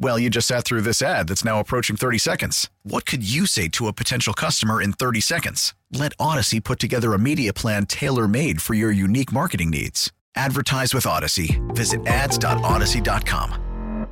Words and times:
Well, 0.00 0.18
you 0.18 0.30
just 0.30 0.46
sat 0.46 0.64
through 0.64 0.82
this 0.82 1.02
ad 1.02 1.28
that's 1.28 1.44
now 1.44 1.58
approaching 1.58 1.96
30 1.96 2.18
seconds. 2.18 2.70
What 2.84 3.04
could 3.04 3.28
you 3.28 3.46
say 3.46 3.66
to 3.68 3.88
a 3.88 3.92
potential 3.92 4.32
customer 4.32 4.80
in 4.80 4.92
30 4.92 5.20
seconds? 5.20 5.74
Let 5.92 6.16
Audacy 6.18 6.62
put 6.62 6.78
together 6.78 7.14
a 7.14 7.18
media 7.18 7.52
plan 7.52 7.86
tailor 7.86 8.28
made 8.28 8.62
for 8.62 8.74
your 8.74 8.92
unique 8.92 9.32
marketing 9.32 9.70
needs. 9.70 10.12
Advertise 10.36 10.94
with 10.94 11.04
Audacy. 11.04 11.58
Visit 11.74 12.06
ads.audacy.com. 12.06 14.06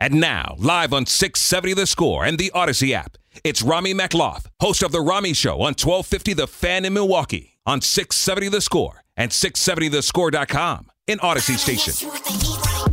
And 0.00 0.14
now, 0.14 0.56
live 0.58 0.92
on 0.92 1.06
670 1.06 1.74
The 1.74 1.86
Score 1.86 2.24
and 2.24 2.36
the 2.36 2.50
Audacy 2.52 2.92
app, 2.92 3.16
it's 3.44 3.62
Rami 3.62 3.94
Makloff, 3.94 4.46
host 4.60 4.82
of 4.82 4.90
The 4.90 5.00
Rami 5.00 5.32
Show 5.32 5.60
on 5.60 5.74
1250 5.78 6.32
The 6.32 6.48
Fan 6.48 6.84
in 6.84 6.92
Milwaukee, 6.92 7.56
on 7.64 7.80
670 7.80 8.48
The 8.48 8.60
Score 8.60 9.04
and 9.16 9.30
670thescore.com 9.30 10.90
in 11.06 11.20
Audacy 11.20 11.56
Station. 11.56 12.91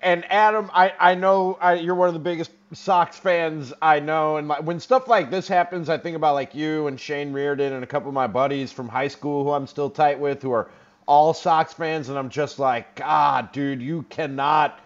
and 0.00 0.24
Adam, 0.30 0.70
I, 0.72 0.92
I 0.98 1.14
know 1.14 1.58
I, 1.60 1.74
you're 1.74 1.94
one 1.94 2.08
of 2.08 2.14
the 2.14 2.20
biggest 2.20 2.50
Sox 2.72 3.16
fans 3.18 3.72
I 3.80 4.00
know. 4.00 4.36
And 4.36 4.46
my, 4.48 4.60
when 4.60 4.78
stuff 4.80 5.08
like 5.08 5.30
this 5.30 5.48
happens, 5.48 5.88
I 5.88 5.98
think 5.98 6.16
about 6.16 6.34
like 6.34 6.54
you 6.54 6.86
and 6.86 7.00
Shane 7.00 7.32
Reardon 7.32 7.72
and 7.72 7.82
a 7.82 7.86
couple 7.86 8.08
of 8.08 8.14
my 8.14 8.26
buddies 8.26 8.70
from 8.72 8.88
high 8.88 9.08
school 9.08 9.44
who 9.44 9.50
I'm 9.50 9.66
still 9.66 9.90
tight 9.90 10.20
with 10.20 10.42
who 10.42 10.52
are 10.52 10.70
all 11.06 11.34
Sox 11.34 11.72
fans. 11.72 12.08
And 12.08 12.18
I'm 12.18 12.28
just 12.28 12.58
like, 12.58 12.94
God, 12.94 13.52
dude, 13.52 13.80
you 13.80 14.02
cannot 14.10 14.80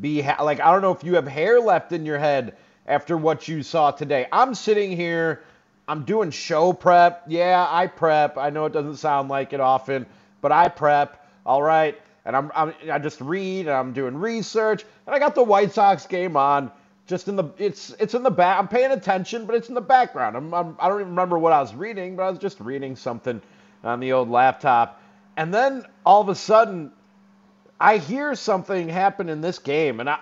be 0.00 0.20
ha- 0.20 0.42
like, 0.42 0.60
I 0.60 0.72
don't 0.72 0.82
know 0.82 0.92
if 0.92 1.04
you 1.04 1.14
have 1.14 1.26
hair 1.28 1.60
left 1.60 1.92
in 1.92 2.04
your 2.04 2.18
head 2.18 2.56
after 2.86 3.16
what 3.16 3.48
you 3.48 3.62
saw 3.62 3.90
today. 3.90 4.26
I'm 4.32 4.54
sitting 4.54 4.90
here, 4.96 5.44
I'm 5.86 6.04
doing 6.04 6.30
show 6.30 6.72
prep. 6.72 7.24
Yeah, 7.28 7.66
I 7.68 7.86
prep. 7.86 8.36
I 8.36 8.50
know 8.50 8.66
it 8.66 8.72
doesn't 8.72 8.96
sound 8.96 9.28
like 9.28 9.52
it 9.52 9.60
often, 9.60 10.06
but 10.40 10.52
I 10.52 10.68
prep. 10.68 11.26
All 11.46 11.62
right. 11.62 11.98
And 12.28 12.36
I'm, 12.36 12.52
I'm 12.54 12.74
I 12.92 12.98
just 12.98 13.22
read 13.22 13.60
and 13.60 13.70
I'm 13.70 13.94
doing 13.94 14.14
research 14.14 14.84
and 15.06 15.16
I 15.16 15.18
got 15.18 15.34
the 15.34 15.42
White 15.42 15.72
Sox 15.72 16.06
game 16.06 16.36
on 16.36 16.70
just 17.06 17.26
in 17.26 17.36
the 17.36 17.44
it's 17.56 17.88
it's 17.98 18.12
in 18.12 18.22
the 18.22 18.30
back. 18.30 18.58
I'm 18.58 18.68
paying 18.68 18.92
attention, 18.92 19.46
but 19.46 19.56
it's 19.56 19.70
in 19.70 19.74
the 19.74 19.80
background. 19.80 20.36
I'm, 20.36 20.52
I'm 20.52 20.76
I 20.78 20.88
don't 20.88 21.00
even 21.00 21.12
remember 21.12 21.38
what 21.38 21.54
I 21.54 21.60
was 21.62 21.74
reading, 21.74 22.16
but 22.16 22.24
I 22.24 22.30
was 22.30 22.38
just 22.38 22.60
reading 22.60 22.96
something 22.96 23.40
on 23.82 23.98
the 24.00 24.12
old 24.12 24.28
laptop. 24.28 25.00
And 25.38 25.54
then 25.54 25.86
all 26.04 26.20
of 26.20 26.28
a 26.28 26.34
sudden, 26.34 26.92
I 27.80 27.96
hear 27.96 28.34
something 28.34 28.90
happen 28.90 29.30
in 29.30 29.40
this 29.40 29.58
game, 29.58 29.98
and 29.98 30.10
I 30.10 30.18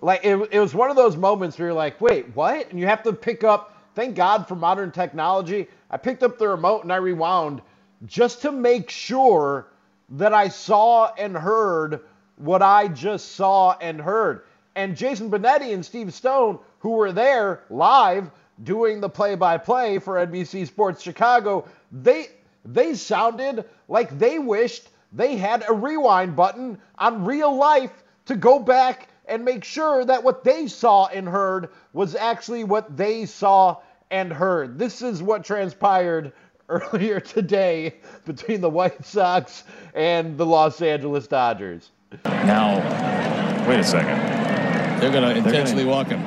like 0.00 0.24
it, 0.24 0.36
it 0.52 0.60
was 0.60 0.72
one 0.72 0.88
of 0.88 0.94
those 0.94 1.16
moments 1.16 1.58
where 1.58 1.68
you're 1.68 1.74
like, 1.74 2.00
wait, 2.00 2.26
what? 2.36 2.70
And 2.70 2.78
you 2.78 2.86
have 2.86 3.02
to 3.02 3.12
pick 3.12 3.42
up. 3.42 3.76
Thank 3.96 4.14
God 4.14 4.46
for 4.46 4.54
modern 4.54 4.92
technology. 4.92 5.66
I 5.90 5.96
picked 5.96 6.22
up 6.22 6.38
the 6.38 6.46
remote 6.46 6.84
and 6.84 6.92
I 6.92 6.96
rewound 6.96 7.60
just 8.06 8.42
to 8.42 8.52
make 8.52 8.88
sure 8.88 9.66
that 10.10 10.34
I 10.34 10.48
saw 10.48 11.12
and 11.14 11.36
heard 11.36 12.00
what 12.36 12.62
I 12.62 12.88
just 12.88 13.32
saw 13.32 13.76
and 13.80 14.00
heard. 14.00 14.42
And 14.74 14.96
Jason 14.96 15.30
Benetti 15.30 15.72
and 15.72 15.84
Steve 15.84 16.12
Stone, 16.14 16.58
who 16.78 16.90
were 16.90 17.12
there 17.12 17.62
live 17.70 18.30
doing 18.62 19.00
the 19.00 19.08
play-by-play 19.08 19.98
for 19.98 20.26
NBC 20.26 20.66
Sports 20.66 21.02
Chicago, 21.02 21.66
they 21.92 22.28
they 22.64 22.94
sounded 22.94 23.64
like 23.88 24.18
they 24.18 24.38
wished 24.38 24.88
they 25.12 25.36
had 25.36 25.64
a 25.68 25.72
rewind 25.72 26.36
button 26.36 26.78
on 26.98 27.24
real 27.24 27.54
life 27.56 28.04
to 28.26 28.36
go 28.36 28.58
back 28.58 29.08
and 29.26 29.44
make 29.44 29.64
sure 29.64 30.04
that 30.04 30.22
what 30.22 30.44
they 30.44 30.66
saw 30.66 31.06
and 31.06 31.28
heard 31.28 31.70
was 31.92 32.14
actually 32.14 32.64
what 32.64 32.96
they 32.96 33.24
saw 33.26 33.76
and 34.10 34.32
heard. 34.32 34.78
This 34.78 35.02
is 35.02 35.22
what 35.22 35.44
transpired 35.44 36.32
earlier 36.70 37.20
today 37.20 37.96
between 38.24 38.60
the 38.60 38.70
White 38.70 39.04
Sox 39.04 39.64
and 39.94 40.38
the 40.38 40.46
Los 40.46 40.80
Angeles 40.80 41.26
Dodgers. 41.26 41.90
Now, 42.24 42.78
wait 43.68 43.80
a 43.80 43.84
second. 43.84 44.18
They're 45.00 45.12
going 45.12 45.22
to 45.22 45.36
intentionally 45.36 45.84
gonna, 45.84 45.96
walk 45.96 46.06
him. 46.08 46.22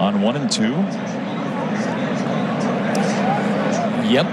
On 0.00 0.22
one 0.22 0.36
and 0.36 0.50
two? 0.50 0.72
Yep. 4.10 4.26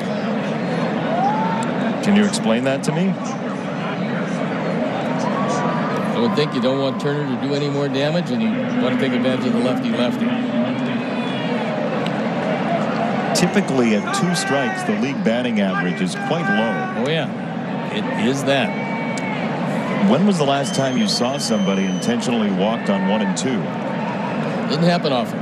Can 2.04 2.16
you 2.16 2.26
explain 2.26 2.64
that 2.64 2.84
to 2.86 2.92
me? 2.92 3.10
I 6.14 6.20
would 6.20 6.36
think 6.36 6.54
you 6.54 6.62
don't 6.62 6.80
want 6.80 7.02
Turner 7.02 7.36
to 7.36 7.48
do 7.48 7.54
any 7.56 7.70
more 7.70 7.88
damage 7.88 8.32
and 8.32 8.42
you 8.42 8.50
want 8.84 9.00
to 9.00 9.02
take 9.02 9.14
advantage 9.14 9.48
of 9.48 9.54
the 9.54 9.60
lefty-lefty. 9.60 10.61
Typically, 13.42 13.96
at 13.96 14.14
two 14.22 14.36
strikes, 14.36 14.84
the 14.84 14.94
league 15.00 15.24
batting 15.24 15.62
average 15.62 16.00
is 16.00 16.14
quite 16.14 16.46
low. 16.48 17.04
Oh, 17.04 17.10
yeah. 17.10 17.26
It 17.92 18.28
is 18.28 18.44
that. 18.44 18.70
When 20.12 20.28
was 20.28 20.38
the 20.38 20.44
last 20.44 20.76
time 20.76 20.96
you 20.96 21.08
saw 21.08 21.40
somebody 21.40 21.86
intentionally 21.86 22.52
walked 22.52 22.92
on 22.92 23.10
one 23.10 23.24
and 23.24 23.36
two? 23.36 23.58
Doesn't 24.70 24.84
happen 24.84 25.12
often. 25.12 25.40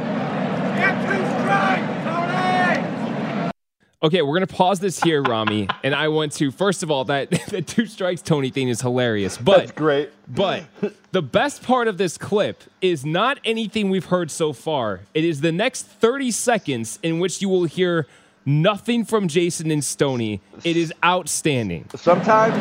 Okay, 4.02 4.22
we're 4.22 4.36
gonna 4.36 4.48
pause 4.48 4.80
this 4.80 5.04
here, 5.04 5.22
Rami, 5.22 5.68
and 5.84 5.94
I 5.94 6.08
want 6.08 6.32
to 6.34 6.52
first 6.52 6.84
of 6.84 6.92
all 6.92 7.04
that 7.06 7.32
the 7.50 7.62
two 7.62 7.86
strikes 7.86 8.22
Tony 8.22 8.50
thing 8.50 8.70
is 8.70 8.80
hilarious, 8.80 9.38
but 9.38 9.58
That's 9.58 9.72
great. 9.74 10.12
But 10.26 10.64
the 11.12 11.22
best 11.22 11.64
part 11.64 11.90
of 11.90 11.98
this 11.98 12.18
clip 12.18 12.64
is 12.82 13.06
not 13.06 13.40
anything 13.44 13.90
we've 13.90 14.06
heard 14.06 14.32
so 14.32 14.54
far. 14.54 15.02
It 15.14 15.26
is 15.26 15.42
the 15.42 15.52
next 15.52 15.84
30 15.84 16.32
seconds 16.32 16.98
in 17.04 17.20
which 17.20 17.42
you 17.42 17.50
will 17.50 17.66
hear 17.66 18.08
nothing 18.46 19.04
from 19.04 19.28
Jason 19.28 19.70
and 19.70 19.84
Stony. 19.84 20.40
It 20.64 20.78
is 20.78 20.94
outstanding. 21.04 21.90
Sometimes 21.94 22.56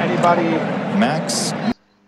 anybody 0.00 0.44
Max 0.96 1.52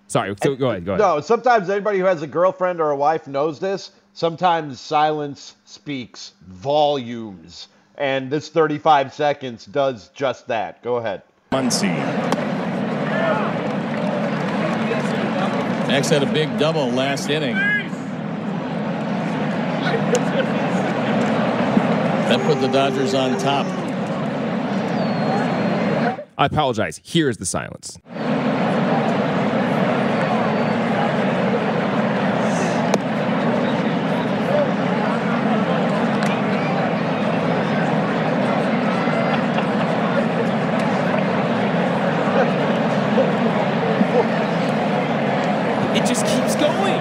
Sorry, 0.06 0.34
so 0.40 0.54
go 0.54 0.70
ahead, 0.70 0.84
go 0.84 0.92
ahead. 0.92 1.00
No, 1.00 1.20
sometimes 1.20 1.70
anybody 1.70 1.98
who 1.98 2.04
has 2.04 2.22
a 2.22 2.26
girlfriend 2.28 2.80
or 2.80 2.90
a 2.90 2.96
wife 2.96 3.26
knows 3.26 3.58
this. 3.58 3.90
Sometimes 4.12 4.80
silence 4.80 5.56
speaks 5.64 6.34
volumes. 6.46 7.66
And 8.00 8.30
this 8.30 8.48
35 8.48 9.12
seconds 9.12 9.66
does 9.66 10.08
just 10.08 10.48
that. 10.48 10.82
Go 10.82 10.96
ahead. 10.96 11.22
Muncy. 11.52 11.94
Max 15.86 16.08
had 16.08 16.22
a 16.22 16.32
big 16.32 16.58
double 16.58 16.88
last 16.88 17.28
inning. 17.28 17.56
That 22.28 22.40
put 22.46 22.60
the 22.60 22.68
Dodgers 22.68 23.12
on 23.12 23.38
top. 23.38 23.66
I 26.38 26.46
apologize. 26.46 27.00
Here 27.04 27.28
is 27.28 27.36
the 27.36 27.44
silence. 27.44 27.98
It 45.92 46.06
just 46.06 46.24
keeps 46.24 46.54
going. 46.54 47.00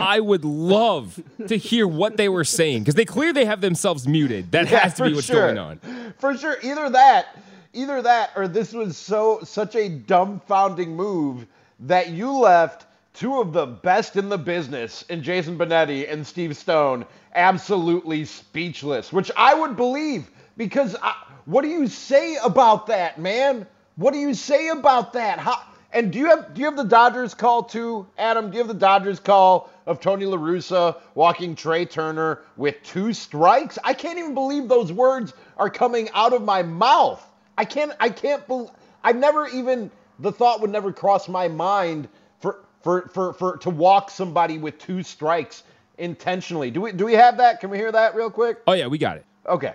I 0.00 0.20
would 0.36 0.44
love 0.44 1.18
to 1.48 1.56
hear 1.56 1.88
what 1.88 2.16
they 2.18 2.28
were 2.28 2.44
saying 2.44 2.80
because 2.82 2.94
they 2.94 3.04
clearly 3.06 3.46
have 3.46 3.60
themselves 3.62 4.06
muted. 4.06 4.52
That 4.52 4.70
Yeah, 4.70 4.80
has 4.80 4.94
to 4.94 5.04
be 5.04 5.14
what's 5.14 5.26
sure. 5.26 5.46
going 5.54 5.58
on. 5.58 5.80
For 6.18 6.36
sure, 6.36 6.58
either 6.62 6.90
that, 6.90 7.36
either 7.72 8.02
that, 8.02 8.30
or 8.36 8.46
this 8.46 8.72
was 8.74 8.96
so 8.98 9.40
such 9.44 9.74
a 9.74 9.88
dumbfounding 9.88 10.88
move 10.88 11.46
that 11.80 12.10
you 12.10 12.30
left 12.32 12.86
two 13.14 13.40
of 13.40 13.54
the 13.54 13.64
best 13.66 14.16
in 14.16 14.28
the 14.28 14.36
business 14.36 15.02
in 15.08 15.22
Jason 15.22 15.56
Benetti 15.56 16.10
and 16.10 16.26
Steve 16.26 16.54
Stone 16.54 17.06
absolutely 17.34 18.26
speechless, 18.26 19.10
which 19.12 19.30
I 19.36 19.54
would 19.54 19.74
believe 19.76 20.30
because 20.58 20.96
I, 21.02 21.14
what 21.46 21.62
do 21.62 21.68
you 21.68 21.86
say 21.86 22.36
about 22.44 22.88
that, 22.88 23.18
man? 23.18 23.66
What 23.96 24.12
do 24.12 24.18
you 24.18 24.34
say 24.34 24.68
about 24.68 25.14
that? 25.14 25.38
How, 25.38 25.62
and 25.92 26.12
do 26.12 26.18
you 26.18 26.26
have 26.26 26.52
do 26.52 26.60
you 26.60 26.66
have 26.66 26.76
the 26.76 26.84
Dodgers 26.84 27.32
call 27.32 27.62
too, 27.62 28.06
Adam? 28.18 28.50
Do 28.50 28.58
you 28.58 28.58
have 28.58 28.68
the 28.68 28.74
Dodgers 28.74 29.18
call 29.18 29.70
of 29.86 30.00
Tony 30.00 30.26
La 30.26 30.36
Russa 30.36 30.96
walking 31.14 31.54
Trea 31.54 31.86
Turner 31.86 32.42
with 32.56 32.82
two 32.82 33.12
strikes? 33.12 33.78
I 33.84 33.94
can't 33.94 34.18
even 34.18 34.34
believe 34.34 34.68
those 34.68 34.92
words 34.92 35.32
are 35.56 35.70
coming 35.70 36.08
out 36.14 36.32
of 36.32 36.42
my 36.42 36.62
mouth. 36.62 37.24
I 37.58 37.64
can't 37.64 37.92
I 38.00 38.10
can't 38.10 38.46
believe 38.46 38.70
I've 39.02 39.16
never 39.16 39.46
even 39.48 39.90
the 40.18 40.32
thought 40.32 40.60
would 40.60 40.70
never 40.70 40.92
cross 40.92 41.28
my 41.28 41.48
mind 41.48 42.08
for 42.40 42.64
for 42.82 43.08
for, 43.08 43.32
for 43.32 43.56
to 43.58 43.70
walk 43.70 44.10
somebody 44.10 44.58
with 44.58 44.78
two 44.78 45.02
strikes 45.02 45.62
intentionally. 45.98 46.70
Do 46.70 46.80
we 46.80 46.92
do 46.92 47.04
we 47.04 47.14
have 47.14 47.36
that? 47.38 47.60
Can 47.60 47.70
we 47.70 47.78
hear 47.78 47.92
that 47.92 48.14
real 48.14 48.30
quick? 48.30 48.58
Oh 48.66 48.72
yeah, 48.72 48.86
we 48.86 48.98
got 48.98 49.16
it. 49.16 49.24
Okay. 49.46 49.74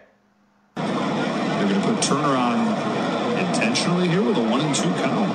They're 0.75 1.69
going 1.69 1.81
to 1.81 1.87
put 1.87 2.01
Turner 2.01 2.35
on 2.35 2.67
intentionally 3.37 4.07
here 4.07 4.23
with 4.23 4.37
a 4.37 4.41
one 4.41 4.61
and 4.61 4.75
two 4.75 4.89
count. 5.03 5.31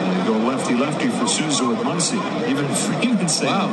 And 0.00 0.12
they 0.12 0.26
go 0.26 0.38
lefty 0.66 0.84
lefty 0.84 1.08
for 1.10 1.28
Sousa 1.28 1.64
with 1.64 1.78
Muncy. 1.78 2.18
Even 2.48 2.66
Freeman 2.74 3.28
saying, 3.28 3.52
Wow. 3.52 3.68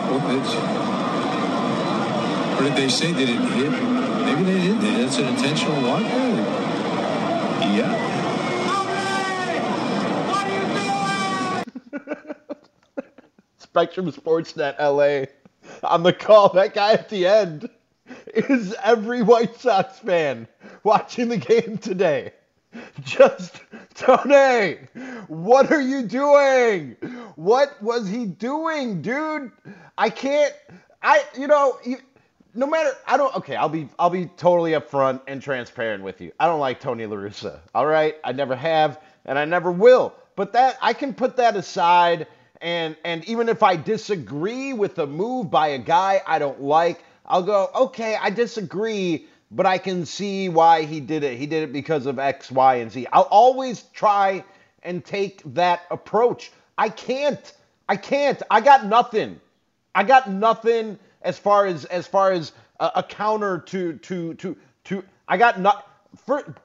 What 2.55 2.65
did 2.65 2.75
they 2.75 2.87
say? 2.87 3.11
They 3.11 3.25
didn't 3.25 3.47
hit? 3.47 3.71
Maybe 3.71 4.43
they 4.43 4.59
did. 4.67 4.79
That's 4.79 5.17
an 5.17 5.25
intentional 5.25 5.81
walk? 5.81 6.01
Yeah. 7.61 8.09
Spectrum 13.57 14.11
Sportsnet 14.11 14.77
LA 14.77 15.25
on 15.87 16.03
the 16.03 16.13
call. 16.13 16.49
That 16.49 16.75
guy 16.75 16.93
at 16.93 17.09
the 17.09 17.25
end 17.25 17.69
is 18.35 18.75
every 18.83 19.23
White 19.23 19.59
Sox 19.59 19.97
fan 19.97 20.47
watching 20.83 21.29
the 21.29 21.37
game 21.37 21.79
today. 21.79 22.33
Just 23.03 23.61
Tony, 23.95 24.77
what 25.27 25.71
are 25.71 25.81
you 25.81 26.03
doing? 26.03 26.95
What 27.35 27.81
was 27.81 28.07
he 28.09 28.25
doing, 28.25 29.03
dude? 29.03 29.51
I 29.97 30.09
can't. 30.09 30.53
I 31.03 31.23
you 31.37 31.45
know 31.47 31.77
you, 31.85 31.97
no 32.55 32.65
matter 32.65 32.89
I 33.05 33.17
don't 33.17 33.35
okay 33.35 33.55
I'll 33.55 33.69
be 33.69 33.89
I'll 33.99 34.09
be 34.09 34.25
totally 34.37 34.71
upfront 34.71 35.21
and 35.27 35.41
transparent 35.41 36.03
with 36.03 36.21
you. 36.21 36.31
I 36.39 36.47
don't 36.47 36.59
like 36.59 36.79
Tony 36.79 37.05
La 37.05 37.15
Russa. 37.15 37.59
All 37.75 37.85
right, 37.85 38.15
I 38.23 38.31
never 38.31 38.55
have 38.55 38.99
and 39.25 39.37
I 39.37 39.45
never 39.45 39.71
will. 39.71 40.13
But 40.35 40.53
that 40.53 40.77
I 40.81 40.93
can 40.93 41.13
put 41.13 41.35
that 41.37 41.55
aside 41.55 42.25
and 42.61 42.95
and 43.05 43.23
even 43.25 43.47
if 43.47 43.61
I 43.61 43.75
disagree 43.75 44.73
with 44.73 44.97
a 44.97 45.05
move 45.05 45.51
by 45.51 45.67
a 45.67 45.77
guy 45.77 46.21
I 46.25 46.39
don't 46.39 46.61
like, 46.61 47.03
I'll 47.27 47.43
go 47.43 47.69
okay 47.75 48.17
I 48.19 48.31
disagree, 48.31 49.27
but 49.55 49.65
I 49.65 49.77
can 49.77 50.05
see 50.05 50.49
why 50.49 50.83
he 50.83 50.99
did 50.99 51.23
it. 51.23 51.37
He 51.37 51.45
did 51.45 51.63
it 51.63 51.73
because 51.73 52.05
of 52.05 52.19
X, 52.19 52.51
Y, 52.51 52.75
and 52.75 52.91
Z. 52.91 53.07
I'll 53.13 53.23
always 53.23 53.83
try 53.93 54.43
and 54.81 55.03
take 55.05 55.41
that 55.53 55.81
approach. 55.91 56.51
I 56.77 56.89
can't. 56.89 57.53
I 57.87 57.95
can't. 57.95 58.41
I 58.49 58.61
got 58.61 58.85
nothing. 58.85 59.39
I 59.93 60.03
got 60.03 60.29
nothing 60.29 60.97
as 61.21 61.37
far 61.37 61.65
as 61.65 61.85
as 61.85 62.07
far 62.07 62.31
as 62.31 62.51
a, 62.79 62.91
a 62.95 63.03
counter 63.03 63.59
to 63.59 63.93
to 63.93 64.33
to 64.35 64.57
to. 64.85 65.03
I 65.27 65.37
got 65.37 65.59
not 65.59 65.87
for. 66.25 66.55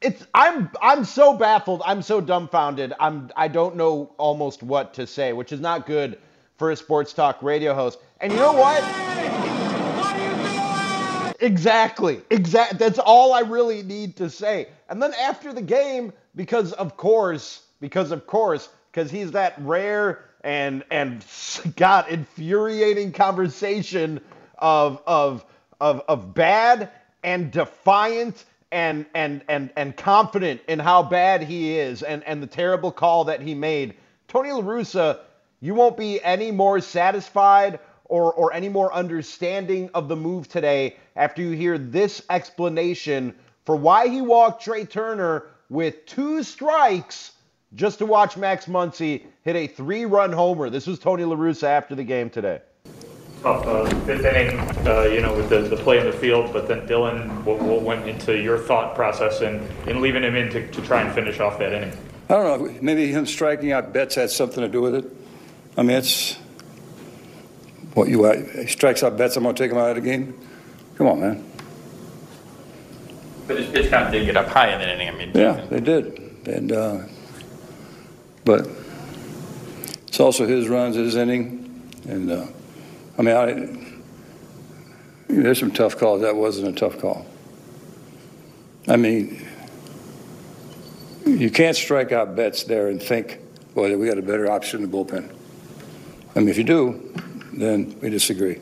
It's 0.00 0.26
I'm 0.32 0.70
I'm 0.80 1.04
so 1.04 1.34
baffled. 1.34 1.82
I'm 1.84 2.00
so 2.00 2.22
dumbfounded. 2.22 2.94
I'm 2.98 3.30
I 3.36 3.48
don't 3.48 3.76
know 3.76 4.14
almost 4.16 4.62
what 4.62 4.94
to 4.94 5.06
say, 5.06 5.34
which 5.34 5.52
is 5.52 5.60
not 5.60 5.86
good 5.86 6.18
for 6.56 6.70
a 6.70 6.76
sports 6.76 7.12
talk 7.12 7.42
radio 7.42 7.74
host. 7.74 7.98
And 8.20 8.32
you 8.32 8.38
know 8.38 8.52
what? 8.52 9.19
Exactly. 11.40 12.20
Exact. 12.30 12.78
That's 12.78 12.98
all 12.98 13.32
I 13.32 13.40
really 13.40 13.82
need 13.82 14.16
to 14.16 14.28
say. 14.30 14.68
And 14.88 15.02
then 15.02 15.14
after 15.14 15.52
the 15.52 15.62
game, 15.62 16.12
because 16.36 16.72
of 16.74 16.96
course, 16.96 17.62
because 17.80 18.10
of 18.10 18.26
course, 18.26 18.68
because 18.92 19.10
he's 19.10 19.32
that 19.32 19.54
rare 19.58 20.24
and 20.44 20.84
and 20.90 21.24
God 21.76 22.08
infuriating 22.08 23.12
conversation 23.12 24.20
of 24.58 25.02
of 25.06 25.44
of 25.80 26.02
of 26.08 26.34
bad 26.34 26.90
and 27.22 27.50
defiant 27.50 28.44
and 28.70 29.06
and 29.14 29.42
and 29.48 29.70
and 29.76 29.96
confident 29.96 30.60
in 30.68 30.78
how 30.78 31.02
bad 31.02 31.42
he 31.42 31.78
is 31.78 32.02
and 32.02 32.22
and 32.24 32.42
the 32.42 32.46
terrible 32.46 32.92
call 32.92 33.24
that 33.24 33.40
he 33.40 33.54
made. 33.54 33.94
Tony 34.28 34.52
La 34.52 34.60
Russa, 34.60 35.20
you 35.60 35.74
won't 35.74 35.96
be 35.96 36.22
any 36.22 36.50
more 36.50 36.80
satisfied 36.80 37.80
or 38.10 38.32
or 38.34 38.52
any 38.52 38.68
more 38.68 38.92
understanding 38.92 39.88
of 39.94 40.08
the 40.08 40.16
move 40.16 40.48
today 40.48 40.96
after 41.16 41.40
you 41.40 41.52
hear 41.52 41.78
this 41.78 42.22
explanation 42.28 43.34
for 43.64 43.76
why 43.76 44.08
he 44.08 44.20
walked 44.20 44.62
Trea 44.64 44.84
Turner 44.84 45.46
with 45.70 46.04
two 46.04 46.42
strikes 46.42 47.32
just 47.74 47.98
to 47.98 48.06
watch 48.06 48.36
Max 48.36 48.66
Muncy 48.66 49.22
hit 49.44 49.54
a 49.54 49.66
three-run 49.68 50.32
homer. 50.32 50.68
This 50.68 50.86
was 50.86 50.98
Tony 50.98 51.24
La 51.24 51.36
Russa 51.36 51.68
after 51.68 51.94
the 51.94 52.02
game 52.02 52.28
today. 52.28 52.60
tough 53.42 53.66
uh, 53.66 53.88
fifth 54.00 54.24
inning, 54.24 54.58
uh, 54.86 55.02
you 55.02 55.20
know, 55.20 55.34
with 55.36 55.48
the, 55.48 55.60
the 55.60 55.76
play 55.76 55.98
in 55.98 56.06
the 56.06 56.12
field. 56.12 56.52
But 56.52 56.68
then 56.68 56.86
Dylan, 56.86 57.44
what, 57.44 57.60
what 57.60 57.82
went 57.82 58.08
into 58.08 58.36
your 58.36 58.58
thought 58.58 58.94
process 58.94 59.40
in, 59.40 59.66
in 59.86 60.00
leaving 60.00 60.22
him 60.22 60.34
in 60.34 60.50
to, 60.50 60.66
to 60.68 60.82
try 60.82 61.02
and 61.02 61.14
finish 61.14 61.40
off 61.40 61.58
that 61.58 61.72
inning? 61.72 61.96
I 62.28 62.34
don't 62.34 62.64
know. 62.64 62.78
Maybe 62.82 63.12
him 63.12 63.26
striking 63.26 63.72
out 63.72 63.92
Betts 63.92 64.16
had 64.16 64.30
something 64.30 64.62
to 64.62 64.68
do 64.68 64.80
with 64.80 64.94
it. 64.94 65.04
I 65.76 65.82
mean, 65.82 65.96
it's 65.96 66.36
what 67.94 68.08
you 68.08 68.24
uh, 68.24 68.36
he 68.36 68.66
strikes 68.66 69.02
out 69.02 69.16
Betts. 69.16 69.36
I'm 69.36 69.42
going 69.42 69.54
to 69.54 69.62
take 69.62 69.70
him 69.70 69.78
out 69.78 69.90
of 69.90 69.96
the 69.96 70.08
game. 70.08 70.38
Come 70.96 71.06
on, 71.08 71.20
man. 71.20 71.50
But 73.46 73.58
his 73.58 73.68
pitch 73.70 73.90
count 73.90 74.12
did 74.12 74.26
get 74.26 74.36
up 74.36 74.46
high 74.46 74.72
in 74.72 74.78
that 74.78 74.88
inning. 74.88 75.08
I 75.08 75.12
mean, 75.12 75.32
Yeah, 75.34 75.64
they 75.68 75.80
did. 75.80 76.18
And 76.46 76.72
uh, 76.72 76.98
but 78.44 78.68
it's 80.06 80.20
also 80.20 80.46
his 80.46 80.68
runs, 80.68 80.96
his 80.96 81.16
inning, 81.16 81.90
and 82.08 82.30
uh, 82.30 82.46
I 83.18 83.22
mean, 83.22 83.36
I, 83.36 83.90
there's 85.28 85.58
some 85.58 85.70
tough 85.70 85.98
calls. 85.98 86.22
That 86.22 86.36
wasn't 86.36 86.68
a 86.68 86.72
tough 86.72 86.98
call. 86.98 87.26
I 88.88 88.96
mean, 88.96 89.46
you 91.26 91.50
can't 91.50 91.76
strike 91.76 92.12
out 92.12 92.34
Betts 92.34 92.64
there 92.64 92.88
and 92.88 93.02
think, 93.02 93.38
boy, 93.74 93.96
we 93.96 94.06
got 94.06 94.18
a 94.18 94.22
better 94.22 94.50
option 94.50 94.82
in 94.82 94.90
the 94.90 94.96
bullpen. 94.96 95.32
I 96.34 96.38
mean, 96.40 96.48
if 96.48 96.58
you 96.58 96.64
do, 96.64 97.14
then 97.60 97.98
we 98.00 98.10
disagree. 98.10 98.58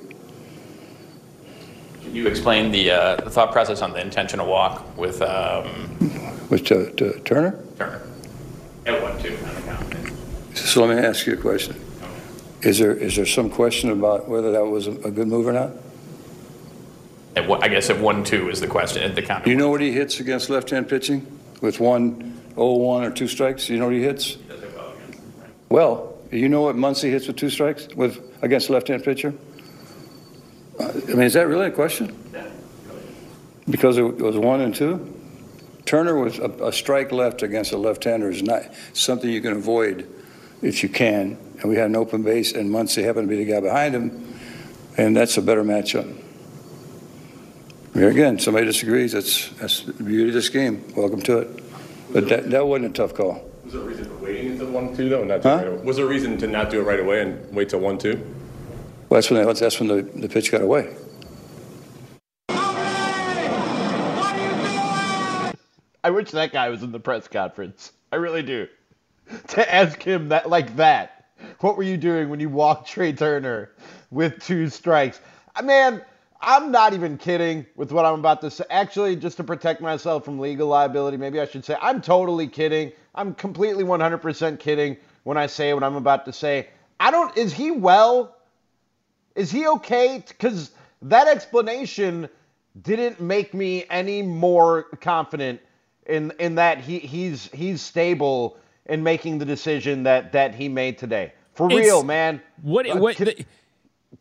Can 2.03 2.15
you 2.15 2.27
explain 2.27 2.73
the, 2.73 2.91
uh, 2.91 3.17
the 3.17 3.31
thought 3.31 3.53
process 3.53 3.83
on 3.83 3.93
the 3.93 4.01
intentional 4.01 4.47
walk 4.47 4.97
with 4.97 5.21
um, 5.23 5.97
With 6.49 6.65
to, 6.67 6.91
to 6.93 7.21
Turner? 7.21 7.63
Turner? 7.79 8.03
At 8.87 9.03
one 9.03 9.21
two 9.21 9.37
on 9.47 9.55
the 9.55 9.61
count. 9.61 10.57
So 10.57 10.85
let 10.85 10.97
me 10.97 11.03
ask 11.07 11.27
you 11.27 11.35
a 11.35 11.37
question. 11.37 11.77
Is 12.63 12.79
there, 12.79 12.95
is 12.95 13.15
there 13.15 13.27
some 13.27 13.51
question 13.51 13.91
about 13.91 14.29
whether 14.29 14.51
that 14.53 14.65
was 14.65 14.87
a 14.87 14.93
a 14.93 15.11
good 15.11 15.29
move 15.29 15.47
or 15.47 15.53
not? 15.53 15.71
At 17.37 17.47
what, 17.47 17.63
I 17.63 17.69
guess 17.69 17.91
at 17.91 18.01
one 18.01 18.25
two 18.25 18.49
is 18.49 18.61
the 18.61 18.67
question. 18.67 19.03
At 19.03 19.15
the 19.15 19.23
count. 19.23 19.45
Do 19.45 19.51
You 19.51 19.57
know 19.57 19.69
what 19.69 19.81
he 19.81 19.93
hits 19.93 20.19
against 20.19 20.51
left-hand 20.51 20.89
pitching 20.89 21.27
with 21.61 21.79
one 21.79 22.41
oh 22.57 22.77
one 22.79 23.05
or 23.05 23.11
two 23.11 23.29
strikes? 23.29 23.69
You 23.69 23.79
know 23.79 23.85
what 23.85 23.95
he 23.95 24.03
hits? 24.03 24.25
He 24.25 24.41
well, 24.49 24.95
right? 25.41 25.51
Well, 25.69 26.18
you 26.31 26.49
know 26.49 26.63
what 26.63 26.77
Muncy 26.77 27.11
hits 27.11 27.27
with 27.27 27.37
two 27.37 27.51
strikes 27.51 27.89
with 27.95 28.21
against 28.43 28.71
left-hand 28.71 29.05
pitcher? 29.05 29.35
I 30.81 30.93
mean, 31.09 31.23
is 31.23 31.35
that 31.35 31.49
really 31.49 31.67
a 31.67 31.71
question? 31.71 32.17
Because 33.69 33.99
it 33.99 34.03
was 34.03 34.37
one 34.37 34.61
and 34.61 34.75
two. 34.75 35.15
Turner 35.85 36.17
was 36.23 36.39
a, 36.39 36.51
a 36.65 36.73
strike 36.73 37.13
left 37.13 37.43
against 37.43 37.73
a 37.73 37.79
left-hander 37.79 38.31
is 38.31 38.43
not 38.43 38.63
something 38.93 39.31
you 39.31 39.41
can 39.41 39.53
avoid 39.53 40.07
if 40.63 40.83
you 40.83 40.89
can. 40.89 41.39
And 41.61 41.65
we 41.71 41.77
had 41.77 41.87
an 41.87 41.97
open 41.97 42.23
base, 42.23 42.53
and 42.53 42.71
Muncy 42.71 43.03
happened 43.03 43.29
to 43.29 43.37
be 43.37 43.43
the 43.43 43.51
guy 43.51 43.61
behind 43.61 43.95
him, 43.95 44.35
and 44.97 45.17
that's 45.17 45.37
a 45.37 45.43
better 45.43 45.65
matchup. 45.65 46.15
Here 47.95 48.11
again, 48.11 48.39
somebody 48.39 48.67
disagrees. 48.67 49.13
That's 49.13 49.49
that's 49.55 49.81
the 49.81 49.93
beauty 50.05 50.29
of 50.29 50.35
this 50.35 50.49
game. 50.51 50.85
Welcome 50.95 51.21
to 51.23 51.39
it. 51.39 51.65
But 52.13 52.29
that, 52.29 52.51
that 52.51 52.67
wasn't 52.67 52.91
a 52.91 52.93
tough 52.95 53.15
call. 53.15 53.51
Was 54.59 54.67
there 54.67 54.75
a 54.75 54.79
reason 54.79 54.89
for 54.89 54.89
waiting 54.89 54.89
until 54.89 54.89
one 54.89 54.97
two 54.97 55.09
though, 55.09 55.21
and 55.21 55.29
not 55.29 55.43
do 55.43 55.49
it 55.49 55.53
Huh? 55.53 55.57
right 55.57 55.67
away? 55.69 55.85
Was 55.85 55.97
there 55.97 56.05
a 56.05 56.09
reason 56.09 56.39
to 56.39 56.47
not 56.47 56.71
do 56.71 56.81
it 56.81 56.85
right 56.85 57.01
away 57.01 57.23
and 57.23 57.55
wait 57.55 57.69
till 57.69 57.81
one 57.81 57.99
two? 57.99 58.17
Well, 59.09 59.19
that's 59.19 59.31
when 59.31 59.45
they, 59.47 59.53
that's 59.53 59.81
when 59.81 59.89
the, 59.89 60.03
the 60.03 60.29
pitch 60.29 60.51
got 60.53 60.61
away. 60.63 60.97
I 66.05 66.11
wish 66.11 66.31
that 66.31 66.53
guy 66.53 66.69
was 66.69 66.83
in 66.83 66.93
the 66.93 67.01
press 67.01 67.29
conference. 67.29 67.93
I 68.13 68.17
really 68.17 68.43
do. 68.43 68.67
To 69.49 69.75
ask 69.75 70.03
him 70.03 70.31
that 70.31 70.49
like 70.49 70.75
that. 70.77 71.27
What 71.61 71.77
were 71.77 71.83
you 71.83 71.99
doing 71.99 72.31
when 72.31 72.41
you 72.41 72.49
walked 72.49 72.89
Trea 72.89 73.13
Turner 73.13 73.71
with 74.11 74.43
two 74.43 74.69
strikes? 74.71 75.21
Uh, 75.55 75.63
Man, 75.63 76.03
I'm 76.41 76.71
not 76.71 76.95
even 76.95 77.19
kidding 77.19 77.67
with 77.75 77.91
what 77.91 78.05
I'm 78.05 78.19
about 78.19 78.41
to 78.43 78.51
say. 78.51 78.65
Actually, 78.71 79.17
just 79.17 79.37
to 79.39 79.45
protect 79.45 79.81
myself 79.81 80.25
from 80.25 80.39
legal 80.39 80.69
liability, 80.69 81.17
maybe 81.17 81.41
I 81.41 81.47
should 81.47 81.65
say 81.65 81.77
I'm 81.81 82.01
totally 82.01 82.47
kidding. 82.47 82.93
I'm 83.15 83.35
completely 83.35 83.85
100% 83.85 84.61
kidding 84.61 84.97
when 85.25 85.37
I 85.37 85.47
say 85.47 85.75
what 85.75 85.83
I'm 85.83 85.97
about 85.97 86.25
to 86.27 86.33
say. 86.33 86.69
I 87.01 87.11
don't. 87.11 87.37
Is 87.37 87.53
he 87.53 87.71
well? 87.71 88.37
Is 89.35 89.51
he 89.51 89.67
okay? 89.67 90.23
Because 90.27 90.71
that 91.03 91.29
explanation 91.29 92.29
didn't 92.81 93.21
make 93.21 93.55
me 93.55 93.85
any 93.91 94.23
more 94.23 94.85
confident 95.01 95.61
in 96.07 96.33
in 96.39 96.55
that 96.57 96.81
he 96.81 96.99
he's 96.99 97.47
he's 97.53 97.83
stable 97.83 98.57
in 98.87 99.03
making 99.03 99.39
the 99.39 99.45
decision 99.45 100.05
that 100.05 100.33
that 100.33 100.55
he 100.55 100.69
made 100.69 100.99
today. 100.99 101.33
For 101.55 101.67
It's- 101.71 101.85
real, 101.85 102.03
man. 102.05 102.41
What? 102.63 102.89
Uh, 102.89 103.13
can, 103.15 103.27
the- 103.27 103.45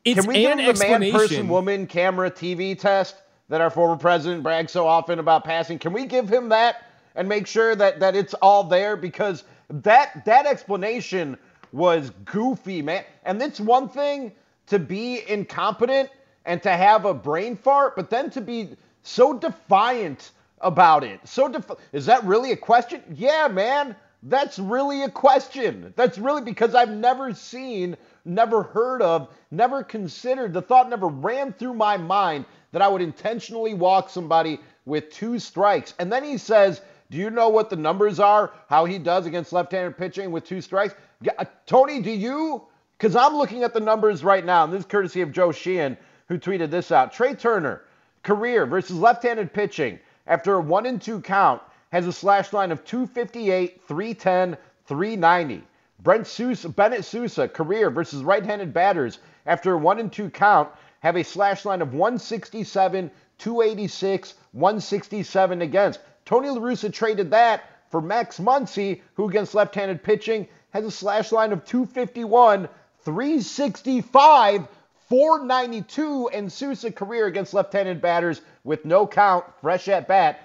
it's 0.03 0.19
can 0.19 0.27
we 0.27 0.41
give 0.41 0.51
an 0.51 0.59
him 0.59 0.75
the 0.75 0.79
man, 0.79 1.11
person, 1.11 1.47
woman, 1.47 1.87
camera, 1.87 2.29
TV 2.31 2.77
test 2.77 3.15
that 3.49 3.61
our 3.61 3.69
former 3.69 3.95
president 3.95 4.43
brags 4.43 4.71
so 4.71 4.87
often 4.87 5.19
about 5.19 5.43
passing? 5.43 5.79
Can 5.79 5.93
we 5.93 6.05
give 6.05 6.29
him 6.29 6.49
that 6.49 6.85
and 7.15 7.27
make 7.27 7.47
sure 7.47 7.75
that 7.75 7.99
that 7.99 8.15
it's 8.15 8.33
all 8.35 8.63
there? 8.63 8.95
Because 8.95 9.43
that 9.69 10.25
that 10.25 10.45
explanation 10.45 11.37
was 11.71 12.11
goofy, 12.25 12.81
man. 12.81 13.03
And 13.23 13.41
it's 13.41 13.59
one 13.59 13.89
thing 13.89 14.31
to 14.67 14.79
be 14.79 15.27
incompetent 15.29 16.09
and 16.45 16.61
to 16.63 16.71
have 16.71 17.05
a 17.05 17.13
brain 17.13 17.55
fart, 17.55 17.95
but 17.95 18.09
then 18.09 18.29
to 18.31 18.41
be 18.41 18.69
so 19.03 19.33
defiant 19.33 20.31
about 20.61 21.03
it. 21.03 21.19
So 21.25 21.47
def- 21.47 21.71
is 21.93 22.05
that 22.05 22.23
really 22.23 22.51
a 22.51 22.57
question? 22.57 23.01
Yeah, 23.13 23.47
man. 23.47 23.95
That's 24.23 24.57
really 24.59 25.03
a 25.03 25.09
question. 25.09 25.93
That's 25.95 26.17
really 26.17 26.41
because 26.41 26.75
I've 26.75 26.89
never 26.91 27.33
seen, 27.33 27.95
never 28.27 28.63
heard 28.63 29.01
of, 29.01 29.29
never 29.51 29.83
considered, 29.83 30.53
the 30.53 30.61
thought 30.61 30.89
never 30.89 31.07
ran 31.07 31.53
through 31.53 31.73
my 31.73 31.97
mind 31.97 32.45
that 32.71 32.81
I 32.81 32.87
would 32.87 33.01
intentionally 33.01 33.73
walk 33.73 34.09
somebody 34.09 34.59
with 34.85 35.09
two 35.09 35.39
strikes. 35.39 35.93
And 35.99 36.11
then 36.11 36.23
he 36.23 36.37
says, 36.37 36.81
Do 37.09 37.17
you 37.17 37.29
know 37.29 37.49
what 37.49 37.69
the 37.69 37.75
numbers 37.75 38.19
are? 38.19 38.51
How 38.69 38.85
he 38.85 38.99
does 38.99 39.25
against 39.25 39.53
left 39.53 39.71
handed 39.71 39.97
pitching 39.97 40.31
with 40.31 40.45
two 40.45 40.61
strikes? 40.61 40.95
Uh, 41.37 41.45
Tony, 41.65 42.01
do 42.01 42.11
you? 42.11 42.63
Because 42.97 43.15
I'm 43.15 43.35
looking 43.35 43.63
at 43.63 43.73
the 43.73 43.79
numbers 43.79 44.23
right 44.23 44.43
now, 44.43 44.63
and 44.63 44.73
this 44.73 44.81
is 44.81 44.85
courtesy 44.85 45.21
of 45.21 45.31
Joe 45.31 45.51
Sheehan, 45.51 45.97
who 46.27 46.37
tweeted 46.37 46.69
this 46.69 46.91
out. 46.91 47.13
Trea 47.13 47.35
Turner, 47.35 47.83
career 48.23 48.65
versus 48.65 48.97
left 48.97 49.23
handed 49.23 49.53
pitching 49.53 49.99
after 50.25 50.55
a 50.55 50.61
1 50.61 50.85
and 50.85 51.01
2 51.01 51.21
count 51.21 51.61
has 51.91 52.05
a 52.07 52.13
slash 52.13 52.51
line 52.53 52.71
of 52.71 52.83
258, 52.83 53.81
310, 53.87 54.57
390. 54.85 55.63
Brent 55.99 56.27
Sousa, 56.27 56.69
Bennett 56.69 57.05
Sousa, 57.05 57.47
career 57.47 57.89
versus 57.89 58.23
right-handed 58.23 58.73
batters 58.73 59.19
after 59.45 59.73
a 59.73 59.77
1 59.77 59.99
and 59.99 60.13
2 60.13 60.29
count 60.29 60.69
have 60.99 61.17
a 61.17 61.23
slash 61.23 61.65
line 61.65 61.81
of 61.81 61.93
167, 61.93 63.09
286, 63.37 64.33
167 64.51 65.61
against. 65.61 65.99
Tony 66.25 66.49
La 66.49 66.59
Russa 66.59 66.93
traded 66.93 67.31
that 67.31 67.63
for 67.89 68.01
Max 68.01 68.39
Muncy, 68.39 69.01
who 69.15 69.27
against 69.27 69.55
left-handed 69.55 70.03
pitching 70.03 70.47
has 70.71 70.85
a 70.85 70.91
slash 70.91 71.31
line 71.31 71.51
of 71.51 71.65
251, 71.65 72.67
365, 72.99 74.67
492, 75.07 76.29
and 76.29 76.51
Sousa 76.51 76.91
career 76.91 77.25
against 77.25 77.53
left-handed 77.53 78.01
batters 78.01 78.41
with 78.63 78.85
no 78.85 79.07
count, 79.07 79.45
fresh 79.61 79.87
at 79.87 80.07
bat, 80.07 80.41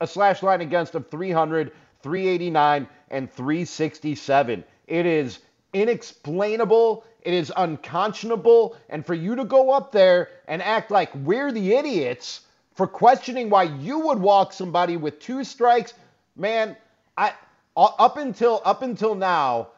a 0.00 0.06
slash 0.06 0.42
line 0.42 0.62
against 0.62 0.94
of 0.94 1.08
300, 1.08 1.72
389, 2.02 2.88
and 3.10 3.30
367. 3.30 4.64
It 4.86 5.06
is 5.06 5.40
inexplainable. 5.72 7.04
It 7.22 7.34
is 7.34 7.52
unconscionable. 7.56 8.76
And 8.88 9.04
for 9.04 9.14
you 9.14 9.36
to 9.36 9.44
go 9.44 9.70
up 9.72 9.92
there 9.92 10.28
and 10.48 10.62
act 10.62 10.90
like 10.90 11.10
we're 11.14 11.52
the 11.52 11.74
idiots 11.74 12.42
for 12.74 12.86
questioning 12.86 13.50
why 13.50 13.64
you 13.64 13.98
would 14.00 14.18
walk 14.18 14.52
somebody 14.52 14.96
with 14.96 15.18
two 15.18 15.44
strikes, 15.44 15.94
man, 16.36 16.76
I 17.16 17.32
uh, 17.76 17.90
up 17.98 18.16
until 18.16 18.62
up 18.64 18.82
until 18.82 19.14
now, 19.14 19.68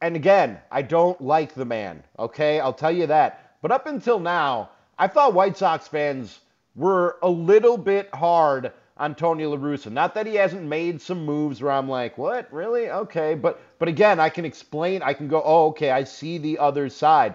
and 0.00 0.14
again, 0.14 0.58
I 0.70 0.82
don't 0.82 1.20
like 1.20 1.54
the 1.54 1.64
man, 1.64 2.04
okay? 2.18 2.60
I'll 2.60 2.72
tell 2.72 2.92
you 2.92 3.06
that. 3.06 3.56
But 3.60 3.72
up 3.72 3.86
until 3.86 4.20
now, 4.20 4.70
I 4.98 5.08
thought 5.08 5.34
White 5.34 5.56
Sox 5.56 5.88
fans 5.88 6.40
were 6.76 7.16
a 7.22 7.28
little 7.28 7.76
bit 7.76 8.14
hard 8.14 8.72
on 8.98 9.14
Tony 9.14 9.46
La 9.46 9.56
Russa. 9.56 9.90
Not 9.90 10.14
that 10.14 10.26
he 10.26 10.34
hasn't 10.34 10.62
made 10.62 11.00
some 11.00 11.24
moves 11.24 11.62
where 11.62 11.72
I'm 11.72 11.88
like, 11.88 12.18
what? 12.18 12.52
Really? 12.52 12.90
Okay. 12.90 13.34
But 13.34 13.60
but 13.78 13.88
again, 13.88 14.18
I 14.20 14.28
can 14.28 14.44
explain, 14.44 15.02
I 15.02 15.12
can 15.12 15.28
go, 15.28 15.42
oh, 15.44 15.68
okay, 15.68 15.90
I 15.90 16.04
see 16.04 16.38
the 16.38 16.58
other 16.58 16.88
side. 16.88 17.34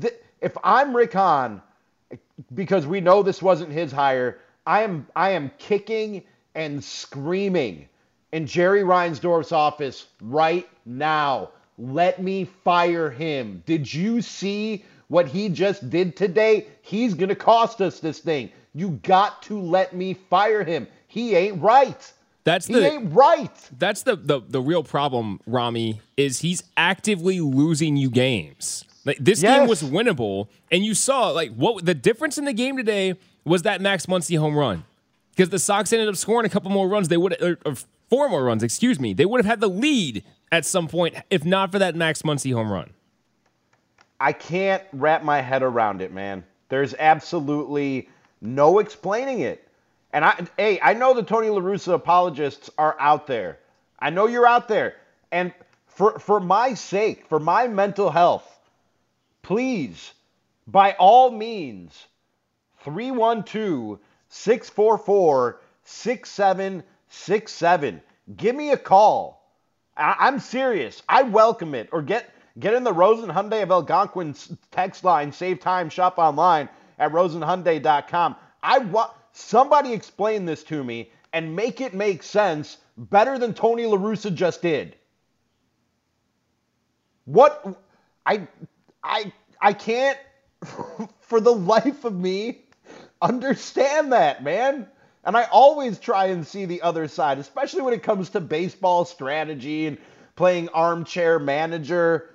Th- 0.00 0.14
if 0.40 0.56
I'm 0.64 0.96
Rick 0.96 1.12
Hahn, 1.12 1.62
because 2.54 2.86
we 2.86 3.00
know 3.00 3.22
this 3.22 3.42
wasn't 3.42 3.72
his 3.72 3.92
hire, 3.92 4.38
I 4.66 4.82
am 4.82 5.06
I 5.14 5.30
am 5.30 5.50
kicking 5.58 6.24
and 6.54 6.82
screaming 6.82 7.88
in 8.32 8.46
Jerry 8.46 8.82
Reinsdorf's 8.82 9.52
office 9.52 10.06
right 10.20 10.68
now. 10.84 11.50
Let 11.78 12.22
me 12.22 12.44
fire 12.64 13.10
him. 13.10 13.62
Did 13.66 13.92
you 13.92 14.22
see 14.22 14.84
what 15.08 15.28
he 15.28 15.50
just 15.50 15.88
did 15.90 16.16
today? 16.16 16.66
He's 16.82 17.14
going 17.14 17.28
to 17.28 17.36
cost 17.36 17.80
us 17.80 18.00
this 18.00 18.18
thing. 18.18 18.50
You 18.76 18.90
got 19.02 19.42
to 19.44 19.58
let 19.58 19.96
me 19.96 20.12
fire 20.12 20.62
him. 20.62 20.86
He 21.08 21.34
ain't 21.34 21.62
right. 21.62 22.12
That's 22.44 22.66
he 22.66 22.74
the 22.74 22.92
ain't 22.92 23.14
right. 23.14 23.70
That's 23.78 24.02
the, 24.02 24.16
the 24.16 24.42
the 24.46 24.60
real 24.60 24.82
problem, 24.84 25.40
Rami, 25.46 26.02
is 26.18 26.40
he's 26.40 26.62
actively 26.76 27.40
losing 27.40 27.96
you 27.96 28.10
games. 28.10 28.84
Like 29.06 29.16
this 29.18 29.40
game 29.40 29.66
was 29.66 29.82
winnable, 29.82 30.48
and 30.70 30.84
you 30.84 30.92
saw 30.92 31.30
like 31.30 31.54
what 31.54 31.86
the 31.86 31.94
difference 31.94 32.36
in 32.36 32.44
the 32.44 32.52
game 32.52 32.76
today 32.76 33.14
was 33.46 33.62
that 33.62 33.80
Max 33.80 34.04
Muncy 34.04 34.38
home 34.38 34.54
run. 34.54 34.84
Because 35.30 35.48
the 35.48 35.58
Sox 35.58 35.90
ended 35.94 36.08
up 36.08 36.16
scoring 36.16 36.44
a 36.44 36.50
couple 36.50 36.70
more 36.70 36.86
runs, 36.86 37.08
they 37.08 37.16
would 37.16 37.40
or, 37.42 37.52
er, 37.52 37.58
or 37.64 37.72
er, 37.72 37.76
four 38.10 38.28
more 38.28 38.44
runs, 38.44 38.62
excuse 38.62 39.00
me. 39.00 39.14
They 39.14 39.24
would 39.24 39.38
have 39.38 39.46
had 39.46 39.60
the 39.60 39.70
lead 39.70 40.22
at 40.52 40.66
some 40.66 40.86
point 40.86 41.14
if 41.30 41.46
not 41.46 41.72
for 41.72 41.78
that 41.78 41.96
Max 41.96 42.20
Muncy 42.20 42.52
home 42.52 42.70
run. 42.70 42.90
I 44.20 44.34
can't 44.34 44.82
wrap 44.92 45.24
my 45.24 45.40
head 45.40 45.62
around 45.62 46.02
it, 46.02 46.12
man. 46.12 46.44
There's 46.68 46.94
absolutely 46.98 48.08
no 48.40 48.78
explaining 48.78 49.40
it. 49.40 49.66
And 50.12 50.24
I, 50.24 50.46
hey, 50.56 50.78
I 50.80 50.94
know 50.94 51.12
the 51.14 51.22
Tony 51.22 51.50
La 51.50 51.60
Russa 51.60 51.92
apologists 51.94 52.70
are 52.78 52.96
out 52.98 53.26
there. 53.26 53.58
I 53.98 54.10
know 54.10 54.26
you're 54.26 54.46
out 54.46 54.68
there. 54.68 54.94
And 55.30 55.52
for 55.88 56.18
for 56.18 56.40
my 56.40 56.74
sake, 56.74 57.26
for 57.28 57.40
my 57.40 57.68
mental 57.68 58.10
health, 58.10 58.46
please, 59.42 60.12
by 60.66 60.92
all 60.92 61.30
means, 61.30 62.06
312 62.80 63.98
644 64.28 65.60
6767. 65.84 68.02
Give 68.36 68.56
me 68.56 68.72
a 68.72 68.76
call. 68.76 69.42
I- 69.96 70.16
I'm 70.20 70.38
serious. 70.38 71.02
I 71.08 71.22
welcome 71.22 71.74
it. 71.74 71.88
Or 71.92 72.02
get 72.02 72.30
get 72.58 72.74
in 72.74 72.84
the 72.84 72.92
Rosen 72.92 73.30
Hyundai 73.30 73.62
of 73.62 73.70
Algonquin 73.70 74.34
text 74.70 75.04
line. 75.04 75.32
Save 75.32 75.60
time. 75.60 75.88
Shop 75.90 76.18
online 76.18 76.68
at 76.98 77.12
rosenhyundai.com. 77.12 78.36
I 78.62 78.78
want 78.78 79.12
somebody 79.32 79.92
explain 79.92 80.44
this 80.44 80.62
to 80.64 80.82
me 80.82 81.10
and 81.32 81.54
make 81.54 81.80
it 81.80 81.94
make 81.94 82.22
sense 82.22 82.78
better 82.96 83.38
than 83.38 83.54
Tony 83.54 83.86
La 83.86 83.96
Russa 83.96 84.34
just 84.34 84.62
did. 84.62 84.96
What 87.24 87.80
I 88.24 88.48
I 89.02 89.32
I 89.60 89.72
can't 89.72 90.18
for 91.20 91.40
the 91.40 91.52
life 91.52 92.04
of 92.04 92.14
me 92.14 92.62
understand 93.20 94.12
that, 94.12 94.42
man. 94.42 94.86
And 95.24 95.36
I 95.36 95.44
always 95.44 95.98
try 95.98 96.26
and 96.26 96.46
see 96.46 96.66
the 96.66 96.82
other 96.82 97.08
side, 97.08 97.38
especially 97.38 97.82
when 97.82 97.94
it 97.94 98.02
comes 98.02 98.30
to 98.30 98.40
baseball 98.40 99.04
strategy 99.04 99.86
and 99.86 99.98
playing 100.36 100.68
armchair 100.68 101.38
manager. 101.40 102.30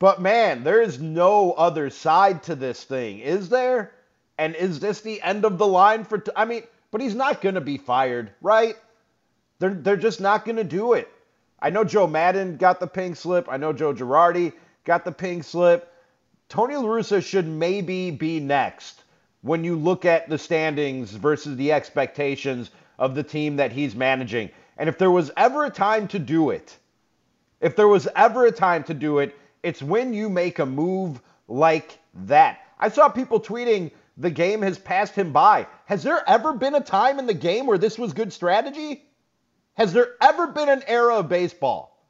But 0.00 0.20
man, 0.20 0.64
there 0.64 0.80
is 0.80 0.98
no 0.98 1.52
other 1.52 1.90
side 1.90 2.42
to 2.44 2.56
this 2.56 2.82
thing, 2.82 3.20
is 3.20 3.50
there? 3.50 3.92
And 4.38 4.56
is 4.56 4.80
this 4.80 5.02
the 5.02 5.20
end 5.20 5.44
of 5.44 5.58
the 5.58 5.66
line 5.66 6.04
for? 6.04 6.18
T- 6.18 6.32
I 6.34 6.46
mean, 6.46 6.62
but 6.90 7.02
he's 7.02 7.14
not 7.14 7.42
going 7.42 7.54
to 7.54 7.60
be 7.60 7.76
fired, 7.76 8.30
right? 8.40 8.76
They're 9.58 9.74
they're 9.74 9.96
just 9.98 10.20
not 10.20 10.46
going 10.46 10.56
to 10.56 10.64
do 10.64 10.94
it. 10.94 11.08
I 11.60 11.68
know 11.68 11.84
Joe 11.84 12.06
Maddon 12.06 12.56
got 12.56 12.80
the 12.80 12.86
pink 12.86 13.16
slip. 13.16 13.46
I 13.50 13.58
know 13.58 13.74
Joe 13.74 13.92
Girardi 13.92 14.54
got 14.84 15.04
the 15.04 15.12
pink 15.12 15.44
slip. 15.44 15.92
Tony 16.48 16.76
La 16.76 16.84
Russa 16.84 17.22
should 17.22 17.46
maybe 17.46 18.10
be 18.10 18.40
next 18.40 19.04
when 19.42 19.64
you 19.64 19.76
look 19.76 20.06
at 20.06 20.30
the 20.30 20.38
standings 20.38 21.12
versus 21.12 21.56
the 21.56 21.72
expectations 21.72 22.70
of 22.98 23.14
the 23.14 23.22
team 23.22 23.56
that 23.56 23.70
he's 23.70 23.94
managing. 23.94 24.48
And 24.78 24.88
if 24.88 24.96
there 24.96 25.10
was 25.10 25.30
ever 25.36 25.66
a 25.66 25.70
time 25.70 26.08
to 26.08 26.18
do 26.18 26.48
it, 26.48 26.74
if 27.60 27.76
there 27.76 27.86
was 27.86 28.08
ever 28.16 28.46
a 28.46 28.50
time 28.50 28.82
to 28.84 28.94
do 28.94 29.18
it, 29.18 29.36
it's 29.62 29.82
when 29.82 30.12
you 30.12 30.28
make 30.28 30.58
a 30.58 30.66
move 30.66 31.20
like 31.48 31.98
that. 32.26 32.60
I 32.78 32.88
saw 32.88 33.08
people 33.08 33.40
tweeting 33.40 33.90
the 34.16 34.30
game 34.30 34.62
has 34.62 34.78
passed 34.78 35.14
him 35.14 35.32
by. 35.32 35.66
Has 35.86 36.02
there 36.02 36.22
ever 36.28 36.52
been 36.52 36.74
a 36.74 36.80
time 36.80 37.18
in 37.18 37.26
the 37.26 37.34
game 37.34 37.66
where 37.66 37.78
this 37.78 37.98
was 37.98 38.12
good 38.12 38.32
strategy? 38.32 39.04
Has 39.74 39.92
there 39.92 40.14
ever 40.20 40.48
been 40.48 40.68
an 40.68 40.82
era 40.86 41.16
of 41.16 41.28
baseball 41.28 42.04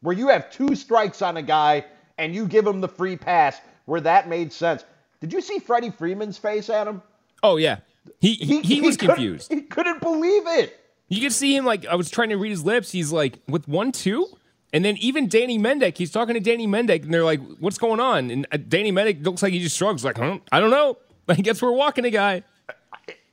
where 0.00 0.16
you 0.16 0.28
have 0.28 0.50
two 0.50 0.74
strikes 0.74 1.22
on 1.22 1.36
a 1.36 1.42
guy 1.42 1.84
and 2.18 2.34
you 2.34 2.46
give 2.46 2.66
him 2.66 2.80
the 2.80 2.88
free 2.88 3.16
pass 3.16 3.60
where 3.86 4.00
that 4.02 4.28
made 4.28 4.52
sense? 4.52 4.84
Did 5.20 5.32
you 5.32 5.40
see 5.40 5.58
Freddie 5.58 5.90
Freeman's 5.90 6.38
face, 6.38 6.68
Adam? 6.70 7.02
Oh 7.42 7.56
yeah, 7.56 7.78
he 8.20 8.34
he, 8.34 8.60
he, 8.60 8.74
he 8.74 8.80
was 8.80 8.96
confused. 8.96 9.52
He 9.52 9.62
couldn't 9.62 10.00
believe 10.00 10.46
it. 10.46 10.78
You 11.08 11.20
could 11.20 11.32
see 11.32 11.56
him 11.56 11.64
like 11.64 11.86
I 11.86 11.94
was 11.94 12.10
trying 12.10 12.28
to 12.30 12.36
read 12.36 12.50
his 12.50 12.64
lips. 12.64 12.92
He's 12.92 13.12
like 13.12 13.38
with 13.48 13.66
one 13.66 13.92
two, 13.92 14.26
and 14.72 14.84
then 14.84 14.96
even 14.98 15.28
Danny 15.28 15.58
Mendick. 15.58 15.98
He's 15.98 16.10
talking 16.10 16.34
to 16.34 16.40
Danny 16.40 16.66
Mendick, 16.66 17.02
and 17.02 17.12
they're 17.12 17.24
like, 17.24 17.40
"What's 17.58 17.78
going 17.78 18.00
on?" 18.00 18.30
And 18.30 18.46
uh, 18.52 18.58
Danny 18.68 18.92
Mendick 18.92 19.24
looks 19.24 19.42
like 19.42 19.52
he 19.52 19.60
just 19.60 19.76
shrugs, 19.76 20.04
like, 20.04 20.18
huh? 20.18 20.38
"I 20.52 20.60
don't 20.60 20.70
know." 20.70 20.98
I 21.28 21.34
guess 21.34 21.62
we're 21.62 21.72
walking 21.72 22.04
a 22.04 22.10
guy. 22.10 22.42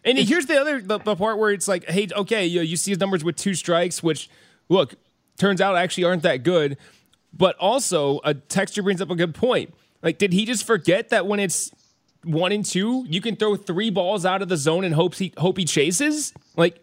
And 0.06 0.18
here's 0.18 0.46
the 0.46 0.60
other 0.60 0.80
the, 0.80 1.00
the, 1.00 1.16
part 1.16 1.38
where 1.38 1.52
it's 1.52 1.68
like, 1.68 1.84
hey, 1.90 2.08
okay, 2.16 2.46
you, 2.46 2.62
you 2.62 2.78
see 2.78 2.92
his 2.92 3.00
numbers 3.00 3.26
with 3.26 3.36
two 3.36 3.54
strikes, 3.54 4.02
which 4.02 4.30
look 4.70 4.96
turns 5.38 5.60
out 5.60 5.76
actually 5.76 6.06
aren't 6.06 6.24
that 6.24 6.44
good. 6.44 6.78
But 7.34 7.58
also, 7.58 8.22
a 8.24 8.34
texture 8.34 8.82
brings 8.82 9.02
up 9.02 9.10
a 9.12 9.16
good 9.16 9.36
point. 9.36 9.74
Like, 10.02 10.18
did 10.18 10.32
he 10.32 10.46
just 10.46 10.66
forget 10.66 11.10
that 11.10 11.28
when 11.28 11.40
it's 11.40 11.72
one 12.24 12.52
and 12.52 12.64
two, 12.64 13.06
you 13.08 13.20
can 13.20 13.36
throw 13.36 13.56
three 13.56 13.90
balls 13.90 14.26
out 14.26 14.42
of 14.42 14.48
the 14.48 14.58
zone 14.58 14.86
and 14.86 14.96
hope 14.96 15.16
he 15.16 15.34
hope 15.38 15.58
he 15.58 15.66
chases? 15.66 16.34
Like, 16.56 16.82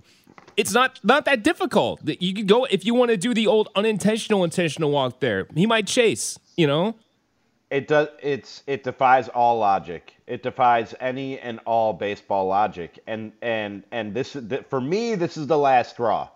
it's 0.56 0.72
not 0.72 1.00
not 1.02 1.24
that 1.24 1.42
difficult. 1.42 2.00
You 2.04 2.34
could 2.34 2.48
go 2.48 2.64
if 2.64 2.84
you 2.84 2.94
want 2.94 3.10
to 3.10 3.16
do 3.16 3.34
the 3.34 3.46
old 3.46 3.68
unintentional 3.74 4.44
intentional 4.44 4.90
walk 4.90 5.20
there. 5.20 5.46
He 5.54 5.66
might 5.66 5.86
chase, 5.86 6.38
you 6.56 6.66
know. 6.66 6.94
It 7.70 7.88
does. 7.88 8.08
It's 8.22 8.62
it 8.66 8.84
defies 8.84 9.28
all 9.28 9.58
logic. 9.58 10.14
It 10.26 10.42
defies 10.42 10.94
any 11.00 11.40
and 11.40 11.58
all 11.64 11.92
baseball 11.92 12.46
logic. 12.46 13.00
And 13.06 13.32
and 13.42 13.82
and 13.90 14.14
this 14.14 14.36
for 14.68 14.80
me, 14.80 15.14
this 15.14 15.36
is 15.36 15.46
the 15.46 15.58
last 15.58 15.90
straw. 15.90 16.28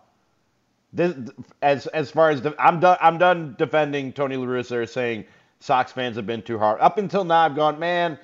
This 0.92 1.14
as 1.62 1.86
as 1.88 2.10
far 2.10 2.30
as 2.30 2.42
the, 2.42 2.54
I'm 2.58 2.80
done. 2.80 2.98
I'm 3.00 3.18
done 3.18 3.54
defending 3.58 4.12
Tony 4.12 4.36
La 4.36 4.46
Russa 4.46 4.88
saying 4.88 5.26
Sox 5.60 5.92
fans 5.92 6.16
have 6.16 6.26
been 6.26 6.42
too 6.42 6.58
hard. 6.58 6.80
Up 6.80 6.98
until 6.98 7.24
now, 7.24 7.44
I've 7.44 7.54
gone, 7.54 7.78
man. 7.78 8.18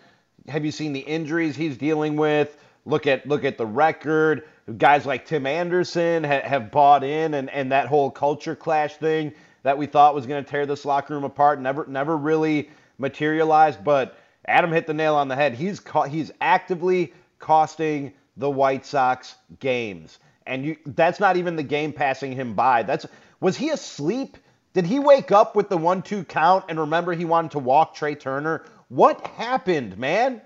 Have 0.49 0.65
you 0.65 0.73
seen 0.73 0.93
the 0.93 1.01
injuries 1.01 1.57
he's 1.57 1.77
dealing 1.77 2.17
with? 2.17 2.57
Look 2.85 3.07
at 3.07 3.27
look 3.29 3.45
at 3.45 3.59
the 3.59 3.67
record. 3.67 4.45
Guys 4.79 5.05
like 5.05 5.27
Tim 5.27 5.47
Anderson 5.47 6.25
ha, 6.25 6.41
have 6.43 6.71
bought 6.71 7.05
in, 7.05 7.35
and 7.35 7.51
and 7.51 7.73
that 7.73 7.87
whole 7.87 8.11
culture 8.11 8.57
clash 8.57 8.97
thing 8.97 9.33
that 9.63 9.77
we 9.77 9.87
thought 9.87 10.15
was 10.15 10.27
going 10.27 10.43
to 10.43 10.51
tear 10.51 10.67
this 10.67 10.85
locker 10.85 11.15
room 11.15 11.25
apart 11.25 11.61
never 11.61 11.87
never 11.87 12.17
really 12.17 12.71
materialized, 12.99 13.85
but 13.85 14.17
Adam 14.47 14.73
hit 14.73 14.87
the 14.87 14.95
nail 14.95 15.15
on 15.15 15.29
the 15.29 15.37
head. 15.37 15.55
He's 15.55 15.83
he's 16.09 16.31
actively 16.41 17.13
costing 17.39 18.13
the 18.37 18.51
White 18.51 18.87
Sox 18.87 19.37
games. 19.61 20.19
And 20.47 20.65
you 20.65 20.77
that's 20.87 21.21
not 21.21 21.37
even 21.37 21.57
the 21.57 21.63
game 21.63 21.93
passing 21.93 22.33
him 22.33 22.55
by. 22.55 22.83
That's 22.83 23.07
was 23.41 23.57
he 23.57 23.71
asleep? 23.71 24.37
Did 24.73 24.87
he 24.87 24.99
wake 24.99 25.31
up 25.31 25.55
with 25.55 25.69
the 25.69 25.79
1-2 25.79 26.27
count 26.27 26.65
and 26.69 26.81
remember 26.81 27.13
he 27.13 27.25
wanted 27.25 27.53
to 27.53 27.61
walk 27.61 27.95
Trea 27.95 28.17
Turner? 28.17 28.65
What 28.89 29.25
happened, 29.29 29.97
man? 29.97 30.43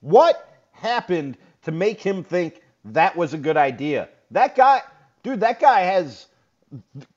What 0.00 0.48
happened 0.70 1.36
to 1.62 1.72
make 1.72 2.00
him 2.00 2.22
think 2.22 2.62
that 2.94 3.16
was 3.16 3.34
a 3.34 3.38
good 3.38 3.56
idea? 3.56 4.08
That 4.32 4.56
guy, 4.56 4.82
dude, 5.22 5.40
that 5.40 5.60
guy 5.60 5.82
has 5.82 6.26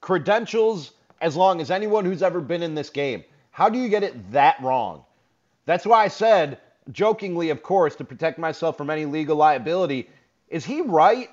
credentials 0.01 0.93
as 1.21 1.35
long 1.35 1.61
as 1.61 1.71
anyone 1.71 2.05
who's 2.05 2.23
ever 2.23 2.41
been 2.41 2.63
in 2.63 2.75
this 2.75 2.89
game. 2.89 3.23
How 3.51 3.69
do 3.69 3.79
you 3.79 3.89
get 3.89 4.03
it 4.03 4.31
that 4.31 4.61
wrong? 4.61 5.03
That's 5.65 5.85
why 5.85 6.03
I 6.05 6.07
said, 6.09 6.59
jokingly, 6.91 7.49
of 7.51 7.63
course, 7.63 7.95
to 7.97 8.03
protect 8.03 8.39
myself 8.39 8.77
from 8.77 8.89
any 8.89 9.05
legal 9.05 9.35
liability, 9.37 10.09
is 10.49 10.65
he 10.65 10.81
right? 10.81 11.29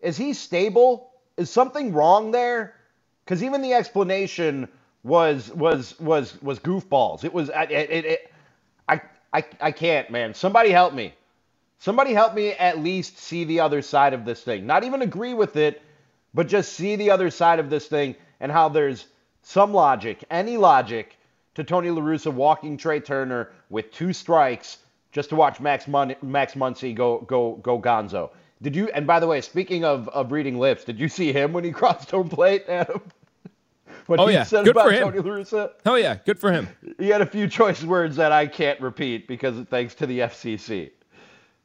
Is 0.00 0.16
he 0.16 0.32
stable? 0.34 1.12
Is 1.36 1.50
something 1.50 1.92
wrong 1.92 2.30
there? 2.32 2.74
Because 3.24 3.42
even 3.42 3.62
the 3.62 3.74
explanation 3.74 4.68
was 5.04 5.50
was 5.52 5.98
was 6.00 6.40
was 6.42 6.58
goofballs. 6.60 7.24
It 7.24 7.32
was 7.32 7.50
it, 7.54 7.70
it, 7.70 8.04
it, 8.04 8.32
I 8.88 9.00
I 9.32 9.44
I 9.60 9.72
can't, 9.72 10.10
man. 10.10 10.34
Somebody 10.34 10.70
help 10.70 10.94
me. 10.94 11.14
Somebody 11.82 12.14
help 12.14 12.34
me 12.34 12.52
at 12.52 12.78
least 12.78 13.18
see 13.18 13.42
the 13.42 13.58
other 13.58 13.82
side 13.82 14.14
of 14.14 14.24
this 14.24 14.40
thing. 14.40 14.68
Not 14.68 14.84
even 14.84 15.02
agree 15.02 15.34
with 15.34 15.56
it, 15.56 15.82
but 16.32 16.46
just 16.46 16.74
see 16.74 16.94
the 16.94 17.10
other 17.10 17.28
side 17.28 17.58
of 17.58 17.70
this 17.70 17.88
thing 17.88 18.14
and 18.38 18.52
how 18.52 18.68
there's 18.68 19.08
some 19.42 19.74
logic, 19.74 20.22
any 20.30 20.56
logic 20.56 21.16
to 21.56 21.64
Tony 21.64 21.90
La 21.90 22.00
Russa 22.00 22.32
walking 22.32 22.76
Trea 22.76 23.00
Turner 23.00 23.50
with 23.68 23.90
two 23.90 24.12
strikes 24.12 24.78
just 25.10 25.30
to 25.30 25.34
watch 25.34 25.58
Max 25.58 25.88
Mun- 25.88 26.14
Max 26.22 26.54
Muncy 26.54 26.94
go 26.94 27.18
go 27.22 27.56
go 27.56 27.80
Gonzo. 27.80 28.30
Did 28.62 28.76
you? 28.76 28.88
And 28.90 29.04
by 29.04 29.18
the 29.18 29.26
way, 29.26 29.40
speaking 29.40 29.84
of 29.84 30.08
of 30.10 30.30
reading 30.30 30.60
lips, 30.60 30.84
did 30.84 31.00
you 31.00 31.08
see 31.08 31.32
him 31.32 31.52
when 31.52 31.64
he 31.64 31.72
crossed 31.80 32.12
home 32.12 32.28
plate, 32.28 32.64
Adam? 32.68 33.02
what 34.06 34.20
oh, 34.20 34.28
yeah. 34.28 34.44
said 34.44 34.66
good 34.66 34.76
about 34.76 34.86
for 34.86 34.92
him. 34.92 35.02
Tony 35.02 35.18
La 35.18 35.36
Russa? 35.36 35.72
Oh 35.84 35.96
yeah, 35.96 36.14
good 36.24 36.38
for 36.38 36.52
him. 36.52 36.68
He 37.00 37.08
had 37.08 37.22
a 37.22 37.26
few 37.26 37.48
choice 37.48 37.82
words 37.82 38.14
that 38.14 38.30
I 38.30 38.46
can't 38.46 38.80
repeat 38.80 39.26
because 39.26 39.66
thanks 39.66 39.96
to 39.96 40.06
the 40.06 40.20
FCC. 40.20 40.92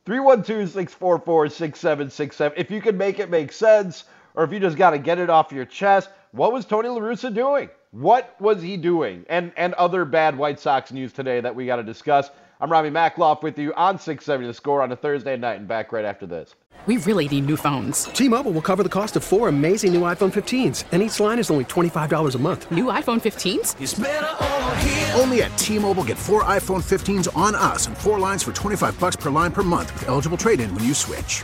312-644-6767. 0.08 2.54
If 2.56 2.72
you 2.72 2.82
can 2.82 2.98
make 2.98 3.20
it 3.20 3.30
make 3.30 3.52
sense, 3.52 4.06
or 4.36 4.46
if 4.46 4.54
you 4.54 4.60
just 4.60 4.78
got 4.78 4.92
to 4.92 5.00
get 5.00 5.20
it 5.20 5.30
off 5.30 5.52
your 5.52 5.66
chest, 5.66 6.10
what 6.32 6.54
was 6.54 6.66
Tony 6.66 6.88
La 6.88 7.00
Russa 7.00 7.34
doing? 7.34 7.70
What 7.92 8.40
was 8.40 8.62
he 8.62 8.78
doing? 8.78 9.26
And 9.28 9.52
and 9.58 9.74
other 9.74 10.06
bad 10.06 10.38
White 10.38 10.62
Sox 10.62 10.94
news 10.94 11.12
today 11.12 11.42
that 11.42 11.56
we 11.56 11.66
got 11.66 11.76
to 11.78 11.84
discuss. 11.84 12.30
I'm 12.60 12.72
Rami 12.72 12.90
Makloff 12.90 13.44
with 13.44 13.60
you 13.60 13.72
on 13.76 14.00
670 14.00 14.48
The 14.48 14.54
Score 14.54 14.82
on 14.82 14.92
a 14.92 14.96
Thursday 14.96 15.38
night 15.38 15.60
and 15.60 15.68
back 15.68 15.92
right 15.92 16.04
after 16.04 16.26
this. 16.26 16.56
We 16.88 16.98
really 16.98 17.28
need 17.28 17.46
new 17.46 17.58
phones. 17.58 18.06
T-Mobile 18.06 18.52
will 18.52 18.64
cover 18.64 18.82
the 18.82 18.90
cost 18.90 19.16
of 19.16 19.24
four 19.24 19.48
amazing 19.48 19.94
new 19.94 20.02
iPhone 20.02 20.34
15s, 20.34 20.86
and 20.92 21.04
each 21.04 21.20
line 21.20 21.38
is 21.38 21.52
only 21.52 21.66
$25 21.66 22.34
a 22.34 22.38
month. 22.40 22.72
New 22.72 22.86
iPhone 22.86 23.22
15s? 23.22 23.76
Only 25.20 25.44
at 25.44 25.56
T-Mobile 25.58 26.04
get 26.06 26.18
four 26.18 26.46
iPhone 26.46 26.82
15s 26.82 27.36
on 27.36 27.54
us 27.54 27.86
and 27.88 27.98
four 27.98 28.18
lines 28.18 28.42
for 28.42 28.54
25 28.54 29.00
bucks 29.00 29.16
per 29.18 29.30
line 29.30 29.52
per 29.52 29.64
month 29.64 29.94
with 29.94 30.08
eligible 30.08 30.38
trade-in 30.38 30.74
when 30.74 30.84
you 30.84 30.94
switch. 30.96 31.44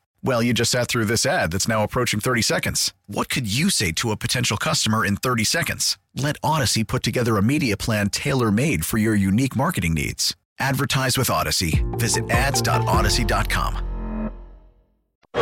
Well, 0.23 0.43
you 0.43 0.53
just 0.53 0.69
sat 0.69 0.87
through 0.87 1.05
this 1.05 1.25
ad 1.25 1.51
that's 1.51 1.67
now 1.67 1.83
approaching 1.83 2.19
30 2.19 2.43
seconds. 2.43 2.93
What 3.07 3.27
could 3.27 3.51
you 3.51 3.71
say 3.71 3.91
to 3.93 4.11
a 4.11 4.15
potential 4.15 4.55
customer 4.55 5.03
in 5.03 5.15
30 5.15 5.43
seconds? 5.43 5.97
Let 6.15 6.39
Audacy 6.41 6.87
put 6.87 7.01
together 7.01 7.37
a 7.37 7.41
media 7.41 7.75
plan 7.75 8.09
tailor 8.09 8.51
made 8.51 8.85
for 8.85 8.99
your 8.99 9.15
unique 9.15 9.55
marketing 9.55 9.95
needs. 9.95 10.35
Advertise 10.59 11.17
with 11.17 11.29
Audacy. 11.29 11.81
Visit 11.99 12.29
ads.audacy.com. 12.29 14.29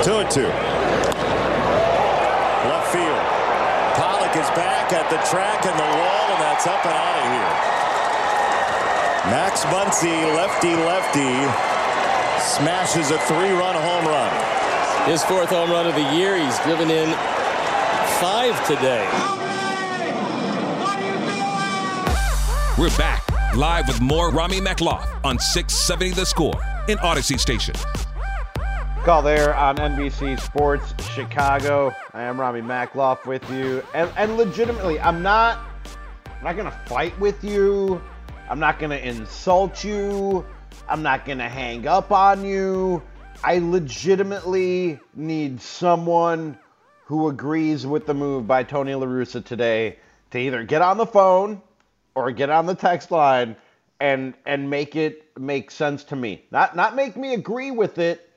Two 0.01 0.13
and 0.13 0.31
two. 0.31 0.47
Left 2.71 2.87
field. 2.93 3.19
Pollock 3.99 4.33
is 4.37 4.47
back 4.55 4.93
at 4.93 5.09
the 5.09 5.17
track 5.27 5.65
and 5.65 5.75
the 5.75 5.83
wall, 5.83 6.25
and 6.31 6.39
that's 6.39 6.65
up 6.67 6.85
and 6.85 6.93
out 6.95 7.17
of 7.19 7.25
here. 7.35 7.51
Max 9.27 9.65
Muncy, 9.65 10.15
lefty 10.37 10.73
lefty, 10.87 11.35
smashes 12.39 13.11
a 13.11 13.19
three-run 13.27 13.75
home 13.75 14.07
run. 14.07 14.31
His 15.09 15.23
fourth 15.23 15.49
home 15.49 15.71
run 15.71 15.87
of 15.87 15.95
the 15.95 16.13
year. 16.13 16.37
He's 16.37 16.59
driven 16.59 16.91
in 16.91 17.09
five 18.19 18.55
today. 18.67 19.09
We're 22.77 22.95
back 22.95 23.27
live 23.55 23.87
with 23.87 23.99
more 24.01 24.29
Rami 24.29 24.61
Makloff 24.61 25.07
on 25.25 25.39
670 25.39 26.11
The 26.11 26.27
Score 26.27 26.61
in 26.89 26.99
Audacy 26.99 27.39
Station. 27.39 27.73
Call 29.03 29.23
there 29.23 29.55
on 29.55 29.77
NBC 29.77 30.39
Sports 30.39 30.93
Chicago. 31.15 31.91
I 32.13 32.21
am 32.21 32.39
Rami 32.39 32.61
Makloff 32.61 33.25
with 33.25 33.49
you, 33.49 33.83
and 33.95 34.11
and 34.15 34.37
legitimately, 34.37 34.99
I'm 34.99 35.23
not 35.23 35.57
I'm 36.37 36.43
not 36.43 36.55
gonna 36.55 36.83
fight 36.85 37.19
with 37.19 37.43
you. 37.43 37.99
I'm 38.47 38.59
not 38.59 38.77
gonna 38.77 38.97
insult 38.97 39.83
you. 39.83 40.45
I'm 40.87 41.01
not 41.01 41.25
gonna 41.25 41.49
hang 41.49 41.87
up 41.87 42.11
on 42.11 42.45
you. 42.45 43.01
I 43.43 43.59
legitimately 43.59 44.99
need 45.15 45.61
someone 45.61 46.57
who 47.05 47.29
agrees 47.29 47.87
with 47.87 48.05
the 48.05 48.13
move 48.13 48.45
by 48.47 48.63
Tony 48.63 48.93
La 48.93 49.05
Russa 49.05 49.43
today 49.43 49.97
to 50.31 50.39
either 50.39 50.63
get 50.63 50.81
on 50.81 50.97
the 50.97 51.05
phone 51.05 51.61
or 52.15 52.31
get 52.31 52.49
on 52.49 52.65
the 52.65 52.75
text 52.75 53.11
line 53.11 53.55
and 54.01 54.33
and 54.45 54.69
make 54.69 54.95
it 54.95 55.25
make 55.37 55.71
sense 55.71 56.03
to 56.05 56.15
me. 56.17 56.43
Not 56.51 56.75
not 56.75 56.95
make 56.95 57.15
me 57.15 57.33
agree 57.33 57.71
with 57.71 57.97
it, 57.97 58.29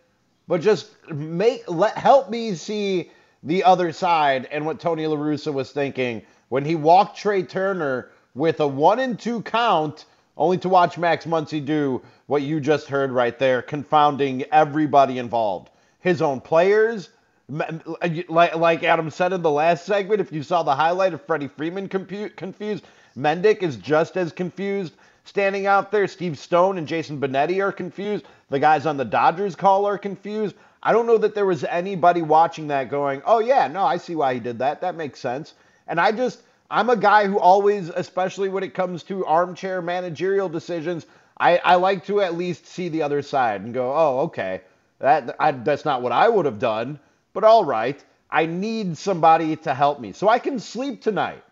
but 0.46 0.60
just 0.60 0.90
make 1.10 1.68
let 1.68 1.98
help 1.98 2.30
me 2.30 2.54
see 2.54 3.10
the 3.42 3.64
other 3.64 3.92
side 3.92 4.48
and 4.52 4.64
what 4.64 4.78
Tony 4.78 5.06
La 5.08 5.16
Russa 5.16 5.52
was 5.52 5.72
thinking 5.72 6.22
when 6.48 6.64
he 6.64 6.76
walked 6.76 7.18
Trea 7.18 7.42
Turner 7.42 8.10
with 8.34 8.60
a 8.60 8.68
one 8.68 9.00
and 9.00 9.18
two 9.18 9.42
count, 9.42 10.04
only 10.42 10.59
to 10.59 10.68
watch 10.68 10.98
Max 10.98 11.24
Muncy 11.24 11.64
do 11.64 12.02
what 12.26 12.42
you 12.42 12.59
just 12.59 12.88
heard 12.88 13.12
right 13.12 13.38
there, 13.38 13.62
confounding 13.62 14.42
everybody 14.50 15.18
involved. 15.18 15.70
His 16.00 16.20
own 16.20 16.40
players, 16.40 17.11
like, 17.48 18.83
Adam 18.83 19.09
said 19.09 19.33
in 19.33 19.42
the 19.42 19.50
last 19.52 19.87
segment, 19.87 20.20
if 20.20 20.33
you 20.33 20.42
saw 20.42 20.64
the 20.64 20.74
highlight 20.74 21.14
of 21.14 21.24
Freddie 21.24 21.46
Freeman 21.46 21.88
compu- 21.88 22.35
confused, 22.35 22.85
Mendick 23.16 23.62
is 23.62 23.76
just 23.76 24.16
as 24.16 24.33
confused 24.33 24.94
standing 25.22 25.66
out 25.66 25.92
there. 25.92 26.09
Steve 26.09 26.37
Stone 26.37 26.76
and 26.76 26.88
Jason 26.88 27.20
Benetti 27.20 27.62
are 27.62 27.70
confused. 27.70 28.24
The 28.50 28.59
guys 28.59 28.85
on 28.85 28.96
the 28.96 29.05
Dodgers 29.05 29.55
call 29.55 29.87
are 29.87 29.96
confused. 29.96 30.57
I 30.83 30.92
don't 30.92 31.07
know 31.07 31.18
that 31.18 31.37
there 31.37 31.46
was 31.46 31.62
anybody 31.62 32.22
watching 32.22 32.66
that 32.66 32.90
going, 32.90 33.22
oh, 33.26 33.38
yeah, 33.38 33.68
no, 33.68 33.85
I 33.85 33.96
see 33.96 34.16
why 34.16 34.35
he 34.35 34.40
did 34.40 34.59
that. 34.59 34.81
That 34.81 34.96
makes 34.96 35.20
sense. 35.20 35.55
And 35.87 36.00
I 36.00 36.11
just, 36.11 36.42
I'm 36.72 36.88
a 36.88 36.96
guy 36.96 37.26
who 37.26 37.38
always, 37.38 37.90
especially 37.90 38.48
when 38.48 38.64
it 38.64 38.72
comes 38.72 39.02
to 39.04 39.26
armchair 39.26 39.82
managerial 39.82 40.48
decisions, 40.48 41.04
I, 41.38 41.58
I 41.58 41.74
like 41.74 42.06
to 42.06 42.22
at 42.22 42.35
least 42.35 42.66
see 42.66 42.88
the 42.88 43.02
other 43.02 43.20
side 43.20 43.61
and 43.61 43.74
go, 43.74 43.92
oh, 43.94 44.20
okay, 44.20 44.62
that 44.98 45.37
I, 45.38 45.52
that's 45.52 45.85
not 45.85 46.00
what 46.00 46.12
I 46.12 46.30
would 46.30 46.46
have 46.46 46.58
done, 46.58 46.98
but 47.35 47.44
all 47.44 47.66
right. 47.66 48.02
I 48.30 48.46
need 48.46 48.96
somebody 48.96 49.54
to 49.56 49.74
help 49.74 50.00
me 50.00 50.12
so 50.12 50.30
I 50.30 50.38
can 50.38 50.58
sleep 50.58 51.02
tonight. 51.02 51.44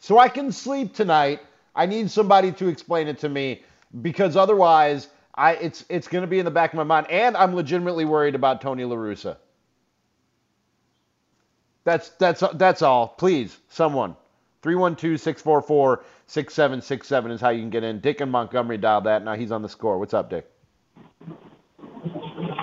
So 0.00 0.18
I 0.18 0.28
can 0.28 0.50
sleep 0.50 0.92
tonight. 0.92 1.40
I 1.76 1.86
need 1.86 2.10
somebody 2.10 2.50
to 2.52 2.66
explain 2.66 3.06
it 3.06 3.18
to 3.20 3.28
me 3.28 3.62
because 4.02 4.36
otherwise, 4.36 5.06
I 5.36 5.52
it's 5.54 5.84
it's 5.88 6.08
going 6.08 6.22
to 6.22 6.28
be 6.28 6.40
in 6.40 6.44
the 6.44 6.50
back 6.50 6.72
of 6.72 6.76
my 6.76 6.84
mind, 6.84 7.06
and 7.10 7.36
I'm 7.36 7.54
legitimately 7.54 8.06
worried 8.06 8.34
about 8.34 8.60
Tony 8.60 8.84
La 8.84 8.96
Russa. 8.96 9.36
That's 11.86 12.10
that's 12.18 12.42
that's 12.54 12.82
all. 12.82 13.08
Please, 13.08 13.56
someone. 13.68 14.16
312-644-6767 14.62 17.30
is 17.30 17.40
how 17.40 17.50
you 17.50 17.60
can 17.60 17.70
get 17.70 17.84
in. 17.84 18.00
Dick 18.00 18.20
and 18.20 18.32
Montgomery 18.32 18.78
dialed 18.78 19.04
that. 19.04 19.22
Now 19.22 19.36
he's 19.36 19.52
on 19.52 19.62
the 19.62 19.68
score. 19.68 19.96
What's 19.96 20.12
up, 20.12 20.28
Dick? 20.28 20.50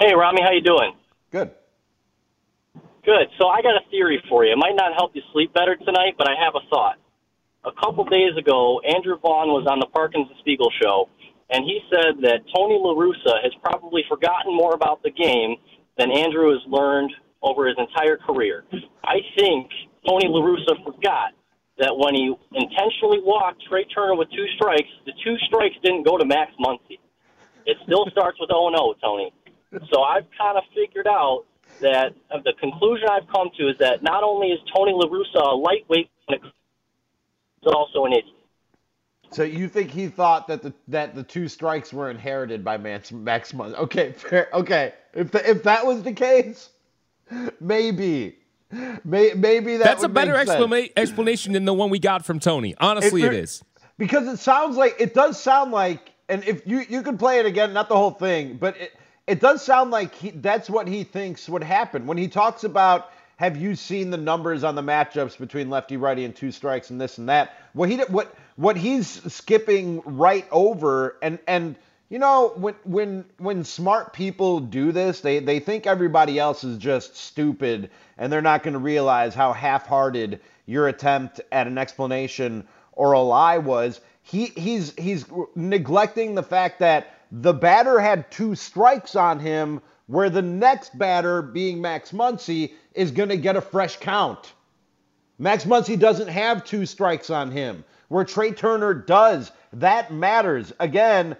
Hey, 0.01 0.13
Rami, 0.13 0.41
how 0.43 0.51
you 0.51 0.59
doing? 0.59 0.91
Good. 1.31 1.51
Good. 3.05 3.29
So 3.39 3.47
I 3.47 3.61
got 3.61 3.77
a 3.77 3.89
theory 3.89 4.21
for 4.27 4.43
you. 4.43 4.51
It 4.51 4.57
might 4.57 4.75
not 4.75 4.91
help 4.97 5.15
you 5.15 5.21
sleep 5.31 5.53
better 5.53 5.77
tonight, 5.77 6.15
but 6.17 6.27
I 6.27 6.33
have 6.43 6.55
a 6.55 6.61
thought. 6.69 6.97
A 7.63 7.71
couple 7.71 8.03
days 8.03 8.35
ago, 8.37 8.81
Andrew 8.81 9.17
Vaughn 9.19 9.47
was 9.47 9.65
on 9.71 9.79
the 9.79 9.85
Parkins 9.85 10.27
and 10.27 10.37
Spiegel 10.39 10.69
show, 10.81 11.07
and 11.49 11.63
he 11.63 11.79
said 11.89 12.17
that 12.23 12.41
Tony 12.53 12.77
La 12.77 12.93
Russa 12.93 13.41
has 13.41 13.53
probably 13.63 14.03
forgotten 14.09 14.53
more 14.53 14.73
about 14.73 15.01
the 15.01 15.11
game 15.11 15.55
than 15.97 16.11
Andrew 16.11 16.51
has 16.51 16.59
learned 16.67 17.13
over 17.43 17.67
his 17.67 17.75
entire 17.77 18.17
career. 18.17 18.63
I 19.03 19.19
think 19.37 19.69
Tony 20.07 20.27
La 20.27 20.41
Russa 20.41 20.83
forgot 20.83 21.35
that 21.77 21.95
when 21.95 22.15
he 22.15 22.33
intentionally 22.53 23.19
walked 23.21 23.61
Trea 23.69 23.85
Turner 23.85 24.15
with 24.15 24.29
two 24.31 24.45
strikes, 24.55 24.89
the 25.05 25.11
two 25.23 25.35
strikes 25.47 25.75
didn't 25.83 26.03
go 26.03 26.17
to 26.17 26.25
Max 26.25 26.51
Muncy. 26.59 26.99
It 27.65 27.77
still 27.83 28.05
starts 28.11 28.39
with 28.39 28.49
0 28.49 28.71
0, 28.71 28.93
Tony. 29.01 29.33
So 29.91 30.01
I've 30.01 30.25
kind 30.37 30.57
of 30.57 30.63
figured 30.75 31.07
out 31.07 31.45
that 31.81 32.13
uh, 32.31 32.39
the 32.43 32.53
conclusion 32.59 33.07
I've 33.09 33.27
come 33.27 33.49
to 33.57 33.69
is 33.69 33.77
that 33.79 34.03
not 34.03 34.23
only 34.23 34.47
is 34.49 34.59
Tony 34.73 34.93
La 34.93 35.07
Russa 35.07 35.53
a 35.53 35.55
lightweight, 35.55 36.09
he's 36.29 36.39
also 37.65 38.05
an 38.05 38.13
idiot. 38.13 38.35
So 39.31 39.41
you 39.41 39.67
think 39.67 39.89
he 39.89 40.07
thought 40.09 40.47
that 40.49 40.61
the 40.61 40.73
that 40.89 41.15
the 41.15 41.23
two 41.23 41.47
strikes 41.47 41.91
were 41.91 42.11
inherited 42.11 42.63
by 42.63 42.77
Max 42.77 43.11
Max 43.11 43.51
Muncy? 43.51 43.73
Okay, 43.75 44.11
fair. 44.11 44.47
Okay, 44.53 44.93
if 45.15 45.31
the, 45.31 45.49
if 45.49 45.63
that 45.63 45.83
was 45.85 46.03
the 46.03 46.13
case, 46.13 46.69
maybe. 47.59 48.37
May, 49.03 49.33
maybe 49.35 49.77
that 49.77 49.83
That's 49.83 50.03
a 50.03 50.09
better 50.09 50.33
explana- 50.33 50.91
explanation 50.97 51.53
than 51.53 51.65
the 51.65 51.73
one 51.73 51.91
we 51.91 51.99
got 51.99 52.25
from 52.25 52.39
Tony. 52.39 52.73
Honestly, 52.79 53.21
it 53.21 53.29
re- 53.29 53.37
is. 53.37 53.63
because 53.99 54.27
it 54.27 54.37
sounds 54.37 54.77
like 54.77 54.95
it 54.99 55.13
does 55.13 55.39
sound 55.39 55.71
like, 55.71 56.13
and 56.27 56.43
if 56.45 56.65
you 56.65 56.83
you 56.89 57.03
could 57.03 57.19
play 57.19 57.39
it 57.39 57.45
again, 57.45 57.71
not 57.73 57.87
the 57.87 57.95
whole 57.95 58.11
thing, 58.11 58.57
but 58.57 58.75
it 58.77 58.93
it 59.27 59.39
does 59.39 59.63
sound 59.63 59.91
like 59.91 60.15
he, 60.15 60.31
that's 60.31 60.69
what 60.69 60.87
he 60.87 61.03
thinks 61.03 61.47
would 61.47 61.63
happen 61.63 62.07
when 62.07 62.17
he 62.17 62.27
talks 62.27 62.63
about. 62.63 63.11
Have 63.37 63.57
you 63.57 63.75
seen 63.75 64.09
the 64.09 64.17
numbers 64.17 64.63
on 64.63 64.75
the 64.75 64.81
matchups 64.81 65.37
between 65.37 65.69
lefty, 65.69 65.97
righty, 65.97 66.23
and 66.23 66.35
two 66.35 66.51
strikes, 66.51 66.91
and 66.91 67.01
this 67.01 67.17
and 67.17 67.27
that? 67.29 67.57
What 67.73 67.89
he 67.89 67.97
what 67.97 68.35
what 68.55 68.77
he's 68.77 69.07
skipping 69.31 70.01
right 70.05 70.47
over, 70.51 71.17
and 71.21 71.39
and 71.47 71.75
you 72.13 72.19
know 72.19 72.53
when 72.57 72.75
when 72.83 73.25
when 73.39 73.63
smart 73.63 74.13
people 74.13 74.59
do 74.59 74.91
this, 74.91 75.21
they 75.21 75.39
they 75.39 75.59
think 75.59 75.87
everybody 75.87 76.37
else 76.37 76.63
is 76.63 76.77
just 76.77 77.17
stupid, 77.17 77.89
and 78.19 78.31
they're 78.31 78.39
not 78.39 78.61
going 78.61 78.75
to 78.75 78.79
realize 78.79 79.33
how 79.33 79.51
half-hearted 79.51 80.39
your 80.67 80.89
attempt 80.89 81.41
at 81.51 81.65
an 81.65 81.79
explanation 81.79 82.67
or 82.91 83.13
a 83.13 83.19
lie 83.19 83.57
was. 83.57 83.99
He 84.21 84.45
he's 84.45 84.93
he's 84.95 85.25
neglecting 85.55 86.35
the 86.35 86.43
fact 86.43 86.77
that 86.81 87.15
the 87.31 87.51
batter 87.51 87.99
had 87.99 88.29
two 88.29 88.53
strikes 88.53 89.15
on 89.15 89.39
him, 89.39 89.81
where 90.05 90.29
the 90.29 90.43
next 90.43 90.95
batter, 90.95 91.41
being 91.41 91.81
Max 91.81 92.11
Muncy, 92.11 92.73
is 92.93 93.09
going 93.09 93.29
to 93.29 93.37
get 93.37 93.55
a 93.55 93.61
fresh 93.61 93.97
count. 93.97 94.53
Max 95.39 95.65
Muncy 95.65 95.97
doesn't 95.97 96.27
have 96.27 96.63
two 96.63 96.85
strikes 96.85 97.31
on 97.31 97.49
him, 97.49 97.83
where 98.09 98.23
Trea 98.23 98.51
Turner 98.51 98.93
does. 98.93 99.51
That 99.73 100.13
matters. 100.13 100.71
Again, 100.79 101.35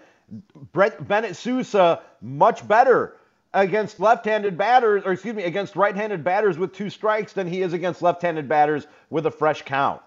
Brett 0.72 1.06
Bennett 1.06 1.36
Sousa 1.36 2.02
much 2.20 2.66
better 2.66 3.16
against 3.52 4.00
left-handed 4.00 4.58
batters, 4.58 5.04
or 5.04 5.12
excuse 5.12 5.34
me, 5.34 5.44
against 5.44 5.76
right-handed 5.76 6.24
batters 6.24 6.58
with 6.58 6.72
two 6.72 6.90
strikes 6.90 7.32
than 7.32 7.46
he 7.46 7.62
is 7.62 7.72
against 7.72 8.02
left-handed 8.02 8.48
batters 8.48 8.86
with 9.10 9.26
a 9.26 9.30
fresh 9.30 9.62
count. 9.62 10.02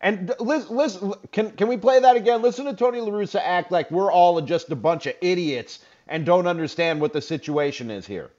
And 0.00 0.32
listen, 0.38 0.76
listen, 0.76 1.14
can 1.32 1.50
can 1.52 1.68
we 1.68 1.78
play 1.78 2.00
that 2.00 2.16
again? 2.16 2.42
Listen 2.42 2.66
to 2.66 2.74
Tony 2.74 3.00
La 3.00 3.10
Russa 3.10 3.40
act 3.42 3.72
like 3.72 3.90
we're 3.90 4.12
all 4.12 4.40
just 4.42 4.70
a 4.70 4.76
bunch 4.76 5.06
of 5.06 5.14
idiots 5.22 5.80
and 6.06 6.24
don't 6.24 6.46
understand 6.46 7.00
what 7.00 7.12
the 7.12 7.22
situation 7.22 7.90
is 7.90 8.06
here. 8.06 8.30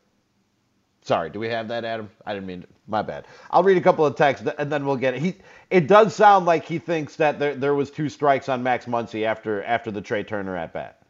Sorry, 1.01 1.29
do 1.29 1.39
we 1.39 1.49
have 1.49 1.69
that, 1.69 1.83
Adam? 1.83 2.09
I 2.25 2.33
didn't 2.33 2.47
mean 2.47 2.61
to. 2.61 2.67
My 2.89 3.01
bad. 3.01 3.25
I'll 3.51 3.63
read 3.63 3.77
a 3.77 3.81
couple 3.81 4.05
of 4.05 4.15
texts 4.15 4.47
and 4.57 4.71
then 4.71 4.85
we'll 4.85 4.95
get 4.95 5.13
it. 5.13 5.21
He, 5.21 5.35
it 5.69 5.87
does 5.87 6.15
sound 6.15 6.45
like 6.45 6.65
he 6.65 6.79
thinks 6.79 7.17
that 7.17 7.37
there, 7.37 7.53
there 7.53 7.75
was 7.75 7.91
two 7.91 8.07
strikes 8.07 8.47
on 8.47 8.63
Max 8.63 8.85
Muncy 8.85 9.25
after 9.25 9.61
after 9.63 9.91
the 9.91 9.99
Trea 9.99 10.23
Turner 10.23 10.55
at 10.55 10.71
bat. 10.71 11.01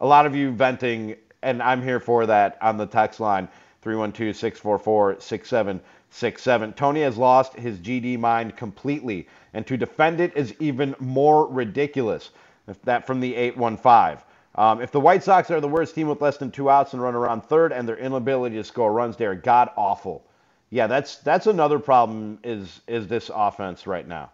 A 0.00 0.06
lot 0.06 0.26
of 0.26 0.34
you 0.34 0.50
venting, 0.50 1.16
and 1.42 1.62
I'm 1.62 1.82
here 1.82 2.00
for 2.00 2.26
that 2.26 2.58
on 2.60 2.76
the 2.76 2.86
text 2.86 3.20
line 3.20 3.48
312 3.82 4.34
644 4.34 5.20
6767. 5.20 6.72
Tony 6.72 7.02
has 7.02 7.16
lost 7.16 7.54
his 7.54 7.78
GD 7.78 8.18
mind 8.18 8.56
completely, 8.56 9.28
and 9.52 9.66
to 9.66 9.76
defend 9.76 10.20
it 10.20 10.36
is 10.36 10.54
even 10.58 10.94
more 10.98 11.46
ridiculous. 11.46 12.30
If 12.66 12.80
that 12.82 13.06
from 13.06 13.20
the 13.20 13.34
815. 13.34 14.24
Um, 14.56 14.80
if 14.80 14.90
the 14.90 15.00
White 15.00 15.22
Sox 15.22 15.50
are 15.50 15.60
the 15.60 15.68
worst 15.68 15.94
team 15.94 16.08
with 16.08 16.20
less 16.20 16.38
than 16.38 16.50
two 16.50 16.70
outs 16.70 16.92
and 16.92 17.02
run 17.02 17.14
around 17.14 17.42
third, 17.42 17.72
and 17.72 17.88
their 17.88 17.96
inability 17.96 18.56
to 18.56 18.64
score 18.64 18.92
runs, 18.92 19.16
they 19.16 19.26
are 19.26 19.34
god 19.34 19.70
awful. 19.76 20.24
Yeah, 20.70 20.86
that's 20.86 21.16
that's 21.16 21.46
another 21.46 21.78
problem. 21.78 22.38
Is 22.42 22.80
is 22.86 23.06
this 23.06 23.30
offense 23.32 23.86
right 23.86 24.06
now? 24.06 24.30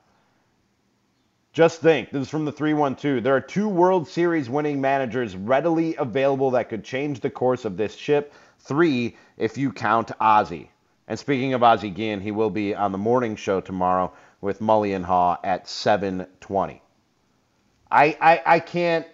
Just 1.53 1.81
think, 1.81 2.11
this 2.11 2.23
is 2.23 2.29
from 2.29 2.45
the 2.45 2.53
312. 2.53 3.25
There 3.25 3.35
are 3.35 3.41
two 3.41 3.69
World 3.69 4.07
Series 4.07 4.49
winning 4.49 4.81
managers 4.81 5.35
readily 5.35 5.97
available 5.97 6.53
that 6.53 6.69
could 6.69 6.85
change 6.85 7.21
the 7.21 7.31
course 7.31 7.65
of 7.65 7.77
this 7.77 7.95
ship. 7.97 8.33
Three, 8.61 9.17
if 9.37 9.59
you 9.59 9.73
count 9.73 10.13
Ozzie. 10.21 10.71
And 11.09 11.19
speaking 11.19 11.55
of 11.55 11.65
Ozzie 11.65 11.91
Guillen, 11.91 12.21
he 12.21 12.31
will 12.31 12.51
be 12.51 12.73
on 12.77 12.93
the 12.93 12.99
morning 12.99 13.35
show 13.35 13.61
tomorrow 13.61 14.13
with 14.41 14.61
Mully 14.61 14.95
and 14.95 15.05
Haugh 15.05 15.39
at 15.43 15.67
7:20. 15.67 16.81
I, 17.91 18.17
I 18.21 18.43
I 18.47 18.61
can't. 18.61 19.07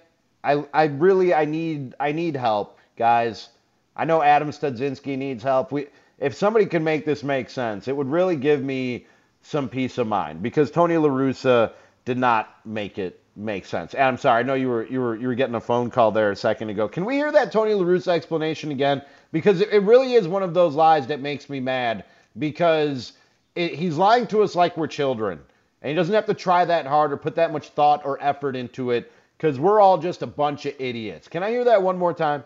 I 0.45 0.63
I 0.75 0.85
really 0.85 1.33
I 1.33 1.47
need 1.47 1.95
I 1.99 2.13
need 2.13 2.37
help, 2.37 2.79
guys. 2.99 3.49
I 3.97 4.05
know 4.05 4.21
Adam 4.21 4.51
Studzinski 4.51 5.17
needs 5.17 5.43
help. 5.43 5.73
We 5.73 5.87
if 6.19 6.35
somebody 6.35 6.67
can 6.67 6.85
make 6.85 7.07
this 7.07 7.23
make 7.23 7.49
sense, 7.49 7.89
it 7.89 7.97
would 7.97 8.09
really 8.11 8.37
give 8.37 8.63
me 8.63 9.07
some 9.41 9.71
peace 9.71 9.97
of 9.97 10.07
mind 10.07 10.43
because 10.43 10.71
Tony 10.71 10.99
La 10.99 11.09
Russa 11.09 11.73
did 12.07 12.17
not 12.17 12.55
make 12.65 12.99
it 12.99 13.21
make 13.35 13.67
sense. 13.67 13.93
And 13.93 14.05
I'm 14.05 14.17
sorry, 14.17 14.41
I 14.41 14.43
know 14.43 14.55
you 14.55 14.69
were 14.69 14.87
you 14.87 15.01
were 15.01 15.17
you 15.17 15.29
were 15.29 15.35
getting 15.35 15.57
a 15.57 15.61
phone 15.61 15.91
call 15.91 16.11
there 16.11 16.31
a 16.31 16.37
second 16.37 16.71
ago. 16.71 16.89
Can 16.89 17.05
we 17.05 17.17
hear 17.17 17.31
that 17.33 17.53
Tony 17.53 17.75
La 17.75 17.85
Russa 17.85 18.09
explanation 18.09 18.71
again? 18.71 19.03
Because 19.33 19.61
it, 19.61 19.71
it 19.71 19.81
really 19.81 20.15
is 20.15 20.27
one 20.27 20.43
of 20.43 20.55
those 20.55 20.75
lies 20.75 21.07
that 21.09 21.21
makes 21.21 21.51
me 21.51 21.61
mad 21.61 22.05
because 22.39 23.13
it, 23.55 23.75
he's 23.75 23.97
lying 23.97 24.27
to 24.29 24.43
us 24.43 24.55
like 24.55 24.79
we're 24.79 24.87
children. 24.87 25.41
And 25.83 25.91
he 25.91 25.95
doesn't 25.95 26.15
have 26.15 26.27
to 26.27 26.35
try 26.35 26.65
that 26.65 26.87
hard 26.87 27.13
or 27.13 27.19
put 27.19 27.35
that 27.35 27.53
much 27.53 27.69
thought 27.69 28.07
or 28.07 28.23
effort 28.23 28.57
into 28.57 28.93
it 28.93 29.13
because 29.37 29.61
we're 29.61 29.81
all 29.81 29.99
just 29.99 30.23
a 30.23 30.27
bunch 30.27 30.65
of 30.65 30.75
idiots. 30.79 31.29
Can 31.29 31.43
I 31.43 31.51
hear 31.51 31.65
that 31.65 31.83
one 31.83 31.99
more 31.99 32.15
time? 32.15 32.45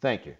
Thank 0.00 0.26
you 0.26 0.36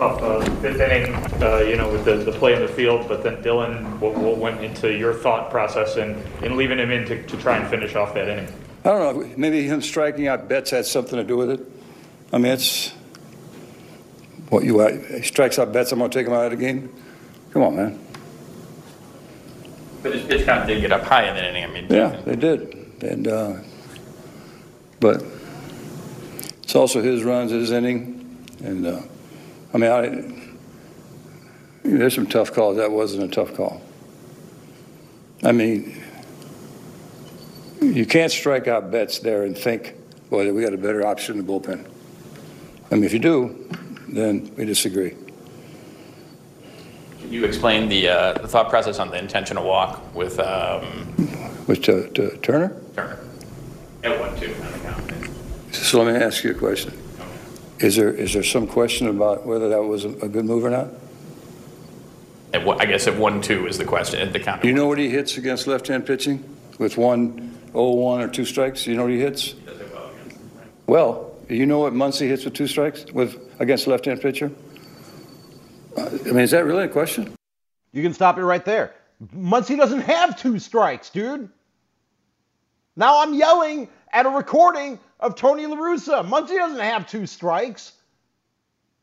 tough 0.00 0.22
uh, 0.22 0.40
fifth 0.62 0.80
inning, 0.80 1.14
uh, 1.42 1.58
you 1.58 1.76
know, 1.76 1.92
with 1.92 2.06
the, 2.06 2.16
the 2.16 2.32
play 2.32 2.54
in 2.54 2.62
the 2.62 2.68
field, 2.68 3.06
but 3.06 3.22
then 3.22 3.36
Dylan, 3.42 3.98
what, 3.98 4.14
what 4.14 4.38
went 4.38 4.64
into 4.64 4.90
your 4.90 5.12
thought 5.12 5.50
process 5.50 5.98
in, 5.98 6.20
in 6.42 6.56
leaving 6.56 6.78
him 6.78 6.90
in 6.90 7.04
to, 7.04 7.22
to 7.26 7.36
try 7.36 7.58
and 7.58 7.68
finish 7.68 7.94
off 7.94 8.14
that 8.14 8.26
inning? 8.26 8.50
I 8.82 8.88
don't 8.88 9.20
know. 9.20 9.34
Maybe 9.36 9.66
him 9.66 9.82
striking 9.82 10.26
out 10.26 10.48
Betts 10.48 10.70
had 10.70 10.86
something 10.86 11.18
to 11.18 11.24
do 11.24 11.36
with 11.36 11.50
it. 11.50 11.60
I 12.32 12.38
mean, 12.38 12.52
it's 12.52 12.94
what 14.48 14.64
you 14.64 14.80
he 14.80 15.20
strikes 15.20 15.58
out 15.58 15.70
Betts. 15.70 15.92
I'm 15.92 15.98
going 15.98 16.10
to 16.10 16.18
take 16.18 16.26
him 16.26 16.32
out 16.32 16.50
of 16.50 16.58
the 16.58 16.64
game. 16.64 16.90
Come 17.50 17.62
on, 17.62 17.76
man. 17.76 17.98
But 20.02 20.14
his 20.14 20.24
pitch 20.24 20.46
count 20.46 20.66
did 20.66 20.80
get 20.80 20.92
up 20.92 21.02
high 21.02 21.28
in 21.28 21.34
that 21.34 21.44
inning. 21.44 21.64
I 21.64 21.66
mean, 21.66 21.86
yeah, 21.90 22.22
they 22.24 22.36
did, 22.36 23.02
and 23.02 23.28
uh, 23.28 23.56
but 24.98 25.22
it's 26.62 26.74
also 26.74 27.02
his 27.02 27.22
runs, 27.22 27.50
his 27.50 27.70
inning, 27.70 28.46
and. 28.64 28.86
Uh, 28.86 29.02
I 29.72 29.78
mean, 29.78 29.90
I, 29.90 30.48
there's 31.82 32.14
some 32.14 32.26
tough 32.26 32.52
calls. 32.52 32.76
That 32.76 32.90
wasn't 32.90 33.24
a 33.24 33.28
tough 33.28 33.54
call. 33.54 33.80
I 35.42 35.52
mean, 35.52 36.02
you 37.80 38.04
can't 38.04 38.30
strike 38.30 38.68
out 38.68 38.90
Betts 38.90 39.20
there 39.20 39.44
and 39.44 39.56
think, 39.56 39.94
well, 40.28 40.52
we 40.52 40.62
got 40.62 40.74
a 40.74 40.78
better 40.78 41.06
option 41.06 41.38
in 41.38 41.46
the 41.46 41.52
bullpen. 41.52 41.86
I 42.90 42.94
mean, 42.96 43.04
if 43.04 43.12
you 43.12 43.18
do, 43.18 43.68
then 44.08 44.52
we 44.56 44.64
disagree. 44.64 45.16
Can 47.20 47.32
you 47.32 47.44
explain 47.44 47.88
the, 47.88 48.08
uh, 48.08 48.32
the 48.34 48.48
thought 48.48 48.68
process 48.68 48.98
on 48.98 49.10
the 49.10 49.18
intentional 49.18 49.64
walk 49.64 50.14
with 50.14 50.38
um, 50.40 51.14
with 51.66 51.88
uh, 51.88 52.08
Turner? 52.42 52.76
Turner. 52.96 53.18
At 54.02 54.18
one 54.18 54.38
two 54.38 54.52
on 54.54 54.72
the 54.72 54.78
count. 54.80 55.74
So 55.74 56.02
let 56.02 56.12
me 56.12 56.20
ask 56.20 56.42
you 56.42 56.50
a 56.50 56.54
question. 56.54 56.99
Is 57.80 57.96
there, 57.96 58.12
is 58.12 58.34
there 58.34 58.42
some 58.42 58.66
question 58.66 59.08
about 59.08 59.46
whether 59.46 59.70
that 59.70 59.82
was 59.82 60.04
a, 60.04 60.10
a 60.10 60.28
good 60.28 60.44
move 60.44 60.64
or 60.64 60.70
not? 60.70 60.88
At 62.52 62.64
what, 62.64 62.80
I 62.80 62.84
guess 62.84 63.06
at 63.06 63.16
1 63.16 63.40
2 63.40 63.66
is 63.66 63.78
the 63.78 63.84
question 63.84 64.20
at 64.20 64.32
the 64.32 64.40
count. 64.40 64.62
Do 64.62 64.68
you 64.68 64.74
know 64.74 64.86
what 64.86 64.98
he 64.98 65.08
hits 65.08 65.38
against 65.38 65.66
left 65.66 65.86
hand 65.86 66.06
pitching 66.06 66.44
with 66.78 66.98
one 66.98 67.56
oh 67.74 67.92
one 67.92 68.20
or 68.20 68.28
two 68.28 68.44
strikes? 68.44 68.84
Do 68.84 68.90
you 68.90 68.96
know 68.96 69.04
what 69.04 69.12
he 69.12 69.20
hits? 69.20 69.54
Well, 70.86 71.34
you 71.48 71.64
know 71.66 71.78
what 71.78 71.92
Muncy 71.94 72.26
hits 72.26 72.44
with 72.44 72.54
two 72.54 72.66
strikes 72.66 73.06
with 73.12 73.38
against 73.60 73.86
left 73.86 74.04
hand 74.04 74.20
pitcher? 74.20 74.50
Uh, 75.96 76.06
I 76.06 76.28
mean, 76.28 76.40
is 76.40 76.50
that 76.50 76.64
really 76.64 76.84
a 76.84 76.88
question? 76.88 77.34
You 77.92 78.02
can 78.02 78.12
stop 78.12 78.36
it 78.38 78.44
right 78.44 78.64
there. 78.64 78.94
Muncy 79.34 79.76
doesn't 79.76 80.00
have 80.00 80.38
two 80.38 80.58
strikes, 80.58 81.10
dude. 81.10 81.48
Now 82.96 83.22
I'm 83.22 83.34
yelling 83.34 83.88
at 84.12 84.26
a 84.26 84.30
recording 84.30 84.98
of 85.20 85.36
Tony 85.36 85.66
La 85.66 85.76
Russa. 85.76 86.28
Muncy 86.28 86.56
doesn't 86.56 86.80
have 86.80 87.06
two 87.06 87.26
strikes. 87.26 87.92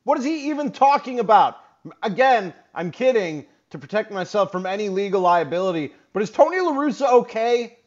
What 0.03 0.17
is 0.17 0.25
he 0.25 0.49
even 0.49 0.71
talking 0.71 1.19
about? 1.19 1.58
Again, 2.03 2.53
I'm 2.73 2.91
kidding 2.91 3.45
to 3.69 3.77
protect 3.77 4.12
myself 4.12 4.51
from 4.51 4.65
any 4.65 4.89
legal 4.89 5.21
liability, 5.21 5.93
but 6.13 6.23
is 6.23 6.30
Tony 6.32 6.60
La 6.60 6.73
Russa 6.73 7.12
okay? 7.21 7.77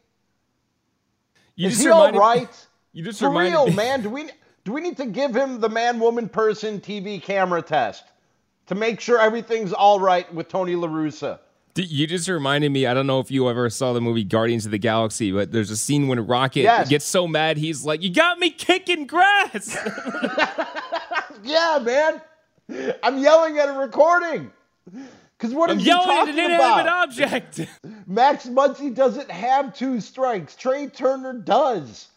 You 1.56 1.68
is 1.68 1.80
he 1.80 1.88
all 1.88 2.12
right? 2.12 2.48
You 2.92 3.04
just 3.04 3.20
For 3.20 3.30
real, 3.30 3.68
me. 3.68 3.74
man. 3.74 4.02
Do 4.02 4.10
we 4.10 4.30
do 4.64 4.72
we 4.72 4.80
need 4.80 4.96
to 4.96 5.06
give 5.06 5.32
him 5.32 5.60
the 5.60 5.68
man, 5.68 6.00
woman, 6.00 6.28
person 6.28 6.80
TV 6.80 7.22
camera 7.22 7.62
test 7.62 8.02
to 8.66 8.74
make 8.74 9.00
sure 9.00 9.20
everything's 9.20 9.72
all 9.72 10.00
right 10.00 10.32
with 10.34 10.48
Tony 10.48 10.74
La 10.74 10.88
Russa? 10.88 11.38
You 11.76 12.06
just 12.06 12.28
reminded 12.28 12.70
me. 12.72 12.86
I 12.86 12.94
don't 12.94 13.06
know 13.06 13.20
if 13.20 13.30
you 13.30 13.48
ever 13.48 13.70
saw 13.70 13.92
the 13.92 14.00
movie 14.00 14.24
Guardians 14.24 14.64
of 14.64 14.72
the 14.72 14.78
Galaxy, 14.78 15.30
but 15.30 15.52
there's 15.52 15.70
a 15.70 15.76
scene 15.76 16.08
when 16.08 16.26
Rocket 16.26 16.62
yes. 16.62 16.88
gets 16.88 17.04
so 17.04 17.28
mad 17.28 17.56
he's 17.56 17.84
like, 17.84 18.02
"You 18.02 18.12
got 18.12 18.38
me 18.38 18.50
kicking 18.50 19.06
grass." 19.06 19.76
yeah, 21.44 21.78
man. 21.80 22.20
I'm 23.02 23.18
yelling 23.18 23.58
at 23.58 23.68
a 23.68 23.72
recording. 23.72 24.50
Because 25.40 25.54
what 25.54 25.70
I'm 25.70 25.78
yelling 25.78 26.08
he 26.08 26.14
talking 26.14 26.38
at 26.38 26.50
an 26.50 26.56
about? 26.56 26.88
object. 26.88 27.60
Max 28.06 28.46
Muncy 28.46 28.94
doesn't 28.94 29.30
have 29.30 29.74
two 29.74 30.00
strikes. 30.00 30.54
Trea 30.54 30.88
Turner 30.88 31.32
does. 31.32 32.08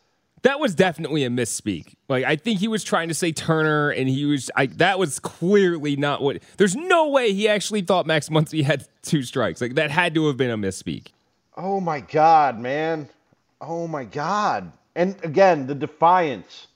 That 0.44 0.60
was 0.60 0.76
definitely 0.76 1.24
a 1.24 1.30
misspeak. 1.30 1.96
Like 2.10 2.26
I 2.26 2.36
think 2.36 2.60
he 2.60 2.68
was 2.68 2.84
trying 2.84 3.08
to 3.08 3.14
say 3.14 3.32
Turner, 3.32 3.90
and 3.90 4.08
he 4.10 4.26
was. 4.26 4.52
I, 4.56 4.68
that 4.68 5.00
was 5.00 5.20
clearly 5.20 5.96
not 5.96 6.22
what. 6.22 6.44
There's 6.58 6.76
no 6.76 7.10
way 7.10 7.34
he 7.34 7.48
actually 7.48 7.82
thought 7.82 8.06
Max 8.06 8.30
Muncy 8.30 8.64
had 8.64 8.86
two 9.02 9.24
strikes. 9.24 9.62
Like 9.62 9.76
that 9.76 9.90
had 9.90 10.14
to 10.16 10.28
have 10.28 10.38
been 10.38 10.52
a 10.52 10.58
misspeak. 10.58 11.08
Oh 11.56 11.80
my 11.80 12.02
god, 12.02 12.60
man! 12.60 13.08
Oh 13.62 13.88
my 13.88 14.04
god! 14.04 14.72
And 14.96 15.16
again, 15.24 15.66
the 15.66 15.76
defiance. 15.76 16.68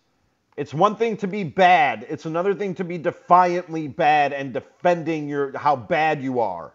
It's 0.55 0.73
one 0.73 0.95
thing 0.95 1.17
to 1.17 1.27
be 1.27 1.43
bad. 1.43 2.07
It's 2.09 2.25
another 2.25 2.55
thing 2.55 2.73
to 2.75 2.83
be 2.83 2.97
defiantly 2.97 3.87
bad 3.89 4.33
and 4.33 4.53
defending 4.53 5.27
your 5.27 5.55
how 5.57 5.75
bad 5.75 6.23
you 6.23 6.39
are. 6.39 6.73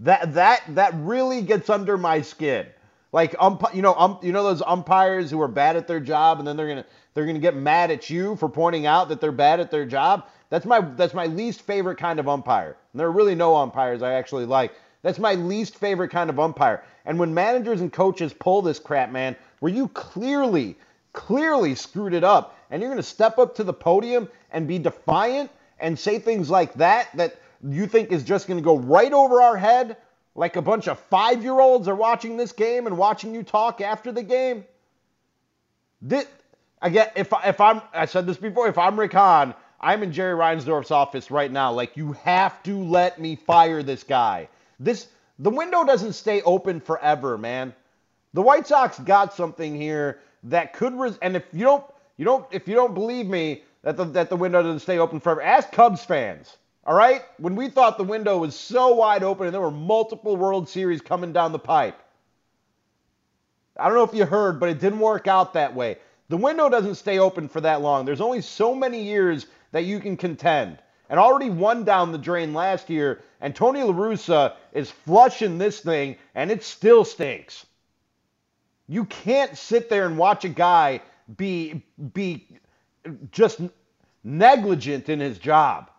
That 0.00 0.34
that 0.34 0.62
that 0.74 0.92
really 0.96 1.40
gets 1.42 1.70
under 1.70 1.96
my 1.96 2.20
skin. 2.20 2.66
Like 3.14 3.36
ump, 3.38 3.62
you 3.72 3.80
know, 3.80 3.94
um, 3.94 4.18
you 4.22 4.32
know 4.32 4.42
those 4.42 4.60
umpires 4.60 5.30
who 5.30 5.40
are 5.40 5.46
bad 5.46 5.76
at 5.76 5.86
their 5.86 6.00
job, 6.00 6.40
and 6.40 6.48
then 6.48 6.56
they're 6.56 6.66
gonna 6.66 6.84
they're 7.14 7.26
gonna 7.26 7.38
get 7.38 7.54
mad 7.54 7.92
at 7.92 8.10
you 8.10 8.34
for 8.34 8.48
pointing 8.48 8.86
out 8.86 9.08
that 9.08 9.20
they're 9.20 9.30
bad 9.30 9.60
at 9.60 9.70
their 9.70 9.86
job. 9.86 10.26
That's 10.50 10.66
my 10.66 10.80
that's 10.80 11.14
my 11.14 11.26
least 11.26 11.62
favorite 11.62 11.96
kind 11.96 12.18
of 12.18 12.28
umpire. 12.28 12.76
And 12.92 12.98
there 12.98 13.06
are 13.06 13.12
really 13.12 13.36
no 13.36 13.54
umpires 13.54 14.02
I 14.02 14.14
actually 14.14 14.46
like. 14.46 14.72
That's 15.02 15.20
my 15.20 15.34
least 15.34 15.76
favorite 15.76 16.08
kind 16.08 16.28
of 16.28 16.40
umpire. 16.40 16.82
And 17.04 17.16
when 17.16 17.32
managers 17.32 17.82
and 17.82 17.92
coaches 17.92 18.32
pull 18.32 18.62
this 18.62 18.80
crap, 18.80 19.12
man, 19.12 19.36
where 19.60 19.72
you 19.72 19.86
clearly, 19.86 20.76
clearly 21.12 21.76
screwed 21.76 22.14
it 22.14 22.24
up, 22.24 22.58
and 22.72 22.82
you're 22.82 22.90
gonna 22.90 23.00
step 23.04 23.38
up 23.38 23.54
to 23.54 23.62
the 23.62 23.72
podium 23.72 24.28
and 24.50 24.66
be 24.66 24.80
defiant 24.80 25.52
and 25.78 25.96
say 25.96 26.18
things 26.18 26.50
like 26.50 26.74
that 26.74 27.16
that 27.16 27.36
you 27.62 27.86
think 27.86 28.10
is 28.10 28.24
just 28.24 28.48
gonna 28.48 28.60
go 28.60 28.76
right 28.76 29.12
over 29.12 29.40
our 29.40 29.56
head 29.56 29.98
like 30.34 30.56
a 30.56 30.62
bunch 30.62 30.88
of 30.88 30.98
five 30.98 31.42
year 31.42 31.58
olds 31.60 31.88
are 31.88 31.94
watching 31.94 32.36
this 32.36 32.52
game 32.52 32.86
and 32.86 32.98
watching 32.98 33.34
you 33.34 33.42
talk 33.42 33.80
after 33.80 34.12
the 34.12 34.22
game? 34.22 34.64
This, 36.02 36.26
again, 36.82 37.08
if, 37.16 37.32
if 37.44 37.60
I'm, 37.60 37.80
I 37.92 38.06
said 38.06 38.26
this 38.26 38.36
before, 38.36 38.68
if 38.68 38.78
I'm 38.78 38.98
Rick 38.98 39.12
Hahn, 39.12 39.54
I'm 39.80 40.02
in 40.02 40.12
Jerry 40.12 40.34
Reinsdorf's 40.34 40.90
office 40.90 41.30
right 41.30 41.50
now. 41.50 41.72
Like, 41.72 41.96
you 41.96 42.12
have 42.12 42.62
to 42.64 42.82
let 42.82 43.20
me 43.20 43.36
fire 43.36 43.82
this 43.82 44.02
guy. 44.02 44.48
This, 44.80 45.08
the 45.38 45.50
window 45.50 45.84
doesn't 45.84 46.14
stay 46.14 46.42
open 46.42 46.80
forever, 46.80 47.38
man. 47.38 47.74
The 48.32 48.42
White 48.42 48.66
Sox 48.66 48.98
got 48.98 49.32
something 49.34 49.74
here 49.74 50.20
that 50.44 50.72
could, 50.72 50.98
res- 50.98 51.18
and 51.22 51.36
if 51.36 51.44
you 51.52 51.64
don't, 51.64 51.84
you 52.16 52.24
don't, 52.24 52.46
if 52.50 52.66
you 52.66 52.74
don't 52.74 52.94
believe 52.94 53.26
me 53.26 53.62
that 53.82 53.96
the, 53.96 54.04
that 54.04 54.28
the 54.28 54.36
window 54.36 54.62
doesn't 54.62 54.80
stay 54.80 54.98
open 54.98 55.20
forever, 55.20 55.42
ask 55.42 55.70
Cubs 55.70 56.04
fans. 56.04 56.56
All 56.86 56.94
right? 56.94 57.22
When 57.38 57.56
we 57.56 57.68
thought 57.68 57.96
the 57.96 58.04
window 58.04 58.38
was 58.38 58.54
so 58.54 58.94
wide 58.94 59.22
open 59.22 59.46
and 59.46 59.54
there 59.54 59.60
were 59.60 59.70
multiple 59.70 60.36
World 60.36 60.68
Series 60.68 61.00
coming 61.00 61.32
down 61.32 61.52
the 61.52 61.58
pipe. 61.58 61.98
I 63.78 63.88
don't 63.88 63.96
know 63.96 64.04
if 64.04 64.14
you 64.14 64.24
heard, 64.24 64.60
but 64.60 64.68
it 64.68 64.78
didn't 64.78 65.00
work 65.00 65.26
out 65.26 65.54
that 65.54 65.74
way. 65.74 65.98
The 66.28 66.36
window 66.36 66.68
doesn't 66.68 66.94
stay 66.96 67.18
open 67.18 67.48
for 67.48 67.60
that 67.62 67.80
long. 67.82 68.04
There's 68.04 68.20
only 68.20 68.40
so 68.40 68.74
many 68.74 69.02
years 69.02 69.46
that 69.72 69.84
you 69.84 70.00
can 70.00 70.16
contend. 70.16 70.78
And 71.10 71.20
already 71.20 71.50
one 71.50 71.84
down 71.84 72.12
the 72.12 72.18
drain 72.18 72.54
last 72.54 72.88
year, 72.88 73.22
and 73.40 73.54
Tony 73.54 73.82
La 73.82 73.92
Russa 73.92 74.54
is 74.72 74.90
flushing 74.90 75.58
this 75.58 75.80
thing, 75.80 76.16
and 76.34 76.50
it 76.50 76.62
still 76.62 77.04
stinks. 77.04 77.66
You 78.88 79.04
can't 79.04 79.56
sit 79.56 79.90
there 79.90 80.06
and 80.06 80.16
watch 80.16 80.44
a 80.44 80.48
guy 80.48 81.02
be 81.36 81.82
be 82.12 82.48
just 83.30 83.60
negligent 84.22 85.08
in 85.08 85.20
his 85.20 85.38
job. 85.38 85.90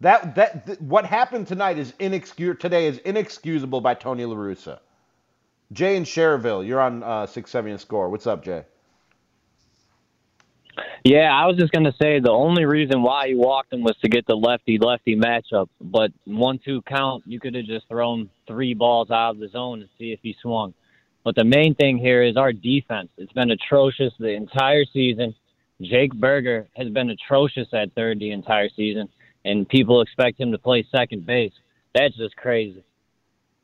That 0.00 0.34
that 0.34 0.66
th- 0.66 0.80
what 0.80 1.06
happened 1.06 1.46
tonight 1.46 1.78
is 1.78 1.94
inexcusable. 1.98 2.60
Today 2.60 2.86
is 2.86 2.98
inexcusable 2.98 3.80
by 3.80 3.94
Tony 3.94 4.24
La 4.24 4.36
Russa. 4.36 4.80
Jay 5.72 5.96
in 5.96 6.04
Cherville, 6.04 6.64
you're 6.66 6.80
on 6.80 7.02
uh, 7.02 7.26
670 7.26 7.78
score. 7.78 8.08
What's 8.08 8.26
up, 8.26 8.44
Jay? 8.44 8.64
Yeah, 11.04 11.32
I 11.32 11.46
was 11.46 11.56
just 11.56 11.72
gonna 11.72 11.94
say 12.00 12.20
the 12.20 12.30
only 12.30 12.66
reason 12.66 13.02
why 13.02 13.28
he 13.28 13.34
walked 13.34 13.72
him 13.72 13.82
was 13.82 13.96
to 14.02 14.08
get 14.08 14.26
the 14.26 14.36
lefty 14.36 14.78
lefty 14.78 15.16
matchup. 15.16 15.68
But 15.80 16.12
one 16.24 16.58
two 16.58 16.82
count, 16.82 17.24
you 17.26 17.40
could 17.40 17.54
have 17.54 17.64
just 17.64 17.88
thrown 17.88 18.28
three 18.46 18.74
balls 18.74 19.10
out 19.10 19.30
of 19.30 19.38
the 19.38 19.48
zone 19.48 19.80
to 19.80 19.88
see 19.98 20.12
if 20.12 20.20
he 20.22 20.36
swung. 20.42 20.74
But 21.24 21.34
the 21.34 21.44
main 21.44 21.74
thing 21.74 21.98
here 21.98 22.22
is 22.22 22.36
our 22.36 22.52
defense. 22.52 23.08
It's 23.16 23.32
been 23.32 23.50
atrocious 23.50 24.12
the 24.18 24.28
entire 24.28 24.84
season. 24.92 25.34
Jake 25.80 26.14
Burger 26.14 26.68
has 26.76 26.88
been 26.88 27.10
atrocious 27.10 27.68
at 27.72 27.92
third 27.94 28.18
the 28.20 28.30
entire 28.30 28.68
season, 28.68 29.08
and 29.46 29.68
people 29.68 30.02
expect 30.02 30.40
him 30.40 30.50
to 30.50 30.58
play 30.58 30.84
second 30.90 31.24
base. 31.24 31.52
That's 31.94 32.16
just 32.16 32.36
crazy. 32.36 32.82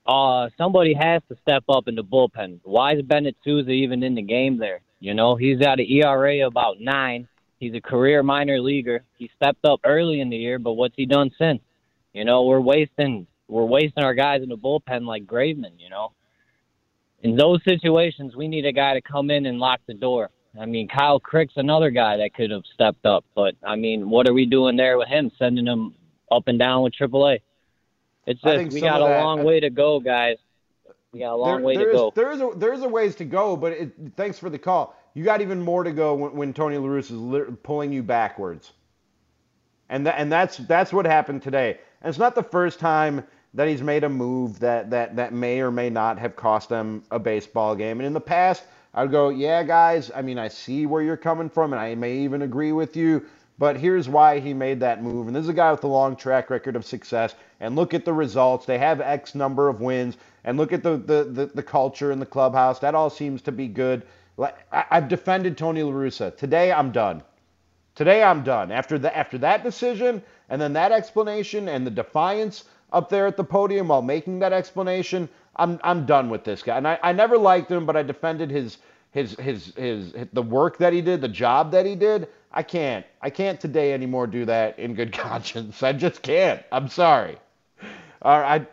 Uh, 0.07 0.49
somebody 0.57 0.95
has 0.95 1.23
to 1.29 1.37
step 1.42 1.64
up 1.68 1.88
in 1.88 1.97
the 1.97 2.05
bullpen. 2.05 2.61
Why 2.62 2.95
is 2.95 3.03
Bennett 3.03 3.37
Sousa 3.45 3.71
even 3.71 4.03
in 4.03 4.14
the 4.14 4.23
game 4.23 4.59
there? 4.59 4.81
You 5.01 5.14
know, 5.14 5.35
he's 5.35 5.59
got 5.59 5.81
an 5.81 5.87
ERA 5.88 6.47
about 6.47 6.81
nine. 6.81 7.27
He's 7.59 7.75
a 7.75 7.81
career 7.81 8.23
minor 8.23 8.61
leaguer. 8.61 9.05
He 9.18 9.31
stepped 9.37 9.64
up 9.64 9.81
early 9.85 10.21
in 10.21 10.31
the 10.31 10.37
year, 10.37 10.61
but 10.61 10.73
what's 10.73 10.95
he 10.97 11.05
done 11.05 11.31
since? 11.37 11.61
You 12.12 12.25
know, 12.25 12.45
we're 12.45 12.61
wasting 12.61 13.27
we're 13.49 13.64
wasting 13.64 14.05
our 14.05 14.14
guys 14.14 14.42
in 14.42 14.49
the 14.49 14.57
bullpen 14.57 15.05
like 15.05 15.27
Graveman. 15.27 15.79
You 15.79 15.90
know, 15.90 16.12
in 17.23 17.37
those 17.37 17.62
situations, 17.64 18.37
we 18.37 18.47
need 18.47 18.66
a 18.66 18.73
guy 18.73 18.95
to 18.95 19.01
come 19.01 19.31
in 19.31 19.47
and 19.47 19.59
lock 19.59 19.81
the 19.87 19.95
door. 19.95 20.31
I 20.59 20.67
mean, 20.67 20.88
Kyle 20.88 21.19
Crick's 21.19 21.55
another 21.57 21.91
guy 21.91 22.19
that 22.19 22.35
could 22.35 22.51
have 22.51 22.65
stepped 22.75 23.07
up, 23.07 23.25
but 23.35 23.55
I 23.67 23.77
mean, 23.77 24.11
what 24.11 24.29
are 24.29 24.35
we 24.35 24.45
doing 24.45 24.77
there 24.77 24.99
with 24.99 25.09
him? 25.09 25.31
Sending 25.38 25.67
him 25.67 25.95
up 26.31 26.47
and 26.47 26.59
down 26.59 26.83
with 26.83 26.93
AAA. 26.95 27.41
It's 28.27 28.41
just 28.41 28.73
we 28.73 28.81
got 28.81 29.01
a 29.01 29.05
that, 29.05 29.23
long 29.23 29.45
way 29.45 29.61
to 29.61 29.71
go, 29.71 29.99
guys. 29.99 30.37
We 31.12 31.21
got 31.21 31.33
a 31.33 31.37
long 31.37 31.57
there, 31.57 31.67
way 31.67 31.75
to 31.75 31.88
is, 31.88 31.93
go. 31.93 32.12
There 32.15 32.31
is 32.33 32.41
a 32.41 32.51
there 32.57 32.73
is 32.73 32.83
a 32.83 32.88
ways 32.88 33.15
to 33.17 33.25
go, 33.25 33.57
but 33.57 33.73
it, 33.73 33.93
thanks 34.17 34.38
for 34.38 34.51
the 34.51 34.59
call. 34.59 34.97
You 35.15 35.25
got 35.25 35.41
even 35.41 35.61
more 35.61 35.85
to 35.85 35.93
go 35.93 36.15
when, 36.15 36.35
when 36.35 36.53
Tony 36.53 36.77
La 36.77 36.87
Russa 36.87 36.99
is 36.99 37.11
li- 37.12 37.57
pulling 37.62 37.93
you 37.93 38.03
backwards, 38.03 38.73
and 39.88 40.07
that, 40.07 40.15
and 40.19 40.31
that's 40.31 40.59
that's 40.59 40.93
what 40.93 41.05
happened 41.05 41.43
today. 41.43 41.79
And 42.01 42.09
it's 42.09 42.19
not 42.19 42.35
the 42.35 42.43
first 42.43 42.79
time 42.79 43.25
that 43.55 43.69
he's 43.69 43.83
made 43.83 44.05
a 44.05 44.09
move 44.09 44.61
that 44.61 44.91
that 44.91 45.17
that 45.17 45.33
may 45.33 45.61
or 45.61 45.71
may 45.71 45.91
not 45.91 46.19
have 46.19 46.37
cost 46.37 46.69
them 46.69 47.03
a 47.11 47.19
baseball 47.19 47.75
game. 47.75 47.99
And 47.99 48.07
in 48.07 48.12
the 48.12 48.21
past, 48.21 48.62
I'd 48.94 49.11
go, 49.11 49.31
yeah, 49.31 49.62
guys. 49.62 50.11
I 50.14 50.22
mean, 50.22 50.38
I 50.38 50.48
see 50.48 50.87
where 50.87 51.02
you're 51.02 51.16
coming 51.16 51.48
from, 51.48 51.72
and 51.72 51.81
I 51.81 51.94
may 51.94 52.18
even 52.18 52.42
agree 52.42 52.72
with 52.72 52.96
you. 52.96 53.24
But 53.59 53.76
here's 53.76 54.09
why 54.09 54.40
he 54.40 54.55
made 54.55 54.81
that 54.81 55.02
move. 55.02 55.26
And 55.28 55.37
this 55.37 55.44
is 55.44 55.48
a 55.48 55.55
guy 55.55 55.70
with 55.70 55.85
a 55.85 55.88
long 55.88 56.16
track 56.16 56.50
record 56.50 56.74
of 56.74 56.85
success. 56.85 57.35
And 57.61 57.76
look 57.76 57.94
at 57.94 58.05
the 58.05 58.12
results. 58.12 58.66
They 58.66 58.78
have 58.78 59.00
X 59.00 59.35
number 59.35 59.68
of 59.68 59.81
wins. 59.81 60.16
And 60.44 60.59
look 60.59 60.72
at 60.72 60.83
the, 60.83 60.96
the, 60.96 61.24
the, 61.24 61.46
the 61.55 61.62
culture 61.62 62.11
in 62.11 62.18
the 62.18 62.26
clubhouse. 62.26 62.81
That 62.81 62.94
all 62.94 63.11
seems 63.11 63.40
to 63.42 63.52
be 63.52 63.68
good. 63.68 64.02
I, 64.40 64.52
I've 64.90 65.09
defended 65.09 65.57
Tony 65.57 65.83
La 65.83 65.92
Russa. 65.92 66.37
Today, 66.37 66.72
I'm 66.72 66.90
done. 66.90 67.22
Today, 67.94 68.22
I'm 68.22 68.42
done. 68.42 68.72
After, 68.72 68.98
the, 68.98 69.16
after 69.16 69.38
that 69.38 69.62
decision 69.62 70.22
and 70.48 70.61
then 70.61 70.72
that 70.72 70.90
explanation 70.90 71.68
and 71.68 71.87
the 71.87 71.90
defiance 71.90 72.64
up 72.92 73.09
there 73.09 73.26
at 73.26 73.37
the 73.37 73.44
podium 73.44 73.88
while 73.88 74.02
making 74.02 74.40
that 74.40 74.52
explanation, 74.52 75.28
I'm, 75.57 75.79
I'm 75.83 76.07
done 76.07 76.31
with 76.31 76.45
this 76.45 76.62
guy. 76.62 76.77
And 76.77 76.88
I, 76.88 76.99
I 77.03 77.12
never 77.12 77.37
liked 77.37 77.71
him, 77.71 77.87
but 77.87 77.97
I 77.97 78.03
defended 78.03 78.51
his, 78.51 78.79
his, 79.11 79.33
his, 79.38 79.75
his, 79.77 80.12
his, 80.12 80.27
the 80.33 80.43
work 80.43 80.79
that 80.79 80.93
he 80.93 81.03
did, 81.03 81.21
the 81.21 81.29
job 81.29 81.73
that 81.73 81.87
he 81.87 81.95
did. 81.95 82.29
I 82.51 82.62
can't. 82.62 83.05
I 83.21 83.31
can't 83.31 83.61
today 83.61 83.93
anymore 83.93 84.27
do 84.27 84.45
that 84.47 84.79
in 84.79 84.95
good 84.95 85.12
conscience. 85.17 85.83
I 85.83 85.93
just 85.93 86.23
can't. 86.23 86.62
I'm 86.73 86.88
sorry. 86.88 87.38
All 88.23 88.41
right. 88.41 88.67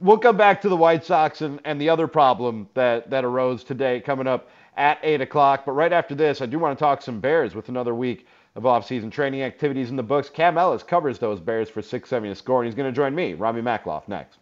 We'll 0.00 0.18
come 0.18 0.36
back 0.36 0.62
to 0.62 0.68
the 0.70 0.76
White 0.76 1.04
Sox 1.04 1.42
and, 1.42 1.60
and 1.64 1.78
the 1.78 1.90
other 1.90 2.06
problem 2.06 2.68
that, 2.72 3.10
that 3.10 3.24
arose 3.24 3.64
today 3.64 4.00
coming 4.00 4.26
up 4.26 4.48
at 4.76 4.98
8 5.02 5.20
o'clock. 5.20 5.64
But 5.66 5.72
right 5.72 5.92
after 5.92 6.14
this, 6.14 6.40
I 6.40 6.46
do 6.46 6.58
want 6.58 6.78
to 6.78 6.82
talk 6.82 7.02
some 7.02 7.20
Bears 7.20 7.54
with 7.54 7.68
another 7.68 7.94
week 7.94 8.26
of 8.56 8.64
off-season 8.64 9.10
training 9.10 9.42
activities 9.42 9.90
in 9.90 9.96
the 9.96 10.02
books. 10.02 10.30
Cam 10.30 10.56
Ellis 10.56 10.82
covers 10.82 11.18
those 11.18 11.40
Bears 11.40 11.68
for 11.68 11.82
670 11.82 12.30
to 12.30 12.34
score, 12.34 12.62
and 12.62 12.66
he's 12.66 12.74
going 12.74 12.90
to 12.90 12.96
join 12.96 13.14
me, 13.14 13.34
Rami 13.34 13.60
Makloff, 13.60 14.08
next. 14.08 14.38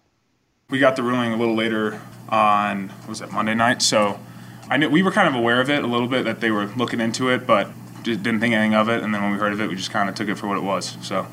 We 0.72 0.78
got 0.78 0.96
the 0.96 1.02
ruling 1.02 1.34
a 1.34 1.36
little 1.36 1.54
later 1.54 2.00
on, 2.30 2.90
was 3.06 3.20
it 3.20 3.30
Monday 3.30 3.54
night? 3.54 3.82
So 3.82 4.18
I 4.70 4.78
knew 4.78 4.88
we 4.88 5.02
were 5.02 5.10
kind 5.10 5.28
of 5.28 5.34
aware 5.34 5.60
of 5.60 5.68
it 5.68 5.84
a 5.84 5.86
little 5.86 6.08
bit 6.08 6.24
that 6.24 6.40
they 6.40 6.50
were 6.50 6.64
looking 6.78 6.98
into 6.98 7.28
it, 7.28 7.46
but 7.46 7.68
just 8.02 8.22
didn't 8.22 8.40
think 8.40 8.54
anything 8.54 8.74
of 8.74 8.88
it. 8.88 9.02
And 9.02 9.12
then 9.12 9.20
when 9.20 9.32
we 9.32 9.38
heard 9.38 9.52
of 9.52 9.60
it, 9.60 9.68
we 9.68 9.76
just 9.76 9.90
kind 9.90 10.08
of 10.08 10.14
took 10.14 10.30
it 10.30 10.36
for 10.36 10.46
what 10.46 10.56
it 10.56 10.62
was. 10.62 10.96
So 11.02 11.26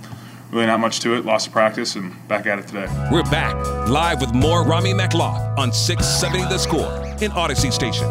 really 0.51 0.65
not 0.65 0.81
much 0.81 0.99
to 0.99 1.15
it. 1.15 1.23
Lost 1.23 1.45
the 1.45 1.53
practice 1.53 1.95
and 1.95 2.27
back 2.27 2.47
at 2.47 2.59
it 2.59 2.67
today. 2.67 2.87
We're 3.09 3.23
back 3.23 3.55
live 3.87 4.19
with 4.19 4.33
more 4.33 4.65
Rami 4.65 4.91
Makloff 4.91 5.57
on 5.57 5.71
670 5.71 6.53
The 6.53 6.57
Score 6.57 6.93
in 7.21 7.31
Audacy 7.31 7.71
Station. 7.71 8.07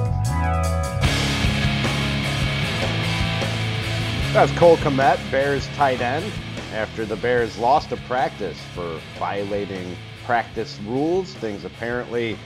That's 4.33 4.51
Cole 4.53 4.79
Kmet, 4.79 5.31
Bears 5.31 5.67
tight 5.75 6.01
end, 6.01 6.33
after 6.73 7.05
the 7.05 7.17
Bears 7.17 7.59
lost 7.59 7.93
a 7.93 7.99
practice 7.99 8.59
for 8.75 8.99
violating 9.19 9.95
practice 10.29 10.79
rules. 10.85 11.33
Things 11.37 11.65
apparently 11.65 12.37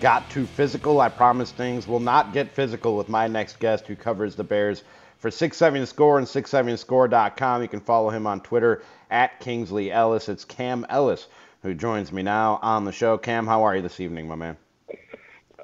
got 0.00 0.28
too 0.28 0.44
physical. 0.44 1.00
I 1.00 1.08
promise 1.08 1.52
things 1.52 1.86
will 1.86 2.00
not 2.00 2.32
get 2.32 2.50
physical 2.50 2.96
with 2.96 3.08
my 3.08 3.28
next 3.28 3.60
guest 3.60 3.86
who 3.86 3.94
covers 3.94 4.34
the 4.34 4.42
Bears 4.42 4.82
for 5.18 5.30
670 5.30 5.86
Score 5.86 6.18
and 6.18 6.26
670score.com. 6.26 7.62
You 7.62 7.68
can 7.68 7.78
follow 7.78 8.10
him 8.10 8.26
on 8.26 8.40
Twitter 8.40 8.82
at 9.08 9.38
Kingsley 9.38 9.92
Ellis. 9.92 10.28
It's 10.28 10.44
Cam 10.44 10.84
Ellis 10.88 11.28
who 11.62 11.74
joins 11.74 12.10
me 12.10 12.24
now 12.24 12.58
on 12.60 12.84
the 12.84 12.90
show. 12.90 13.16
Cam, 13.16 13.46
how 13.46 13.62
are 13.62 13.76
you 13.76 13.82
this 13.82 14.00
evening, 14.00 14.26
my 14.26 14.34
man? 14.34 14.56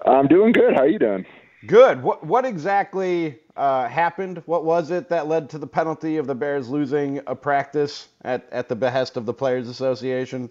I'm 0.07 0.29
doing 0.29 0.53
good. 0.53 0.75
How 0.75 0.83
are 0.83 0.89
you 0.89 1.01
doing? 1.01 1.27
Good. 1.67 2.01
What 2.05 2.25
what 2.25 2.45
exactly 2.45 3.41
uh, 3.57 3.89
happened? 3.89 4.45
What 4.47 4.65
was 4.65 4.93
it 4.93 5.09
that 5.09 5.27
led 5.27 5.51
to 5.51 5.59
the 5.59 5.67
penalty 5.67 6.19
of 6.19 6.29
the 6.29 6.37
Bears 6.37 6.69
losing 6.69 7.21
a 7.27 7.35
practice 7.35 8.11
at, 8.23 8.47
at 8.53 8.69
the 8.69 8.77
behest 8.77 9.17
of 9.17 9.27
the 9.27 9.35
Players 9.35 9.69
Association? 9.69 10.51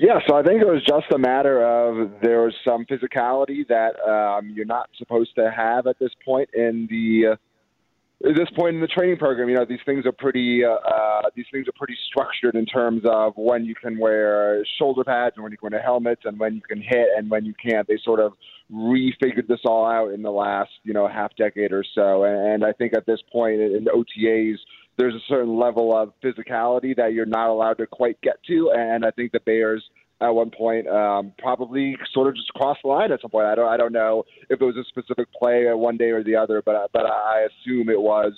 Yeah, 0.00 0.18
so 0.26 0.34
I 0.34 0.42
think 0.42 0.62
it 0.62 0.66
was 0.66 0.82
just 0.88 1.12
a 1.14 1.18
matter 1.18 1.62
of 1.62 2.10
there 2.22 2.40
was 2.40 2.54
some 2.64 2.86
physicality 2.86 3.68
that 3.68 4.00
um, 4.00 4.50
you're 4.56 4.64
not 4.64 4.88
supposed 4.96 5.34
to 5.34 5.52
have 5.54 5.86
at 5.86 5.98
this 5.98 6.08
point 6.24 6.48
in 6.54 6.88
the 6.88 7.32
uh, 7.32 8.26
at 8.26 8.34
this 8.34 8.48
point 8.56 8.76
in 8.76 8.80
the 8.80 8.86
training 8.86 9.18
program. 9.18 9.50
You 9.50 9.56
know, 9.56 9.66
these 9.68 9.84
things 9.84 10.06
are 10.06 10.12
pretty 10.12 10.64
uh, 10.64 10.70
uh, 10.70 11.22
these 11.36 11.44
things 11.52 11.68
are 11.68 11.76
pretty 11.76 11.98
structured 12.08 12.54
in 12.54 12.64
terms 12.64 13.02
of 13.04 13.34
when 13.36 13.66
you 13.66 13.74
can 13.74 13.98
wear 13.98 14.64
shoulder 14.78 15.04
pads 15.04 15.34
and 15.36 15.42
when 15.42 15.52
you 15.52 15.58
can 15.58 15.70
wear 15.70 15.82
helmets 15.82 16.22
and 16.24 16.40
when 16.40 16.54
you 16.54 16.62
can 16.62 16.80
hit 16.80 17.08
and 17.18 17.28
when 17.28 17.44
you 17.44 17.52
can't. 17.62 17.86
They 17.86 17.98
sort 18.02 18.20
of 18.20 18.32
refigured 18.72 19.48
this 19.48 19.60
all 19.66 19.84
out 19.84 20.14
in 20.14 20.22
the 20.22 20.30
last 20.30 20.70
you 20.82 20.94
know 20.94 21.08
half 21.08 21.36
decade 21.36 21.72
or 21.72 21.84
so, 21.94 22.24
and 22.24 22.64
I 22.64 22.72
think 22.72 22.94
at 22.96 23.04
this 23.04 23.20
point 23.30 23.60
in 23.60 23.84
the 23.84 23.90
OTAs 23.90 24.56
there's 24.96 25.14
a 25.14 25.20
certain 25.28 25.56
level 25.58 25.96
of 25.96 26.12
physicality 26.22 26.94
that 26.96 27.12
you're 27.12 27.26
not 27.26 27.48
allowed 27.48 27.78
to 27.78 27.86
quite 27.86 28.20
get 28.20 28.42
to, 28.44 28.72
and 28.72 29.04
I 29.04 29.10
think 29.10 29.32
the 29.32 29.40
Bears 29.40 29.82
at 30.20 30.28
one 30.28 30.50
point 30.50 30.86
um, 30.86 31.32
probably 31.38 31.96
sort 32.12 32.28
of 32.28 32.34
just 32.34 32.52
crossed 32.52 32.80
the 32.82 32.88
line 32.88 33.10
at 33.10 33.20
some 33.22 33.30
point. 33.30 33.46
I 33.46 33.54
don't 33.54 33.68
I 33.68 33.76
don't 33.76 33.92
know 33.92 34.24
if 34.48 34.60
it 34.60 34.64
was 34.64 34.76
a 34.76 34.84
specific 34.84 35.32
play 35.32 35.66
one 35.72 35.96
day 35.96 36.10
or 36.10 36.22
the 36.22 36.36
other, 36.36 36.62
but 36.62 36.90
but 36.92 37.06
I 37.06 37.46
assume 37.46 37.88
it 37.88 38.00
was 38.00 38.32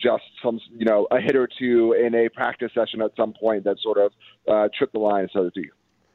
just 0.00 0.24
some 0.42 0.60
you 0.76 0.84
know 0.84 1.06
a 1.10 1.20
hit 1.20 1.36
or 1.36 1.48
two 1.58 1.92
in 1.92 2.14
a 2.14 2.28
practice 2.28 2.70
session 2.74 3.02
at 3.02 3.12
some 3.16 3.32
point 3.32 3.64
that 3.64 3.78
sort 3.80 3.98
of 3.98 4.12
uh, 4.48 4.68
tripped 4.76 4.94
the 4.94 4.98
line, 4.98 5.28
so 5.32 5.44
to 5.44 5.50
speak. 5.50 5.70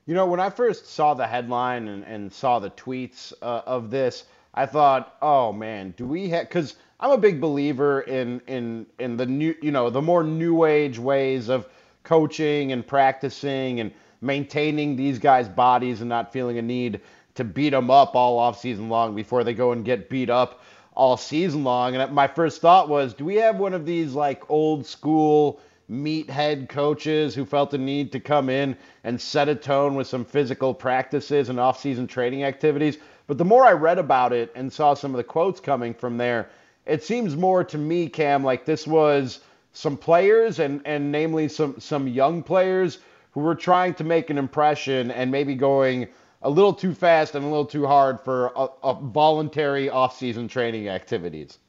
You 0.07 0.15
know, 0.15 0.25
when 0.25 0.39
I 0.39 0.49
first 0.49 0.87
saw 0.87 1.13
the 1.13 1.27
headline 1.27 1.87
and, 1.87 2.03
and 2.03 2.33
saw 2.33 2.59
the 2.59 2.71
tweets 2.71 3.33
uh, 3.41 3.61
of 3.65 3.91
this, 3.91 4.25
I 4.53 4.65
thought, 4.65 5.15
oh 5.21 5.53
man, 5.53 5.93
do 5.95 6.05
we 6.05 6.29
have? 6.29 6.47
Because 6.47 6.75
I'm 7.01 7.11
a 7.11 7.17
big 7.17 7.41
believer 7.41 8.01
in 8.01 8.41
in 8.47 8.85
in 8.99 9.17
the 9.17 9.25
new, 9.25 9.55
you 9.61 9.71
know, 9.71 9.89
the 9.89 10.01
more 10.01 10.23
new 10.23 10.65
age 10.65 10.99
ways 10.99 11.49
of 11.49 11.67
coaching 12.03 12.71
and 12.71 12.85
practicing 12.85 13.79
and 13.79 13.91
maintaining 14.21 14.95
these 14.95 15.17
guys' 15.17 15.49
bodies 15.49 16.01
and 16.01 16.09
not 16.09 16.31
feeling 16.31 16.59
a 16.59 16.61
need 16.61 17.01
to 17.33 17.43
beat 17.43 17.71
them 17.71 17.89
up 17.89 18.15
all 18.15 18.37
off 18.37 18.59
season 18.59 18.87
long 18.89 19.15
before 19.15 19.43
they 19.43 19.53
go 19.53 19.71
and 19.71 19.83
get 19.83 20.09
beat 20.09 20.29
up 20.29 20.61
all 20.93 21.17
season 21.17 21.63
long. 21.63 21.95
And 21.95 22.13
my 22.13 22.27
first 22.27 22.61
thought 22.61 22.87
was, 22.87 23.15
do 23.15 23.25
we 23.25 23.35
have 23.37 23.55
one 23.57 23.73
of 23.73 23.85
these 23.85 24.13
like 24.13 24.47
old 24.49 24.85
school 24.85 25.59
meathead 25.89 26.69
coaches 26.69 27.33
who 27.33 27.45
felt 27.45 27.71
the 27.71 27.77
need 27.77 28.11
to 28.11 28.19
come 28.19 28.49
in 28.49 28.77
and 29.03 29.19
set 29.19 29.49
a 29.49 29.55
tone 29.55 29.95
with 29.95 30.07
some 30.07 30.23
physical 30.23 30.73
practices 30.73 31.49
and 31.49 31.59
off-season 31.59 32.05
training 32.05 32.43
activities? 32.43 32.97
But 33.25 33.37
the 33.37 33.45
more 33.45 33.65
I 33.65 33.71
read 33.71 33.97
about 33.97 34.33
it 34.33 34.51
and 34.55 34.71
saw 34.71 34.93
some 34.93 35.11
of 35.11 35.17
the 35.17 35.23
quotes 35.23 35.59
coming 35.59 35.93
from 35.93 36.17
there, 36.17 36.49
it 36.85 37.03
seems 37.03 37.35
more 37.35 37.63
to 37.63 37.77
me, 37.77 38.09
Cam, 38.09 38.43
like 38.43 38.65
this 38.65 38.87
was 38.87 39.39
some 39.73 39.97
players 39.97 40.59
and 40.59 40.81
and 40.85 41.11
namely 41.11 41.47
some 41.47 41.79
some 41.79 42.07
young 42.07 42.43
players 42.43 42.99
who 43.31 43.39
were 43.39 43.55
trying 43.55 43.93
to 43.95 44.03
make 44.03 44.29
an 44.29 44.37
impression 44.37 45.11
and 45.11 45.31
maybe 45.31 45.55
going 45.55 46.07
a 46.41 46.49
little 46.49 46.73
too 46.73 46.93
fast 46.93 47.35
and 47.35 47.45
a 47.45 47.47
little 47.47 47.65
too 47.65 47.85
hard 47.85 48.19
for 48.19 48.51
a, 48.55 48.67
a 48.83 48.93
voluntary 48.93 49.89
off-season 49.89 50.47
training 50.47 50.89
activities. 50.89 51.59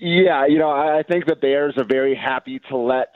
Yeah, 0.00 0.46
you 0.46 0.58
know, 0.58 0.70
I 0.70 1.00
I 1.00 1.02
think 1.02 1.26
the 1.26 1.36
Bears 1.36 1.74
are 1.76 1.84
very 1.84 2.14
happy 2.14 2.60
to 2.70 2.76
let 2.76 3.08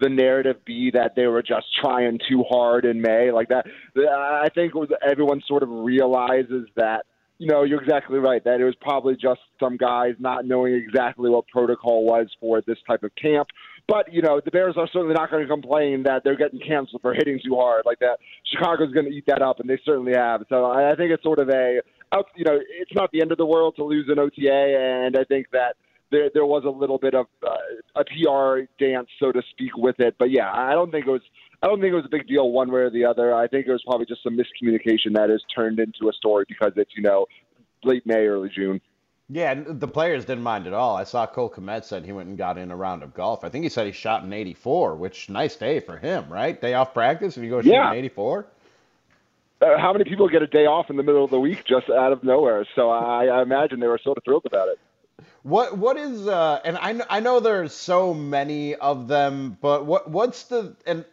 the 0.00 0.08
narrative 0.08 0.64
be 0.64 0.90
that 0.92 1.14
they 1.14 1.26
were 1.26 1.42
just 1.42 1.66
trying 1.80 2.18
too 2.28 2.44
hard 2.48 2.84
in 2.84 3.00
May, 3.00 3.30
like 3.30 3.48
that. 3.48 3.66
I 3.96 4.48
think 4.54 4.72
everyone 5.08 5.42
sort 5.46 5.62
of 5.62 5.68
realizes 5.68 6.68
that. 6.76 7.06
You 7.38 7.48
know, 7.48 7.64
you're 7.64 7.82
exactly 7.82 8.18
right. 8.18 8.42
That 8.44 8.60
it 8.60 8.64
was 8.64 8.76
probably 8.80 9.14
just 9.14 9.40
some 9.58 9.76
guys 9.76 10.14
not 10.18 10.46
knowing 10.46 10.74
exactly 10.74 11.28
what 11.30 11.48
protocol 11.48 12.04
was 12.04 12.28
for 12.40 12.62
this 12.66 12.78
type 12.86 13.02
of 13.02 13.10
camp. 13.16 13.48
But 13.86 14.12
you 14.12 14.22
know, 14.22 14.40
the 14.44 14.50
Bears 14.50 14.76
are 14.76 14.88
certainly 14.92 15.14
not 15.14 15.30
going 15.30 15.42
to 15.42 15.48
complain 15.48 16.04
that 16.04 16.22
they're 16.24 16.36
getting 16.36 16.60
canceled 16.60 17.02
for 17.02 17.12
hitting 17.12 17.40
too 17.44 17.56
hard 17.56 17.82
like 17.84 17.98
that. 17.98 18.18
Chicago's 18.52 18.92
going 18.92 19.06
to 19.06 19.12
eat 19.12 19.24
that 19.26 19.42
up, 19.42 19.60
and 19.60 19.68
they 19.68 19.78
certainly 19.84 20.14
have. 20.14 20.42
So 20.48 20.64
I 20.64 20.94
think 20.96 21.10
it's 21.10 21.22
sort 21.22 21.38
of 21.38 21.48
a, 21.50 21.80
you 22.36 22.44
know, 22.44 22.58
it's 22.80 22.94
not 22.94 23.10
the 23.12 23.20
end 23.20 23.32
of 23.32 23.38
the 23.38 23.46
world 23.46 23.74
to 23.76 23.84
lose 23.84 24.06
an 24.08 24.18
OTA, 24.18 25.04
and 25.06 25.16
I 25.16 25.24
think 25.24 25.48
that 25.52 25.76
there 26.10 26.30
there 26.32 26.46
was 26.46 26.64
a 26.64 26.70
little 26.70 26.98
bit 26.98 27.14
of 27.14 27.26
uh, 27.46 28.00
a 28.00 28.04
PR 28.04 28.70
dance, 28.78 29.08
so 29.18 29.32
to 29.32 29.42
speak, 29.50 29.76
with 29.76 29.98
it. 29.98 30.14
But 30.18 30.30
yeah, 30.30 30.50
I 30.50 30.72
don't 30.72 30.90
think 30.90 31.06
it 31.06 31.10
was. 31.10 31.22
I 31.64 31.66
don't 31.66 31.80
think 31.80 31.92
it 31.92 31.96
was 31.96 32.04
a 32.04 32.10
big 32.10 32.28
deal 32.28 32.50
one 32.50 32.70
way 32.70 32.82
or 32.82 32.90
the 32.90 33.06
other. 33.06 33.34
I 33.34 33.48
think 33.48 33.66
it 33.66 33.72
was 33.72 33.82
probably 33.84 34.04
just 34.04 34.22
some 34.22 34.36
miscommunication 34.36 35.14
that 35.14 35.30
has 35.30 35.42
turned 35.54 35.78
into 35.80 36.10
a 36.10 36.12
story 36.12 36.44
because 36.46 36.72
it's 36.76 36.90
you 36.94 37.02
know 37.02 37.24
late 37.82 38.04
May, 38.04 38.26
early 38.26 38.50
June. 38.54 38.82
Yeah, 39.30 39.52
and 39.52 39.80
the 39.80 39.88
players 39.88 40.26
didn't 40.26 40.44
mind 40.44 40.66
at 40.66 40.74
all. 40.74 40.94
I 40.94 41.04
saw 41.04 41.26
Cole 41.26 41.48
Kmet 41.48 41.84
said 41.84 42.04
he 42.04 42.12
went 42.12 42.28
and 42.28 42.36
got 42.36 42.58
in 42.58 42.70
a 42.70 42.76
round 42.76 43.02
of 43.02 43.14
golf. 43.14 43.44
I 43.44 43.48
think 43.48 43.62
he 43.62 43.70
said 43.70 43.86
he 43.86 43.92
shot 43.92 44.22
an 44.22 44.34
84, 44.34 44.96
which 44.96 45.30
nice 45.30 45.56
day 45.56 45.80
for 45.80 45.96
him, 45.96 46.28
right? 46.28 46.60
Day 46.60 46.74
off 46.74 46.92
practice 46.92 47.38
if 47.38 47.42
you 47.42 47.48
go 47.48 47.62
shoot 47.62 47.72
Yeah. 47.72 47.90
an 47.92 47.96
84. 47.96 48.44
Uh, 49.62 49.78
how 49.78 49.94
many 49.94 50.04
people 50.04 50.28
get 50.28 50.42
a 50.42 50.46
day 50.46 50.66
off 50.66 50.90
in 50.90 50.98
the 50.98 51.02
middle 51.02 51.24
of 51.24 51.30
the 51.30 51.40
week 51.40 51.64
just 51.64 51.88
out 51.88 52.12
of 52.12 52.22
nowhere? 52.22 52.66
So 52.76 52.90
I, 52.90 53.24
I 53.28 53.40
imagine 53.40 53.80
they 53.80 53.86
were 53.86 54.00
sort 54.04 54.18
of 54.18 54.24
thrilled 54.24 54.44
about 54.44 54.68
it. 54.68 54.78
What 55.42 55.78
what 55.78 55.96
is 55.96 56.26
uh 56.28 56.60
and 56.64 56.76
I 56.76 57.00
I 57.08 57.20
know 57.20 57.40
there's 57.40 57.72
so 57.72 58.12
many 58.12 58.74
of 58.74 59.08
them, 59.08 59.56
but 59.60 59.86
what 59.86 60.10
what's 60.10 60.44
the 60.44 60.76
and 60.86 61.04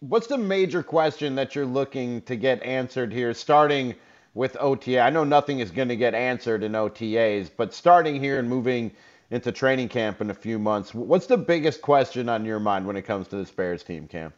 what's 0.00 0.26
the 0.26 0.38
major 0.38 0.82
question 0.82 1.34
that 1.36 1.54
you're 1.54 1.66
looking 1.66 2.22
to 2.22 2.36
get 2.36 2.62
answered 2.62 3.12
here 3.12 3.34
starting 3.34 3.94
with 4.34 4.56
OTA? 4.60 5.00
I 5.00 5.10
know 5.10 5.24
nothing 5.24 5.60
is 5.60 5.70
going 5.70 5.88
to 5.88 5.96
get 5.96 6.14
answered 6.14 6.62
in 6.62 6.72
OTAs, 6.72 7.50
but 7.56 7.74
starting 7.74 8.20
here 8.20 8.38
and 8.38 8.48
moving 8.48 8.92
into 9.30 9.52
training 9.52 9.88
camp 9.88 10.20
in 10.20 10.30
a 10.30 10.34
few 10.34 10.58
months, 10.58 10.92
what's 10.92 11.26
the 11.26 11.38
biggest 11.38 11.80
question 11.82 12.28
on 12.28 12.44
your 12.44 12.60
mind 12.60 12.86
when 12.86 12.96
it 12.96 13.02
comes 13.02 13.28
to 13.28 13.36
this 13.36 13.50
Bears 13.50 13.82
team, 13.82 14.06
Cam? 14.08 14.32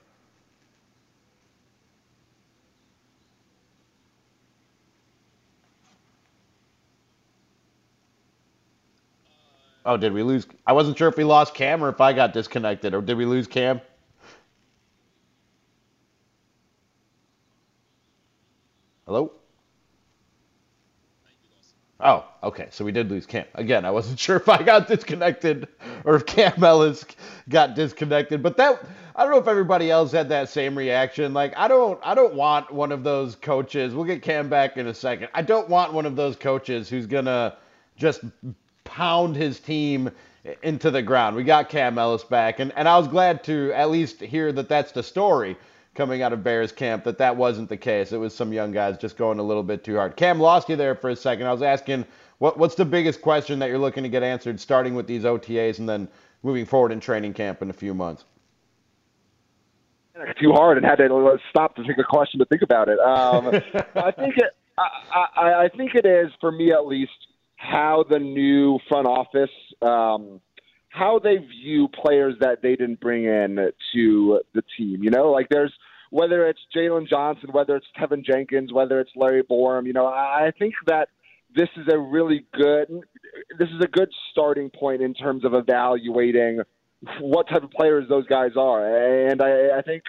Oh, 9.84 9.96
did 9.96 10.12
we 10.12 10.22
lose? 10.22 10.46
I 10.66 10.72
wasn't 10.74 10.96
sure 10.96 11.08
if 11.08 11.16
we 11.16 11.24
lost 11.24 11.54
Cam 11.54 11.82
or 11.82 11.88
if 11.88 12.00
I 12.00 12.12
got 12.12 12.32
disconnected, 12.32 12.94
or 12.94 13.00
did 13.00 13.16
we 13.16 13.24
lose 13.24 13.48
Cam? 13.48 13.80
Hello? 19.06 19.32
Oh, 21.98 22.24
okay. 22.42 22.68
So 22.70 22.84
we 22.84 22.92
did 22.92 23.10
lose 23.10 23.26
Cam. 23.26 23.44
Again, 23.54 23.84
I 23.84 23.90
wasn't 23.90 24.18
sure 24.18 24.36
if 24.36 24.48
I 24.48 24.62
got 24.62 24.88
disconnected 24.88 25.68
or 26.04 26.16
if 26.16 26.26
Cam 26.26 26.62
Ellis 26.62 27.04
got 27.48 27.74
disconnected. 27.74 28.42
But 28.42 28.56
that 28.56 28.84
I 29.14 29.22
don't 29.22 29.32
know 29.32 29.38
if 29.38 29.48
everybody 29.48 29.90
else 29.90 30.12
had 30.12 30.28
that 30.30 30.48
same 30.48 30.76
reaction. 30.76 31.34
Like 31.34 31.52
I 31.56 31.68
don't 31.68 32.00
I 32.02 32.14
don't 32.14 32.34
want 32.34 32.70
one 32.72 32.92
of 32.92 33.04
those 33.04 33.36
coaches. 33.36 33.94
We'll 33.94 34.04
get 34.04 34.22
Cam 34.22 34.48
back 34.48 34.76
in 34.76 34.86
a 34.86 34.94
second. 34.94 35.28
I 35.34 35.42
don't 35.42 35.68
want 35.68 35.92
one 35.92 36.06
of 36.06 36.16
those 36.16 36.36
coaches 36.36 36.88
who's 36.88 37.06
gonna 37.06 37.56
just 37.96 38.22
pound 38.84 39.36
his 39.36 39.60
team 39.60 40.10
into 40.62 40.90
the 40.90 41.02
ground. 41.02 41.36
We 41.36 41.44
got 41.44 41.68
Cam 41.68 41.98
Ellis 41.98 42.24
back, 42.24 42.58
and, 42.58 42.72
and 42.74 42.88
I 42.88 42.98
was 42.98 43.06
glad 43.06 43.44
to 43.44 43.72
at 43.72 43.90
least 43.90 44.20
hear 44.20 44.50
that 44.52 44.68
that's 44.68 44.90
the 44.90 45.02
story 45.02 45.56
coming 45.94 46.22
out 46.22 46.32
of 46.32 46.42
Bears 46.42 46.72
camp, 46.72 47.04
that 47.04 47.18
that 47.18 47.36
wasn't 47.36 47.68
the 47.68 47.76
case. 47.76 48.12
It 48.12 48.18
was 48.18 48.34
some 48.34 48.52
young 48.52 48.72
guys 48.72 48.98
just 48.98 49.16
going 49.16 49.38
a 49.38 49.42
little 49.42 49.62
bit 49.62 49.84
too 49.84 49.96
hard. 49.96 50.16
Cam 50.16 50.40
lost 50.40 50.68
you 50.68 50.76
there 50.76 50.94
for 50.94 51.10
a 51.10 51.16
second. 51.16 51.46
I 51.46 51.52
was 51.52 51.62
asking, 51.62 52.06
what, 52.38 52.58
what's 52.58 52.74
the 52.74 52.84
biggest 52.84 53.22
question 53.22 53.58
that 53.58 53.68
you're 53.68 53.78
looking 53.78 54.02
to 54.02 54.08
get 54.08 54.22
answered 54.22 54.58
starting 54.60 54.94
with 54.94 55.06
these 55.06 55.24
OTAs 55.24 55.78
and 55.78 55.88
then 55.88 56.08
moving 56.42 56.64
forward 56.64 56.92
in 56.92 57.00
training 57.00 57.34
camp 57.34 57.62
in 57.62 57.70
a 57.70 57.74
few 57.74 57.94
months? 57.94 58.24
too 60.40 60.52
hard 60.52 60.76
and 60.76 60.86
had 60.86 60.96
to 60.96 61.38
stop 61.50 61.74
to 61.76 61.84
take 61.84 61.98
a 61.98 62.04
question 62.04 62.38
to 62.38 62.46
think 62.46 62.62
about 62.62 62.88
it. 62.88 62.98
Um, 63.00 63.46
I 63.96 64.10
think 64.10 64.36
it, 64.36 64.50
I, 64.78 65.26
I, 65.36 65.64
I 65.64 65.68
think 65.68 65.94
it 65.94 66.06
is 66.06 66.30
for 66.40 66.52
me 66.52 66.72
at 66.72 66.86
least 66.86 67.12
how 67.56 68.04
the 68.08 68.18
new 68.18 68.78
front 68.88 69.06
office, 69.06 69.50
um, 69.80 70.40
how 70.92 71.18
they 71.18 71.38
view 71.38 71.88
players 71.88 72.34
that 72.40 72.62
they 72.62 72.76
didn't 72.76 73.00
bring 73.00 73.24
in 73.24 73.72
to 73.94 74.40
the 74.54 74.62
team. 74.76 75.02
You 75.02 75.10
know, 75.10 75.30
like 75.30 75.48
there's 75.50 75.72
whether 76.10 76.46
it's 76.46 76.60
Jaylon 76.76 77.08
Johnson, 77.08 77.50
whether 77.52 77.76
it's 77.76 77.86
Teven 77.98 78.24
Jenkins, 78.24 78.72
whether 78.72 79.00
it's 79.00 79.10
Larry 79.16 79.42
Borom. 79.42 79.86
You 79.86 79.94
know, 79.94 80.06
I 80.06 80.52
think 80.58 80.74
that 80.86 81.08
this 81.54 81.68
is 81.76 81.86
a 81.92 81.98
really 81.98 82.44
good 82.52 82.88
this 83.58 83.68
is 83.68 83.80
a 83.82 83.88
good 83.88 84.10
starting 84.30 84.70
point 84.70 85.00
in 85.02 85.14
terms 85.14 85.44
of 85.44 85.54
evaluating 85.54 86.60
what 87.20 87.48
type 87.48 87.62
of 87.62 87.70
players 87.70 88.08
those 88.08 88.26
guys 88.26 88.52
are. 88.56 89.28
And 89.28 89.42
I, 89.42 89.78
I 89.78 89.82
think, 89.82 90.04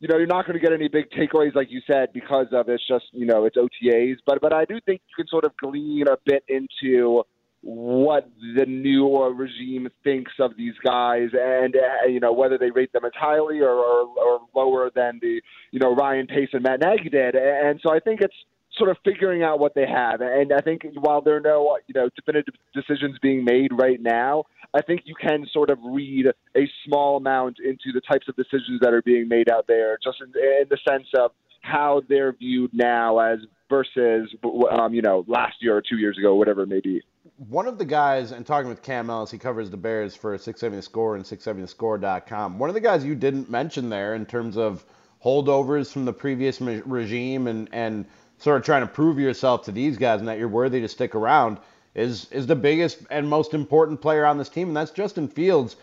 you 0.00 0.08
know, 0.08 0.18
you're 0.18 0.26
not 0.26 0.46
going 0.46 0.58
to 0.58 0.62
get 0.62 0.72
any 0.72 0.88
big 0.88 1.10
takeaways, 1.10 1.54
like 1.54 1.70
you 1.70 1.80
said, 1.90 2.12
because 2.12 2.48
of 2.52 2.68
it's 2.68 2.86
just, 2.86 3.06
you 3.12 3.24
know, 3.24 3.44
it's 3.44 3.56
OTAs. 3.56 4.16
But 4.26 4.40
but 4.40 4.52
I 4.52 4.64
do 4.64 4.80
think 4.84 5.00
you 5.08 5.24
can 5.24 5.28
sort 5.28 5.44
of 5.44 5.56
glean 5.56 6.06
a 6.08 6.16
bit 6.26 6.44
into 6.48 7.22
what 7.64 8.28
the 8.56 8.66
new 8.66 9.24
regime 9.32 9.88
thinks 10.02 10.32
of 10.38 10.54
these 10.56 10.74
guys, 10.84 11.30
and 11.32 11.74
uh, 11.74 12.06
you 12.06 12.20
know 12.20 12.32
whether 12.32 12.58
they 12.58 12.70
rate 12.70 12.92
them 12.92 13.06
as 13.06 13.12
highly 13.18 13.60
or, 13.60 13.70
or, 13.70 14.06
or 14.18 14.40
lower 14.54 14.90
than 14.94 15.18
the 15.22 15.40
you 15.70 15.80
know 15.80 15.94
Ryan 15.94 16.26
Pace 16.26 16.50
and 16.52 16.62
Matt 16.62 16.80
Nagy 16.80 17.08
did. 17.08 17.34
And 17.34 17.80
so 17.82 17.90
I 17.90 18.00
think 18.00 18.20
it's 18.20 18.34
sort 18.76 18.90
of 18.90 18.98
figuring 19.04 19.42
out 19.42 19.60
what 19.60 19.74
they 19.74 19.86
have. 19.86 20.20
And 20.20 20.52
I 20.52 20.60
think 20.60 20.82
while 21.00 21.22
there 21.22 21.36
are 21.36 21.40
no 21.40 21.78
you 21.86 21.94
know 21.94 22.10
definitive 22.14 22.54
decisions 22.74 23.16
being 23.22 23.44
made 23.44 23.70
right 23.72 24.00
now, 24.00 24.44
I 24.74 24.82
think 24.82 25.02
you 25.04 25.14
can 25.14 25.46
sort 25.50 25.70
of 25.70 25.78
read 25.82 26.26
a 26.54 26.68
small 26.84 27.16
amount 27.16 27.56
into 27.64 27.92
the 27.94 28.02
types 28.02 28.28
of 28.28 28.36
decisions 28.36 28.80
that 28.82 28.92
are 28.92 29.02
being 29.02 29.26
made 29.26 29.50
out 29.50 29.66
there, 29.66 29.98
just 30.04 30.18
in, 30.20 30.26
in 30.38 30.66
the 30.68 30.78
sense 30.86 31.06
of 31.18 31.30
how 31.62 32.02
they're 32.10 32.34
viewed 32.34 32.72
now 32.74 33.20
as 33.20 33.38
versus 33.70 34.28
um, 34.70 34.92
you 34.92 35.00
know 35.00 35.24
last 35.26 35.54
year 35.60 35.74
or 35.74 35.82
two 35.82 35.96
years 35.96 36.18
ago, 36.18 36.34
whatever 36.34 36.64
it 36.64 36.68
may 36.68 36.80
be. 36.80 37.00
One 37.36 37.66
of 37.66 37.78
the 37.78 37.84
guys, 37.84 38.30
and 38.30 38.46
talking 38.46 38.68
with 38.68 38.82
Cam 38.82 39.10
Ellis, 39.10 39.30
he 39.30 39.38
covers 39.38 39.68
the 39.68 39.76
Bears 39.76 40.14
for 40.14 40.38
670 40.38 40.76
The 40.76 40.82
Score 40.82 41.16
and 41.16 41.24
670thescore.com. 41.24 42.60
One 42.60 42.70
of 42.70 42.74
the 42.74 42.80
guys 42.80 43.04
you 43.04 43.16
didn't 43.16 43.50
mention 43.50 43.88
there 43.88 44.14
in 44.14 44.24
terms 44.24 44.56
of 44.56 44.84
holdovers 45.24 45.92
from 45.92 46.04
the 46.04 46.12
previous 46.12 46.60
regime 46.60 47.48
and, 47.48 47.68
and 47.72 48.06
sort 48.38 48.58
of 48.58 48.64
trying 48.64 48.82
to 48.82 48.92
prove 48.92 49.18
yourself 49.18 49.64
to 49.64 49.72
these 49.72 49.98
guys 49.98 50.20
and 50.20 50.28
that 50.28 50.38
you're 50.38 50.46
worthy 50.46 50.80
to 50.80 50.88
stick 50.88 51.14
around 51.14 51.58
is 51.94 52.30
is 52.30 52.46
the 52.46 52.56
biggest 52.56 52.98
and 53.10 53.28
most 53.28 53.54
important 53.54 54.00
player 54.00 54.26
on 54.26 54.38
this 54.38 54.48
team, 54.48 54.68
and 54.68 54.76
that's 54.76 54.90
Justin 54.90 55.28
Fields. 55.28 55.76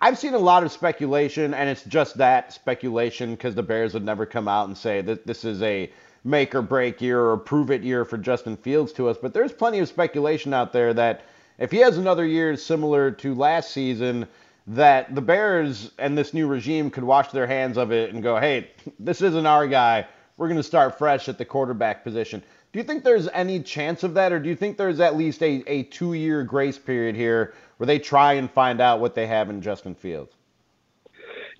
I've 0.00 0.18
seen 0.18 0.34
a 0.34 0.38
lot 0.38 0.64
of 0.64 0.72
speculation, 0.72 1.54
and 1.54 1.68
it's 1.68 1.84
just 1.84 2.18
that 2.18 2.52
speculation 2.52 3.30
because 3.32 3.54
the 3.54 3.62
Bears 3.62 3.94
would 3.94 4.04
never 4.04 4.26
come 4.26 4.48
out 4.48 4.66
and 4.66 4.76
say 4.76 5.00
that 5.02 5.26
this 5.26 5.44
is 5.44 5.62
a 5.62 5.90
make 6.28 6.54
or 6.54 6.62
break 6.62 7.00
year 7.00 7.20
or 7.20 7.36
prove 7.36 7.70
it 7.70 7.82
year 7.82 8.04
for 8.04 8.18
Justin 8.18 8.56
Fields 8.56 8.92
to 8.92 9.08
us. 9.08 9.16
But 9.20 9.32
there's 9.32 9.52
plenty 9.52 9.78
of 9.78 9.88
speculation 9.88 10.52
out 10.52 10.72
there 10.72 10.92
that 10.94 11.24
if 11.58 11.70
he 11.70 11.78
has 11.78 11.98
another 11.98 12.26
year 12.26 12.56
similar 12.56 13.10
to 13.12 13.34
last 13.34 13.70
season, 13.70 14.28
that 14.68 15.14
the 15.14 15.22
Bears 15.22 15.90
and 15.98 16.16
this 16.16 16.34
new 16.34 16.46
regime 16.46 16.90
could 16.90 17.02
wash 17.02 17.30
their 17.30 17.46
hands 17.46 17.78
of 17.78 17.90
it 17.90 18.12
and 18.12 18.22
go, 18.22 18.38
hey, 18.38 18.70
this 19.00 19.22
isn't 19.22 19.46
our 19.46 19.66
guy. 19.66 20.06
We're 20.36 20.48
going 20.48 20.58
to 20.58 20.62
start 20.62 20.98
fresh 20.98 21.28
at 21.28 21.38
the 21.38 21.44
quarterback 21.44 22.04
position. 22.04 22.42
Do 22.72 22.78
you 22.78 22.84
think 22.84 23.02
there's 23.02 23.28
any 23.28 23.60
chance 23.60 24.02
of 24.02 24.12
that, 24.14 24.30
or 24.30 24.38
do 24.38 24.48
you 24.48 24.54
think 24.54 24.76
there's 24.76 25.00
at 25.00 25.16
least 25.16 25.42
a, 25.42 25.64
a 25.66 25.84
two 25.84 26.12
year 26.12 26.44
grace 26.44 26.78
period 26.78 27.16
here 27.16 27.54
where 27.78 27.86
they 27.86 27.98
try 27.98 28.34
and 28.34 28.50
find 28.50 28.80
out 28.80 29.00
what 29.00 29.14
they 29.14 29.26
have 29.26 29.48
in 29.48 29.62
Justin 29.62 29.94
Fields? 29.94 30.34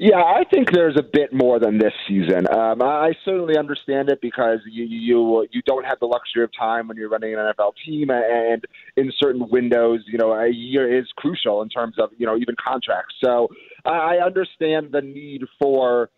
Yeah, 0.01 0.23
I 0.23 0.45
think 0.49 0.71
there's 0.71 0.97
a 0.97 1.03
bit 1.03 1.33
more 1.33 1.59
than 1.59 1.79
this 1.79 1.93
season. 2.07 2.47
Um, 2.49 2.81
I 2.83 3.15
certainly 3.25 3.59
understand 3.59 4.09
it 4.11 4.21
because 4.23 4.61
you 4.71 4.85
you 4.85 5.49
you 5.51 5.61
don't 5.67 5.85
have 5.85 5.99
the 5.99 6.07
luxury 6.07 6.45
of 6.45 6.51
time 6.57 6.87
when 6.87 6.97
you're 6.97 7.09
running 7.09 7.35
an 7.35 7.41
NFL 7.41 7.73
team, 7.85 8.09
and 8.11 8.65
in 8.97 9.13
certain 9.19 9.49
windows, 9.49 10.03
you 10.07 10.17
know, 10.17 10.33
a 10.33 10.49
year 10.49 11.01
is 11.01 11.07
crucial 11.17 11.63
in 11.63 11.69
terms 11.69 11.97
of 11.99 12.11
you 12.17 12.27
know 12.27 12.37
even 12.37 12.55
contracts. 12.65 13.17
So 13.23 13.49
I 13.85 14.19
understand 14.25 14.93
the 14.93 15.03
need 15.03 15.43
for 15.61 16.11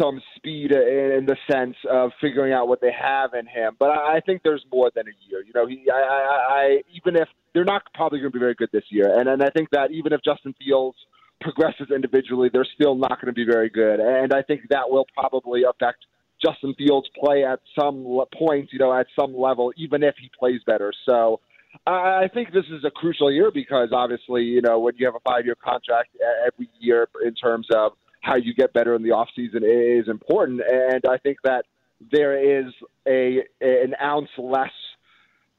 some 0.00 0.22
speed 0.36 0.70
in 0.70 1.26
the 1.26 1.36
sense 1.50 1.74
of 1.90 2.12
figuring 2.20 2.52
out 2.52 2.68
what 2.68 2.80
they 2.80 2.92
have 2.92 3.34
in 3.34 3.44
him. 3.44 3.74
But 3.76 3.90
I 3.90 4.20
think 4.24 4.42
there's 4.44 4.64
more 4.72 4.92
than 4.94 5.06
a 5.08 5.28
year. 5.28 5.42
You 5.44 5.52
know, 5.52 5.66
he, 5.66 5.84
I, 5.92 5.96
I, 5.96 6.54
I 6.54 6.82
even 6.94 7.16
if 7.20 7.28
they're 7.54 7.64
not 7.64 7.82
probably 7.92 8.20
going 8.20 8.30
to 8.30 8.36
be 8.36 8.40
very 8.40 8.54
good 8.54 8.70
this 8.72 8.84
year, 8.88 9.18
and 9.18 9.28
and 9.28 9.42
I 9.42 9.50
think 9.50 9.70
that 9.70 9.90
even 9.90 10.12
if 10.12 10.22
Justin 10.22 10.54
Fields 10.64 10.96
progresses 11.40 11.88
individually, 11.94 12.50
they're 12.52 12.66
still 12.74 12.94
not 12.94 13.20
going 13.20 13.26
to 13.26 13.32
be 13.32 13.44
very 13.44 13.70
good. 13.70 14.00
And 14.00 14.32
I 14.32 14.42
think 14.42 14.62
that 14.70 14.88
will 14.88 15.06
probably 15.14 15.62
affect 15.62 16.04
Justin 16.44 16.74
Fields 16.76 17.08
play 17.18 17.44
at 17.44 17.60
some 17.78 18.04
point, 18.36 18.70
you 18.72 18.78
know, 18.78 18.92
at 18.92 19.06
some 19.18 19.36
level, 19.36 19.72
even 19.76 20.02
if 20.02 20.14
he 20.20 20.30
plays 20.38 20.60
better. 20.66 20.92
So 21.08 21.40
I 21.86 22.28
think 22.32 22.52
this 22.52 22.64
is 22.70 22.84
a 22.84 22.90
crucial 22.90 23.30
year 23.30 23.50
because 23.52 23.90
obviously, 23.92 24.42
you 24.42 24.62
know, 24.62 24.78
when 24.78 24.94
you 24.96 25.06
have 25.06 25.14
a 25.14 25.20
five-year 25.20 25.56
contract 25.62 26.10
e- 26.14 26.18
every 26.46 26.68
year 26.78 27.08
in 27.24 27.34
terms 27.34 27.66
of 27.74 27.92
how 28.22 28.36
you 28.36 28.54
get 28.54 28.72
better 28.72 28.94
in 28.94 29.02
the 29.02 29.10
offseason 29.10 29.62
is 29.62 30.08
important. 30.08 30.60
And 30.68 31.02
I 31.08 31.18
think 31.18 31.38
that 31.44 31.64
there 32.10 32.64
is 32.66 32.72
a 33.06 33.42
an 33.60 33.94
ounce 34.02 34.30
less 34.38 34.72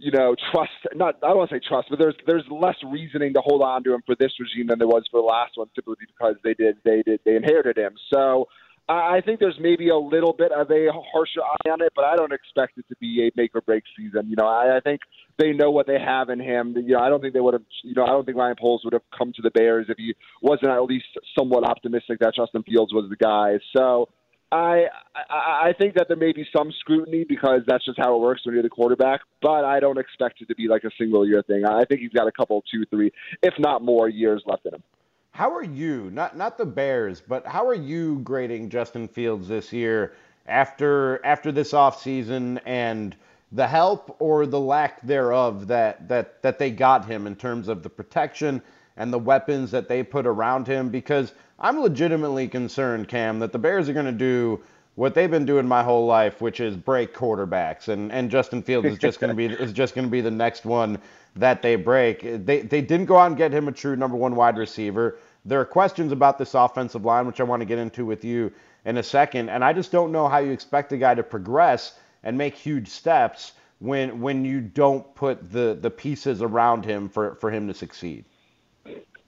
you 0.02 0.12
know, 0.12 0.36
trust. 0.52 0.72
Not 0.96 1.16
I 1.24 1.28
don't 1.28 1.38
want 1.38 1.50
to 1.52 1.58
say 1.58 1.62
trust, 1.68 1.88
but 1.90 2.00
there's 2.00 2.16
there's 2.26 2.46
less 2.50 2.78
reasoning 2.84 3.34
to 3.34 3.42
hold 3.42 3.62
on 3.62 3.84
to 3.84 3.94
him 3.94 4.02
for 4.06 4.16
this 4.16 4.32
regime 4.40 4.68
than 4.68 4.80
there 4.80 4.88
was 4.88 5.04
for 5.12 5.22
the 5.22 5.26
last 5.26 5.52
one, 5.56 5.70
simply 5.76 5.96
because 6.00 6.36
they 6.44 6.56
did 6.56 6.78
they 6.84 7.04
did 7.04 7.20
they 7.24 7.36
inherited 7.36 7.78
him. 7.78 7.94
So 8.12 8.48
I 8.90 9.22
think 9.22 9.40
there's 9.40 9.60
maybe 9.60 9.90
a 9.90 9.98
little 9.98 10.34
bit 10.34 10.52
of 10.52 10.70
a 10.70 10.88
harsher 10.92 11.42
eye 11.42 11.70
on 11.70 11.82
it, 11.82 11.94
but 11.96 12.04
I 12.04 12.16
don't 12.16 12.34
expect 12.34 12.78
it 12.78 12.86
to 12.90 12.96
be 13.00 13.28
a 13.28 13.32
make 13.40 13.56
or 13.56 13.62
break 13.62 13.84
season. 13.96 14.30
You 14.30 14.36
know, 14.36 14.48
I, 14.48 14.78
I 14.78 14.80
think 14.82 15.02
they 15.38 15.54
know 15.54 15.72
what 15.72 15.88
they 15.88 16.00
have 16.00 16.30
in 16.30 16.40
him. 16.40 16.76
You 16.76 16.96
know, 16.96 17.00
I 17.00 17.10
don't 17.10 17.22
think 17.22 17.34
they 17.34 17.40
would 17.40 17.54
have. 17.54 17.64
You 17.84 17.94
know, 17.94 18.04
I 18.04 18.08
don't 18.08 18.26
think 18.26 18.38
Ryan 18.38 18.56
Poles 18.60 18.82
would 18.84 18.94
have 18.94 19.04
come 19.16 19.32
to 19.34 19.42
the 19.42 19.52
Bears 19.52 19.86
if 19.88 19.98
he 19.98 20.16
wasn't 20.42 20.72
at 20.72 20.84
least 20.84 21.06
somewhat 21.38 21.64
optimistic 21.64 22.20
that 22.20 22.34
Justin 22.36 22.64
Fields 22.64 22.94
was 22.94 23.10
the 23.10 23.16
guy. 23.16 23.60
So. 23.76 24.10
I, 24.52 24.86
I 25.16 25.70
I 25.70 25.74
think 25.78 25.96
that 25.96 26.08
there 26.08 26.18
may 26.18 26.34
be 26.34 26.46
some 26.56 26.72
scrutiny 26.80 27.24
because 27.24 27.62
that's 27.68 27.86
just 27.86 27.98
how 27.98 28.16
it 28.16 28.20
works 28.20 28.46
when 28.46 28.54
you're 28.54 28.64
the 28.64 28.70
quarterback, 28.70 29.22
but 29.42 29.64
I 29.64 29.80
don't 29.80 29.98
expect 29.98 30.42
it 30.42 30.48
to 30.48 30.56
be 30.56 30.68
like 30.68 30.84
a 30.84 30.92
single 30.98 31.28
year 31.28 31.42
thing. 31.44 31.66
I 31.66 31.86
think 31.86 32.02
he's 32.02 32.12
got 32.12 32.28
a 32.28 32.32
couple, 32.32 32.64
two, 32.70 32.86
three, 32.90 33.12
if 33.42 33.54
not 33.60 33.82
more 33.82 34.10
years 34.10 34.44
left 34.46 34.66
in 34.66 34.74
him. 34.74 34.84
How 35.32 35.54
are 35.56 35.64
you, 35.64 36.10
not 36.12 36.36
not 36.36 36.58
the 36.58 36.66
Bears, 36.66 37.22
but 37.22 37.48
how 37.48 37.66
are 37.68 37.74
you 37.74 38.20
grading 38.20 38.70
Justin 38.70 39.08
Fields 39.08 39.48
this 39.48 39.72
year 39.72 40.14
after 40.46 41.26
after 41.26 41.52
this 41.52 41.72
offseason 41.72 42.60
and 42.66 43.16
the 43.54 43.68
help 43.68 44.16
or 44.20 44.46
the 44.46 44.60
lack 44.60 45.02
thereof 45.02 45.68
that 45.68 46.08
that 46.10 46.42
that 46.42 46.60
they 46.60 46.72
got 46.72 47.06
him 47.06 47.28
in 47.28 47.36
terms 47.36 47.70
of 47.70 47.84
the 47.84 47.90
protection 47.90 48.62
and 48.98 49.12
the 49.12 49.20
weapons 49.20 49.72
that 49.72 49.88
they 49.88 50.04
put 50.04 50.26
around 50.26 50.68
him 50.68 50.90
because 50.90 51.34
I'm 51.60 51.80
legitimately 51.80 52.48
concerned, 52.48 53.08
Cam, 53.08 53.40
that 53.40 53.52
the 53.52 53.60
Bears 53.60 53.88
are 53.88 53.94
going 53.94 54.06
to 54.06 54.12
do 54.12 54.62
what 54.96 55.14
they've 55.14 55.32
been 55.32 55.46
doing 55.46 55.68
my 55.68 55.84
whole 55.84 56.06
life, 56.06 56.42
which 56.42 56.60
is 56.60 56.76
break 56.76 57.14
quarterbacks, 57.14 57.88
and 57.88 58.12
and 58.12 58.30
Justin 58.30 58.62
Fields 58.62 58.88
is 58.88 58.98
just 58.98 59.20
going 59.20 59.30
to 59.30 59.36
be 59.36 59.46
is 59.64 59.72
just 59.72 59.96
going 59.96 60.06
to 60.06 60.12
be 60.12 60.22
the 60.22 60.32
next 60.32 60.66
one 60.66 61.00
that 61.36 61.62
they 61.62 61.76
break. 61.76 62.22
They 62.46 62.62
they 62.62 62.82
didn't 62.82 63.06
go 63.06 63.18
out 63.18 63.28
and 63.28 63.38
get 63.38 63.54
him 63.54 63.68
a 63.68 63.72
true 63.72 63.96
number 63.96 64.18
one 64.18 64.36
wide 64.36 64.58
receiver. 64.58 65.18
There 65.46 65.60
are 65.60 65.66
questions 65.66 66.12
about 66.12 66.38
this 66.38 66.54
offensive 66.54 67.06
line, 67.06 67.26
which 67.26 67.40
I 67.40 67.44
want 67.44 67.62
to 67.62 67.66
get 67.66 67.80
into 67.80 68.06
with 68.06 68.24
you 68.24 68.52
in 68.86 68.98
a 68.98 69.04
second, 69.04 69.50
and 69.50 69.64
I 69.64 69.74
just 69.74 69.92
don't 69.92 70.12
know 70.12 70.28
how 70.28 70.40
you 70.40 70.52
expect 70.52 70.92
a 70.92 70.98
guy 70.98 71.16
to 71.16 71.24
progress 71.24 71.94
and 72.24 72.38
make 72.38 72.56
huge 72.56 72.88
steps 72.88 73.54
when 73.80 74.22
when 74.22 74.46
you 74.46 74.62
don't 74.62 75.16
put 75.16 75.52
the 75.52 75.78
the 75.80 75.90
pieces 75.90 76.42
around 76.42 76.86
him 76.86 77.10
for 77.10 77.36
for 77.36 77.50
him 77.50 77.68
to 77.68 77.74
succeed. 77.74 78.26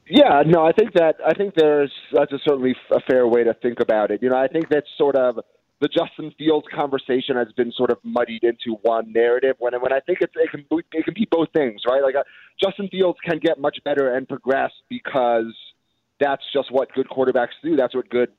Yeah, 0.10 0.44
no, 0.46 0.66
I 0.66 0.74
think 0.74 0.94
that 0.94 1.16
I 1.26 1.34
think 1.34 1.54
there's 1.56 1.92
that's 2.12 2.32
a 2.34 2.40
certainly 2.46 2.76
a 2.92 3.00
fair 3.02 3.28
way 3.28 3.44
to 3.44 3.54
think 3.54 3.80
about 3.80 4.12
it. 4.12 4.22
You 4.22 4.30
know, 4.30 4.38
I 4.38 4.48
think 4.48 4.70
that's 4.70 4.88
sort 4.98 5.16
of 5.16 5.40
the 5.80 5.88
Justin 5.88 6.34
Fields 6.38 6.66
conversation 6.74 7.36
has 7.38 7.52
been 7.56 7.72
sort 7.72 7.92
of 7.92 7.98
muddied 8.04 8.44
into 8.44 8.78
one 8.82 9.12
narrative. 9.14 9.56
When 9.60 9.74
when 9.82 9.94
I 9.94 10.00
think 10.02 10.20
it's, 10.22 10.34
it 10.36 10.52
can 10.52 10.66
it 10.72 11.06
can 11.06 11.14
be 11.14 11.28
both 11.30 11.50
things, 11.54 11.82
right? 11.90 12.04
Like 12.04 12.16
uh, 12.16 12.24
Justin 12.62 12.90
Fields 12.90 13.18
can 13.24 13.40
get 13.40 13.60
much 13.60 13.78
better 13.86 14.16
and 14.16 14.28
progress 14.28 14.72
because 14.90 15.54
that's 16.24 16.44
just 16.54 16.72
what 16.72 16.92
good 16.94 17.08
quarterbacks 17.10 17.56
do. 17.62 17.76
That's 17.76 17.94
what 17.94 18.10
good 18.10 18.30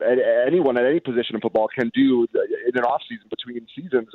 anyone 0.46 0.78
at 0.78 0.86
any 0.86 1.00
position 1.00 1.34
in 1.36 1.40
football 1.40 1.68
can 1.68 1.90
do 1.94 2.26
in 2.34 2.78
an 2.78 2.84
off 2.84 3.02
season 3.08 3.26
between 3.28 3.66
seasons, 3.76 4.08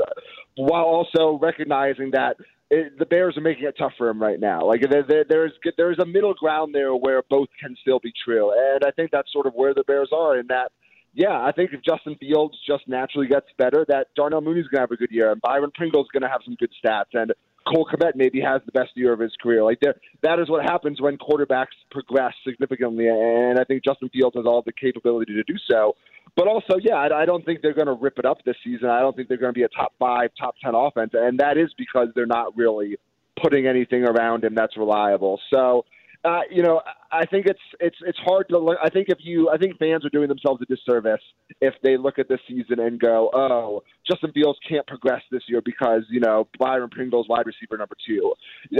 while 0.55 0.86
also 0.86 1.38
recognizing 1.39 2.11
that 2.11 2.38
it, 2.72 2.97
the 2.97 3.05
Bears 3.05 3.38
are 3.38 3.41
making 3.41 3.65
it 3.65 3.76
tough 3.78 3.93
for 3.97 4.09
him 4.09 4.22
right 4.22 4.39
now. 4.39 4.65
Like 4.65 4.82
there, 4.89 5.03
there, 5.07 5.26
there's 5.28 5.51
there's 5.78 5.99
a 5.99 6.05
middle 6.05 6.34
ground 6.34 6.74
there 6.74 6.95
where 6.95 7.22
both 7.30 7.49
can 7.61 7.76
still 7.82 7.99
be 7.99 8.11
true, 8.26 8.51
and 8.51 8.84
I 8.84 8.91
think 8.91 9.11
that's 9.11 9.32
sort 9.32 9.45
of 9.45 9.53
where 9.53 9.74
the 9.74 9.84
Bears 9.84 10.09
are 10.11 10.39
in 10.39 10.47
that. 10.47 10.72
Yeah, 11.13 11.41
I 11.41 11.51
think 11.51 11.72
if 11.74 11.82
Justin 11.84 12.15
Fields 12.20 12.55
just 12.67 12.88
naturally 12.88 13.28
gets 13.28 13.47
better, 13.57 13.84
that 13.89 14.07
Darnell 14.15 14.41
Mooney's 14.41 14.67
going 14.67 14.78
to 14.78 14.82
have 14.82 14.91
a 14.91 14.95
good 14.95 15.09
year, 15.11 15.32
and 15.32 15.41
Byron 15.41 15.72
Pringle's 15.74 16.07
going 16.13 16.22
to 16.22 16.30
have 16.30 16.41
some 16.45 16.55
good 16.55 16.72
stats, 16.84 17.13
and 17.13 17.34
Cole 17.70 17.88
Kmet 17.91 18.15
maybe 18.15 18.41
has 18.41 18.61
the 18.65 18.72
best 18.72 18.91
year 18.95 19.13
of 19.13 19.20
his 19.20 19.34
career. 19.41 19.63
Like 19.63 19.80
there, 19.82 19.95
that 20.24 20.39
is 20.39 20.49
what 20.49 20.63
happens 20.63 20.99
when 20.99 21.17
quarterbacks 21.17 21.78
progress 21.91 22.34
significantly, 22.45 23.07
and 23.07 23.59
I 23.59 23.63
think 23.63 23.84
Justin 23.84 24.09
Fields 24.09 24.36
has 24.36 24.45
all 24.45 24.63
the 24.65 24.74
capability 24.74 25.34
to 25.34 25.43
do 25.43 25.55
so. 25.70 25.95
But 26.36 26.47
also, 26.47 26.78
yeah, 26.82 26.95
I, 26.95 27.22
I 27.22 27.26
don't 27.26 27.45
think 27.45 27.61
they're 27.61 27.74
going 27.74 27.88
to 27.88 27.97
rip 27.99 28.20
it 28.20 28.26
up 28.26 28.43
this 28.45 28.55
season. 28.63 28.89
I 28.89 28.99
don't 28.99 29.15
think 29.15 29.28
they're 29.28 29.38
going 29.38 29.53
to 29.53 29.57
be 29.57 29.63
a 29.63 29.70
top 29.70 29.93
five, 29.99 30.32
top 30.39 30.55
ten 30.63 30.74
offense, 30.76 31.11
and 31.13 31.39
that 31.39 31.57
is 31.57 31.70
because 31.78 32.07
they're 32.15 32.26
not 32.26 32.55
really 32.57 32.97
putting 33.41 33.67
anything 33.67 34.03
around 34.03 34.43
him 34.43 34.55
that's 34.55 34.78
reliable. 34.78 35.39
So, 35.53 35.86
uh, 36.26 36.41
you 36.51 36.61
know, 36.61 36.82
I 37.11 37.26
think 37.26 37.45
it's 37.45 37.59
it's 37.80 37.95
it's 38.01 38.17
hard 38.20 38.49
to 38.49 38.59
look. 38.59 38.78
I 38.84 38.89
think 38.89 39.07
if 39.09 39.20
you, 39.22 39.49
I 39.49 39.57
think 39.57 39.78
fans 39.78 40.05
are 40.05 40.09
doing 40.09 40.28
themselves 40.28 40.61
a 40.61 40.65
disservice 40.65 41.22
if 41.61 41.74
they 41.82 41.95
look 41.95 42.20
at 42.20 42.28
this 42.28 42.39
season 42.47 42.80
and 42.80 42.99
go, 42.99 43.30
"Oh, 43.34 43.84
Justin 44.09 44.34
Fields 44.34 44.59
can't 44.67 44.86
progress 44.86 45.22
this 45.32 45.43
year 45.47 45.61
because 45.63 46.03
you 46.09 46.20
know 46.20 46.47
Byron 46.59 46.89
Pringle's 46.89 47.28
wide 47.30 47.45
receiver 47.45 47.78
number 47.78 47.95
two. 48.05 48.34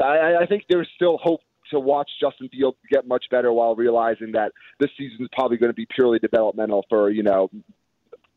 I, 0.04 0.38
I 0.42 0.46
think 0.48 0.66
there's 0.70 0.90
still 0.96 1.18
hope 1.18 1.40
to 1.72 1.80
watch 1.80 2.10
Justin 2.20 2.50
Fields 2.50 2.78
get 2.92 3.08
much 3.08 3.26
better 3.32 3.54
while 3.54 3.76
realizing 3.76 4.34
that 4.34 4.52
this 4.80 4.90
season 4.98 5.20
is 5.22 5.30
probably 5.32 5.58
going 5.58 5.70
to 5.70 5.76
be 5.76 5.88
purely 5.96 6.20
developmental 6.20 6.86
for 6.90 7.10
you 7.10 7.24
know 7.24 7.50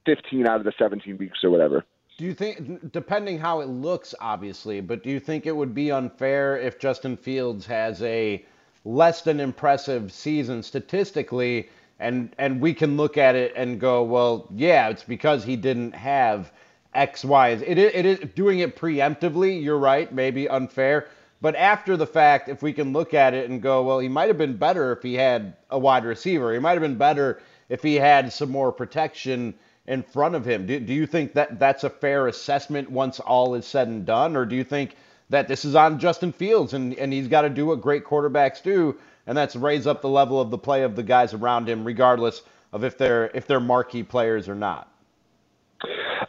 15 0.06 0.46
out 0.46 0.58
of 0.58 0.64
the 0.64 0.72
17 0.78 1.18
weeks 1.18 1.38
or 1.42 1.50
whatever. 1.50 1.84
Do 2.18 2.26
you 2.26 2.34
think, 2.34 2.92
depending 2.92 3.38
how 3.38 3.60
it 3.60 3.68
looks, 3.68 4.14
obviously, 4.20 4.80
but 4.80 5.02
do 5.02 5.10
you 5.10 5.18
think 5.18 5.46
it 5.46 5.56
would 5.56 5.74
be 5.74 5.90
unfair 5.90 6.56
if 6.58 6.78
Justin 6.78 7.16
Fields 7.16 7.66
has 7.66 8.02
a 8.02 8.44
less 8.84 9.22
than 9.22 9.40
impressive 9.40 10.12
season 10.12 10.62
statistically, 10.62 11.68
and 11.98 12.34
and 12.38 12.60
we 12.60 12.74
can 12.74 12.96
look 12.96 13.16
at 13.16 13.34
it 13.34 13.52
and 13.56 13.80
go, 13.80 14.02
well, 14.02 14.48
yeah, 14.54 14.88
it's 14.88 15.04
because 15.04 15.44
he 15.44 15.56
didn't 15.56 15.92
have 15.92 16.52
X, 16.94 17.24
Y. 17.24 17.50
It 17.50 17.78
is, 17.78 17.92
it 17.94 18.06
is 18.06 18.18
doing 18.34 18.58
it 18.58 18.76
preemptively. 18.76 19.62
You're 19.62 19.78
right, 19.78 20.12
maybe 20.12 20.48
unfair, 20.48 21.08
but 21.40 21.56
after 21.56 21.96
the 21.96 22.06
fact, 22.06 22.48
if 22.48 22.62
we 22.62 22.72
can 22.72 22.92
look 22.92 23.14
at 23.14 23.34
it 23.34 23.48
and 23.50 23.62
go, 23.62 23.82
well, 23.82 23.98
he 23.98 24.08
might 24.08 24.28
have 24.28 24.38
been 24.38 24.56
better 24.56 24.92
if 24.92 25.02
he 25.02 25.14
had 25.14 25.54
a 25.70 25.78
wide 25.78 26.04
receiver. 26.04 26.52
He 26.52 26.58
might 26.58 26.72
have 26.72 26.82
been 26.82 26.98
better 26.98 27.40
if 27.68 27.82
he 27.82 27.94
had 27.94 28.32
some 28.32 28.50
more 28.50 28.72
protection 28.72 29.54
in 29.86 30.02
front 30.02 30.34
of 30.34 30.44
him. 30.44 30.66
Do, 30.66 30.78
do 30.78 30.92
you 30.92 31.06
think 31.06 31.32
that 31.34 31.58
that's 31.58 31.84
a 31.84 31.90
fair 31.90 32.28
assessment 32.28 32.90
once 32.90 33.18
all 33.20 33.54
is 33.54 33.66
said 33.66 33.88
and 33.88 34.06
done, 34.06 34.36
or 34.36 34.44
do 34.44 34.54
you 34.54 34.64
think 34.64 34.96
that 35.32 35.48
this 35.48 35.64
is 35.64 35.74
on 35.74 35.98
Justin 35.98 36.30
Fields 36.30 36.74
and, 36.74 36.92
and 36.94 37.10
he's 37.10 37.26
got 37.26 37.40
to 37.42 37.48
do 37.48 37.64
what 37.64 37.80
great 37.80 38.04
quarterbacks 38.04 38.62
do, 38.62 38.94
and 39.26 39.36
that's 39.36 39.56
raise 39.56 39.86
up 39.86 40.02
the 40.02 40.08
level 40.08 40.38
of 40.38 40.50
the 40.50 40.58
play 40.58 40.82
of 40.82 40.94
the 40.94 41.02
guys 41.02 41.32
around 41.32 41.68
him, 41.70 41.84
regardless 41.84 42.42
of 42.70 42.84
if 42.84 42.98
they're 42.98 43.30
if 43.34 43.46
they're 43.46 43.58
marquee 43.58 44.02
players 44.02 44.46
or 44.46 44.54
not? 44.54 44.92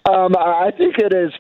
Um, 0.10 0.36
I 0.38 0.72
think 0.78 0.96
it 1.00 1.14
is 1.14 1.32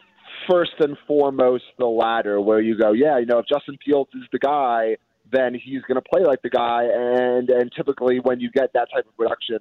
first 0.49 0.73
and 0.79 0.97
foremost 1.07 1.63
the 1.79 1.85
latter, 1.85 2.41
where 2.41 2.59
you 2.59 2.77
go, 2.77 2.91
yeah, 2.91 3.17
you 3.17 3.25
know, 3.25 3.39
if 3.39 3.45
Justin 3.47 3.77
Fields 3.85 4.09
is 4.13 4.23
the 4.33 4.39
guy, 4.39 4.97
then 5.31 5.53
he's 5.53 5.81
going 5.83 5.95
to 5.95 6.01
play 6.01 6.25
like 6.25 6.41
the 6.41 6.49
guy, 6.49 6.83
and 6.83 7.49
and 7.49 7.71
typically 7.73 8.19
when 8.19 8.41
you 8.41 8.51
get 8.51 8.73
that 8.73 8.89
type 8.93 9.05
of 9.07 9.15
production, 9.15 9.59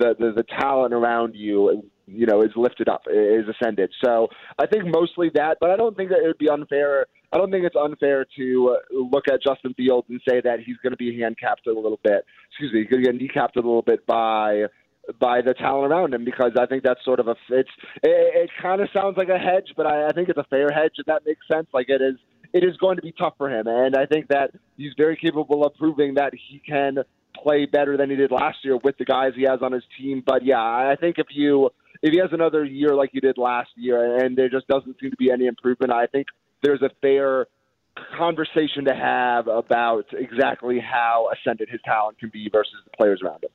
the, 0.00 0.16
the 0.18 0.32
the 0.32 0.44
talent 0.58 0.92
around 0.92 1.36
you, 1.36 1.88
you 2.08 2.26
know, 2.26 2.42
is 2.42 2.50
lifted 2.56 2.88
up, 2.88 3.02
is 3.08 3.44
ascended. 3.48 3.92
So 4.04 4.26
I 4.58 4.66
think 4.66 4.86
mostly 4.86 5.30
that, 5.34 5.58
but 5.60 5.70
I 5.70 5.76
don't 5.76 5.96
think 5.96 6.10
that 6.10 6.18
it 6.18 6.26
would 6.26 6.38
be 6.38 6.48
unfair. 6.48 7.06
I 7.34 7.38
don't 7.38 7.50
think 7.50 7.64
it's 7.64 7.74
unfair 7.74 8.24
to 8.36 8.76
uh, 8.76 8.96
look 9.10 9.24
at 9.26 9.42
Justin 9.42 9.74
Fields 9.74 10.06
and 10.08 10.20
say 10.26 10.40
that 10.42 10.60
he's 10.64 10.76
going 10.76 10.92
to 10.92 10.96
be 10.96 11.18
handicapped 11.20 11.66
a 11.66 11.72
little 11.72 11.98
bit. 12.04 12.24
Excuse 12.50 12.72
me, 12.72 12.82
he's 12.82 12.88
going 12.88 13.02
to 13.02 13.12
get 13.12 13.20
kneecapped 13.20 13.56
a 13.56 13.60
little 13.60 13.82
bit 13.82 14.06
by 14.06 14.66
by 15.20 15.42
the 15.42 15.52
talent 15.52 15.92
around 15.92 16.14
him 16.14 16.24
because 16.24 16.52
I 16.58 16.64
think 16.64 16.82
that's 16.82 17.04
sort 17.04 17.20
of 17.20 17.28
a 17.28 17.34
it's 17.50 17.68
it, 18.02 18.44
it 18.44 18.50
kind 18.62 18.80
of 18.80 18.88
sounds 18.94 19.16
like 19.16 19.28
a 19.28 19.38
hedge, 19.38 19.74
but 19.76 19.84
I, 19.84 20.06
I 20.06 20.12
think 20.12 20.28
it's 20.28 20.38
a 20.38 20.44
fair 20.44 20.68
hedge 20.70 20.92
if 20.96 21.06
that 21.06 21.22
makes 21.26 21.40
sense. 21.52 21.66
Like 21.74 21.88
it 21.88 22.00
is, 22.00 22.14
it 22.52 22.62
is 22.62 22.76
going 22.76 22.96
to 22.96 23.02
be 23.02 23.12
tough 23.12 23.34
for 23.36 23.50
him, 23.50 23.66
and 23.66 23.96
I 23.96 24.06
think 24.06 24.28
that 24.28 24.52
he's 24.76 24.92
very 24.96 25.16
capable 25.16 25.66
of 25.66 25.74
proving 25.74 26.14
that 26.14 26.32
he 26.32 26.60
can 26.60 26.98
play 27.42 27.66
better 27.66 27.96
than 27.96 28.10
he 28.10 28.16
did 28.16 28.30
last 28.30 28.58
year 28.62 28.76
with 28.76 28.96
the 28.96 29.04
guys 29.04 29.32
he 29.34 29.42
has 29.42 29.58
on 29.60 29.72
his 29.72 29.82
team. 29.98 30.22
But 30.24 30.44
yeah, 30.44 30.62
I 30.62 30.94
think 30.98 31.18
if 31.18 31.26
you 31.30 31.70
if 32.00 32.12
he 32.12 32.18
has 32.20 32.30
another 32.32 32.64
year 32.64 32.94
like 32.94 33.10
he 33.12 33.18
did 33.18 33.38
last 33.38 33.70
year, 33.74 34.24
and 34.24 34.38
there 34.38 34.48
just 34.48 34.68
doesn't 34.68 35.00
seem 35.00 35.10
to 35.10 35.16
be 35.16 35.32
any 35.32 35.46
improvement, 35.46 35.92
I 35.92 36.06
think 36.06 36.28
there's 36.62 36.82
a 36.82 36.90
fair 37.00 37.46
conversation 38.16 38.84
to 38.84 38.94
have 38.94 39.46
about 39.46 40.06
exactly 40.12 40.80
how 40.80 41.30
ascended 41.32 41.68
his 41.68 41.80
talent 41.84 42.18
can 42.18 42.28
be 42.30 42.48
versus 42.50 42.74
the 42.84 42.90
players 42.96 43.20
around 43.24 43.44
him. 43.44 43.50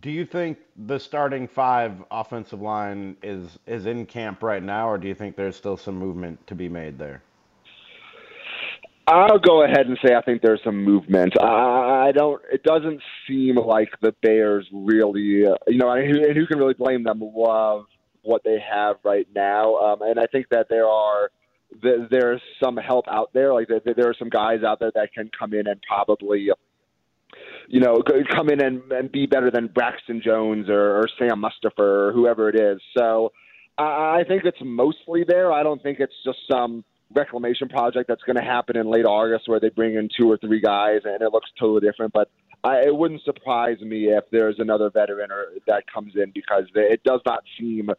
Do 0.00 0.10
you 0.10 0.24
think 0.24 0.58
the 0.86 0.98
starting 0.98 1.46
five 1.46 2.02
offensive 2.10 2.60
line 2.60 3.16
is 3.22 3.58
is 3.66 3.86
in 3.86 4.04
camp 4.04 4.42
right 4.42 4.62
now, 4.62 4.88
or 4.88 4.98
do 4.98 5.06
you 5.06 5.14
think 5.14 5.36
there's 5.36 5.54
still 5.54 5.76
some 5.76 5.96
movement 5.96 6.44
to 6.48 6.56
be 6.56 6.68
made 6.68 6.98
there? 6.98 7.22
I'll 9.08 9.38
go 9.38 9.62
ahead 9.62 9.86
and 9.86 9.96
say 10.04 10.16
I 10.16 10.22
think 10.22 10.42
there's 10.42 10.60
some 10.64 10.82
movement. 10.82 11.40
I, 11.40 12.08
I 12.08 12.12
don't. 12.12 12.42
It 12.50 12.64
doesn't 12.64 13.00
seem 13.28 13.54
like 13.54 13.90
the 14.02 14.12
Bears 14.20 14.66
really, 14.72 15.46
uh, 15.46 15.54
you 15.68 15.78
know, 15.78 15.92
and 15.92 16.10
who, 16.10 16.24
and 16.24 16.36
who 16.36 16.46
can 16.46 16.58
really 16.58 16.74
blame 16.74 17.04
them? 17.04 17.20
Love 17.22 17.84
what 18.22 18.42
they 18.42 18.58
have 18.58 18.96
right 19.04 19.28
now. 19.32 19.76
Um, 19.76 20.02
and 20.02 20.18
I 20.18 20.26
think 20.26 20.48
that 20.50 20.66
there 20.68 20.88
are 20.88 21.30
th- 21.82 22.08
there's 22.10 22.42
some 22.62 22.76
help 22.76 23.06
out 23.08 23.32
there. 23.32 23.52
Like 23.52 23.68
there, 23.68 23.94
there 23.94 24.08
are 24.08 24.16
some 24.18 24.30
guys 24.30 24.62
out 24.62 24.80
there 24.80 24.92
that 24.94 25.12
can 25.12 25.30
come 25.38 25.52
in 25.52 25.66
and 25.66 25.80
probably 25.86 26.50
you 27.68 27.80
know, 27.80 28.02
come 28.30 28.48
in 28.48 28.62
and, 28.62 28.80
and 28.92 29.10
be 29.10 29.26
better 29.26 29.50
than 29.50 29.68
Braxton 29.68 30.22
Jones 30.24 30.68
or, 30.68 30.98
or 30.98 31.08
Sam 31.18 31.42
Mustipher 31.42 31.78
or 31.78 32.12
whoever 32.12 32.48
it 32.48 32.56
is. 32.56 32.80
So 32.96 33.32
I, 33.76 34.20
I 34.20 34.24
think 34.26 34.44
it's 34.44 34.58
mostly 34.62 35.24
there. 35.26 35.52
I 35.52 35.62
don't 35.62 35.82
think 35.82 36.00
it's 36.00 36.14
just 36.24 36.38
some 36.50 36.84
reclamation 37.14 37.68
project 37.68 38.08
that's 38.08 38.22
going 38.22 38.36
to 38.36 38.42
happen 38.42 38.76
in 38.76 38.90
late 38.90 39.04
August 39.04 39.48
where 39.48 39.60
they 39.60 39.68
bring 39.68 39.94
in 39.94 40.08
two 40.18 40.30
or 40.30 40.36
three 40.36 40.60
guys 40.60 41.00
and 41.04 41.22
it 41.22 41.32
looks 41.32 41.50
totally 41.58 41.80
different. 41.80 42.12
But 42.12 42.30
I, 42.66 42.80
it 42.86 42.96
wouldn't 42.96 43.22
surprise 43.22 43.80
me 43.80 44.06
if 44.06 44.24
there's 44.32 44.56
another 44.58 44.90
veteran 44.90 45.30
or, 45.30 45.46
that 45.66 45.84
comes 45.92 46.14
in 46.16 46.32
because 46.34 46.64
it 46.74 47.02
does 47.04 47.20
not 47.24 47.44
seem 47.58 47.90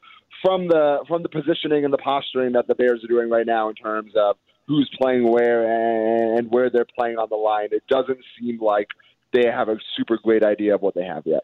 from 0.44 0.68
the 0.68 1.00
from 1.08 1.24
the 1.24 1.30
positioning 1.30 1.86
and 1.86 1.94
the 1.94 1.98
posturing 1.98 2.52
that 2.54 2.68
the 2.68 2.76
Bears 2.76 3.04
are 3.04 3.08
doing 3.08 3.30
right 3.30 3.46
now 3.46 3.70
in 3.70 3.76
terms 3.76 4.12
of 4.16 4.36
who's 4.68 4.90
playing 5.02 5.32
where 5.32 5.64
and, 5.64 6.40
and 6.40 6.52
where 6.52 6.70
they're 6.70 6.86
playing 6.98 7.18
on 7.18 7.30
the 7.30 7.36
line. 7.36 7.70
It 7.72 7.84
doesn't 7.88 8.20
seem 8.38 8.62
like 8.62 8.88
they 9.32 9.46
have 9.48 9.70
a 9.70 9.78
super 9.96 10.20
great 10.22 10.44
idea 10.44 10.76
of 10.76 10.82
what 10.82 10.96
they 10.96 11.06
have 11.06 11.24
yet. 11.26 11.44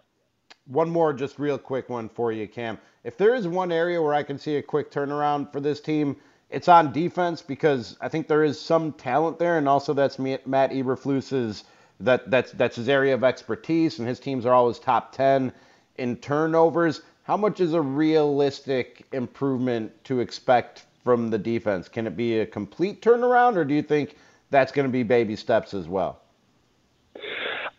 One 0.65 0.89
more, 0.89 1.13
just 1.13 1.39
real 1.39 1.57
quick 1.57 1.89
one 1.89 2.09
for 2.09 2.31
you, 2.31 2.47
Cam. 2.47 2.77
If 3.03 3.17
there 3.17 3.35
is 3.35 3.47
one 3.47 3.71
area 3.71 4.01
where 4.01 4.13
I 4.13 4.23
can 4.23 4.37
see 4.37 4.57
a 4.57 4.61
quick 4.61 4.91
turnaround 4.91 5.51
for 5.51 5.59
this 5.59 5.81
team, 5.81 6.17
it's 6.49 6.67
on 6.67 6.91
defense 6.91 7.41
because 7.41 7.97
I 8.01 8.09
think 8.09 8.27
there 8.27 8.43
is 8.43 8.59
some 8.59 8.93
talent 8.93 9.39
there, 9.39 9.57
and 9.57 9.67
also 9.67 9.93
that's 9.93 10.19
Matt 10.19 10.45
Eberflus's 10.45 11.63
that 12.03 12.29
that's 12.29 12.51
that's 12.51 12.75
his 12.75 12.89
area 12.89 13.13
of 13.13 13.23
expertise, 13.23 13.99
and 13.99 14.07
his 14.07 14.19
teams 14.19 14.45
are 14.45 14.53
always 14.53 14.79
top 14.79 15.11
ten 15.11 15.51
in 15.97 16.17
turnovers. 16.17 17.01
How 17.23 17.37
much 17.37 17.59
is 17.59 17.73
a 17.73 17.81
realistic 17.81 19.05
improvement 19.13 19.91
to 20.05 20.19
expect 20.19 20.85
from 21.03 21.29
the 21.29 21.37
defense? 21.37 21.87
Can 21.87 22.07
it 22.07 22.15
be 22.15 22.39
a 22.39 22.45
complete 22.45 23.01
turnaround, 23.01 23.55
or 23.55 23.65
do 23.65 23.73
you 23.73 23.81
think 23.81 24.15
that's 24.49 24.71
going 24.71 24.87
to 24.87 24.91
be 24.91 25.03
baby 25.03 25.35
steps 25.35 25.73
as 25.73 25.87
well? 25.87 26.19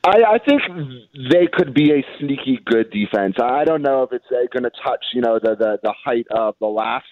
I, 0.06 0.34
I 0.34 0.38
think 0.38 0.60
they 1.32 1.48
could 1.50 1.72
be 1.72 1.92
a 1.92 2.04
sneaky 2.18 2.60
good 2.64 2.90
defense. 2.90 3.36
I 3.42 3.64
don't 3.64 3.80
know 3.80 4.02
if 4.02 4.12
it's 4.12 4.26
uh, 4.30 4.46
going 4.52 4.64
to 4.64 4.72
touch, 4.84 5.02
you 5.14 5.22
know, 5.22 5.38
the, 5.42 5.54
the 5.54 5.78
the 5.82 5.94
height 6.04 6.26
of 6.30 6.56
the 6.60 6.66
last 6.66 7.06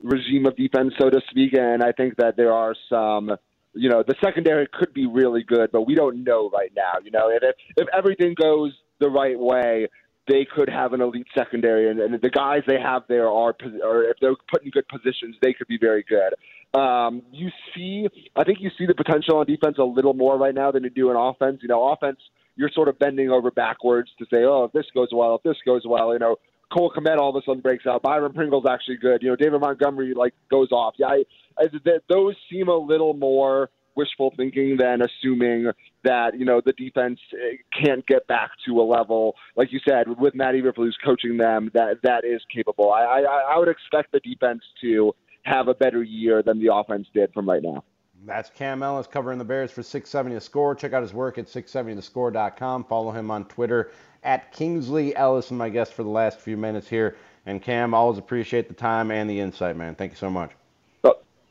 regime 0.00 0.46
of 0.46 0.54
defense, 0.56 0.94
so 1.00 1.10
to 1.10 1.20
speak. 1.30 1.54
And 1.54 1.82
I 1.82 1.90
think 1.90 2.16
that 2.16 2.36
there 2.36 2.52
are 2.52 2.76
some, 2.88 3.30
you 3.78 3.88
know, 3.88 4.02
the 4.06 4.14
secondary 4.22 4.66
could 4.72 4.92
be 4.92 5.06
really 5.06 5.42
good, 5.42 5.70
but 5.72 5.82
we 5.82 5.94
don't 5.94 6.24
know 6.24 6.50
right 6.50 6.72
now. 6.76 6.94
You 7.02 7.10
know, 7.10 7.30
if 7.30 7.42
if 7.76 7.86
everything 7.96 8.34
goes 8.34 8.72
the 9.00 9.08
right 9.08 9.38
way, 9.38 9.88
they 10.28 10.44
could 10.44 10.68
have 10.68 10.92
an 10.92 11.00
elite 11.00 11.26
secondary, 11.36 11.90
and, 11.90 12.00
and 12.00 12.20
the 12.20 12.30
guys 12.30 12.62
they 12.66 12.78
have 12.80 13.02
there 13.08 13.28
are, 13.28 13.54
or 13.82 14.04
if 14.04 14.16
they're 14.20 14.34
put 14.50 14.64
in 14.64 14.70
good 14.70 14.86
positions, 14.88 15.36
they 15.42 15.52
could 15.52 15.68
be 15.68 15.78
very 15.78 16.04
good. 16.08 16.78
Um, 16.78 17.22
you 17.32 17.48
see, 17.74 18.08
I 18.36 18.44
think 18.44 18.58
you 18.60 18.70
see 18.76 18.84
the 18.86 18.94
potential 18.94 19.38
on 19.38 19.46
defense 19.46 19.76
a 19.78 19.84
little 19.84 20.14
more 20.14 20.36
right 20.36 20.54
now 20.54 20.70
than 20.70 20.84
you 20.84 20.90
do 20.90 21.10
in 21.10 21.16
offense. 21.16 21.60
You 21.62 21.68
know, 21.68 21.88
offense, 21.88 22.18
you're 22.56 22.70
sort 22.74 22.88
of 22.88 22.98
bending 22.98 23.30
over 23.30 23.50
backwards 23.50 24.10
to 24.18 24.26
say, 24.26 24.44
oh, 24.44 24.64
if 24.64 24.72
this 24.72 24.86
goes 24.94 25.08
well, 25.12 25.36
if 25.36 25.42
this 25.44 25.56
goes 25.64 25.82
well, 25.86 26.12
you 26.12 26.18
know, 26.18 26.36
Cole 26.70 26.92
Kmet 26.94 27.16
all 27.16 27.30
of 27.30 27.36
a 27.36 27.44
sudden 27.46 27.62
breaks 27.62 27.86
out. 27.86 28.02
Byron 28.02 28.32
Pringle's 28.32 28.66
actually 28.68 28.98
good. 28.98 29.22
You 29.22 29.30
know, 29.30 29.36
David 29.36 29.60
Montgomery 29.60 30.12
like 30.14 30.34
goes 30.50 30.70
off. 30.70 30.94
Yeah, 30.98 31.06
I, 31.06 31.24
I, 31.58 31.66
those 32.08 32.34
seem 32.50 32.68
a 32.68 32.76
little 32.76 33.14
more 33.14 33.70
wishful 33.94 34.32
thinking 34.36 34.76
than 34.78 35.02
assuming 35.02 35.70
that 36.04 36.38
you 36.38 36.44
know 36.44 36.62
the 36.64 36.72
defense 36.72 37.18
eh, 37.34 37.56
can't 37.82 38.06
get 38.06 38.26
back 38.28 38.50
to 38.64 38.80
a 38.80 38.82
level 38.82 39.34
like 39.56 39.72
you 39.72 39.80
said 39.86 40.06
with 40.18 40.34
Matt 40.36 40.54
Eberflus 40.54 40.92
coaching 41.04 41.36
them 41.36 41.70
that 41.74 41.96
that 42.04 42.24
is 42.24 42.40
capable. 42.54 42.92
I, 42.92 43.02
I 43.02 43.54
I 43.54 43.58
would 43.58 43.68
expect 43.68 44.12
the 44.12 44.20
defense 44.20 44.62
to 44.82 45.12
have 45.42 45.68
a 45.68 45.74
better 45.74 46.02
year 46.02 46.42
than 46.42 46.60
the 46.60 46.72
offense 46.72 47.08
did 47.12 47.32
from 47.32 47.48
right 47.48 47.62
now. 47.62 47.82
That's 48.24 48.50
Cam 48.50 48.82
Ellis 48.82 49.06
covering 49.06 49.38
the 49.38 49.44
Bears 49.44 49.70
for 49.70 49.82
670 49.82 50.34
The 50.34 50.40
Score. 50.40 50.74
Check 50.74 50.92
out 50.92 51.02
his 51.02 51.14
work 51.14 51.38
at 51.38 51.46
670thescore.com. 51.46 52.84
Follow 52.84 53.12
him 53.12 53.30
on 53.30 53.44
Twitter 53.46 53.92
at 54.24 54.52
Kingsley 54.52 55.14
Ellis, 55.14 55.50
and 55.50 55.58
my 55.58 55.68
guest 55.68 55.94
for 55.94 56.02
the 56.02 56.08
last 56.08 56.40
few 56.40 56.56
minutes 56.56 56.88
here. 56.88 57.16
And 57.46 57.62
Cam, 57.62 57.94
always 57.94 58.18
appreciate 58.18 58.68
the 58.68 58.74
time 58.74 59.10
and 59.10 59.30
the 59.30 59.40
insight, 59.40 59.76
man. 59.76 59.94
Thank 59.94 60.12
you 60.12 60.18
so 60.18 60.28
much. 60.28 60.50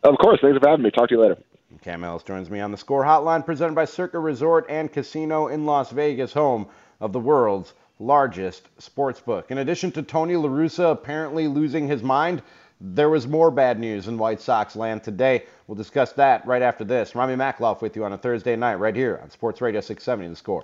Of 0.08 0.18
course. 0.20 0.40
Thanks 0.42 0.58
for 0.58 0.70
having 0.70 0.84
me. 0.84 0.92
Talk 0.92 1.10
to 1.10 1.16
you 1.16 1.22
later. 1.22 1.38
Cam 1.82 2.02
Ellis 2.06 2.24
joins 2.24 2.50
me 2.50 2.62
on 2.62 2.72
the 2.72 2.78
Score 2.78 3.04
Hotline, 3.04 3.46
presented 3.46 3.76
by 3.76 3.84
Circa 3.84 4.18
Resort 4.18 4.66
and 4.70 4.92
Casino 4.92 5.48
in 5.48 5.66
Las 5.66 5.92
Vegas, 5.92 6.32
home 6.32 6.68
of 7.02 7.12
the 7.12 7.20
world's 7.20 7.74
largest 8.00 8.70
sports 8.82 9.20
book. 9.20 9.52
In 9.52 9.58
addition 9.58 9.92
to 9.92 10.02
Tony 10.02 10.38
La 10.38 10.48
Russa 10.48 10.92
apparently 10.92 11.50
losing 11.50 11.90
his 11.90 12.04
mind, 12.04 12.42
there 12.80 13.10
was 13.10 13.28
more 13.28 13.52
bad 13.52 13.82
news 13.82 14.08
in 14.08 14.18
White 14.18 14.40
Sox 14.40 14.78
land 14.78 15.04
today. 15.04 15.44
We'll 15.68 15.76
discuss 15.76 16.14
that 16.14 16.48
right 16.48 16.62
after 16.62 16.86
this. 16.86 17.14
Rami 17.14 17.36
Makloff 17.36 17.82
with 17.82 17.98
you 17.98 18.06
on 18.06 18.14
a 18.14 18.18
Thursday 18.18 18.56
night 18.56 18.76
right 18.76 18.96
here 18.96 19.20
on 19.22 19.30
Sports 19.30 19.60
Radio 19.60 19.82
670 19.82 20.30
The 20.30 20.36
Score. 20.38 20.64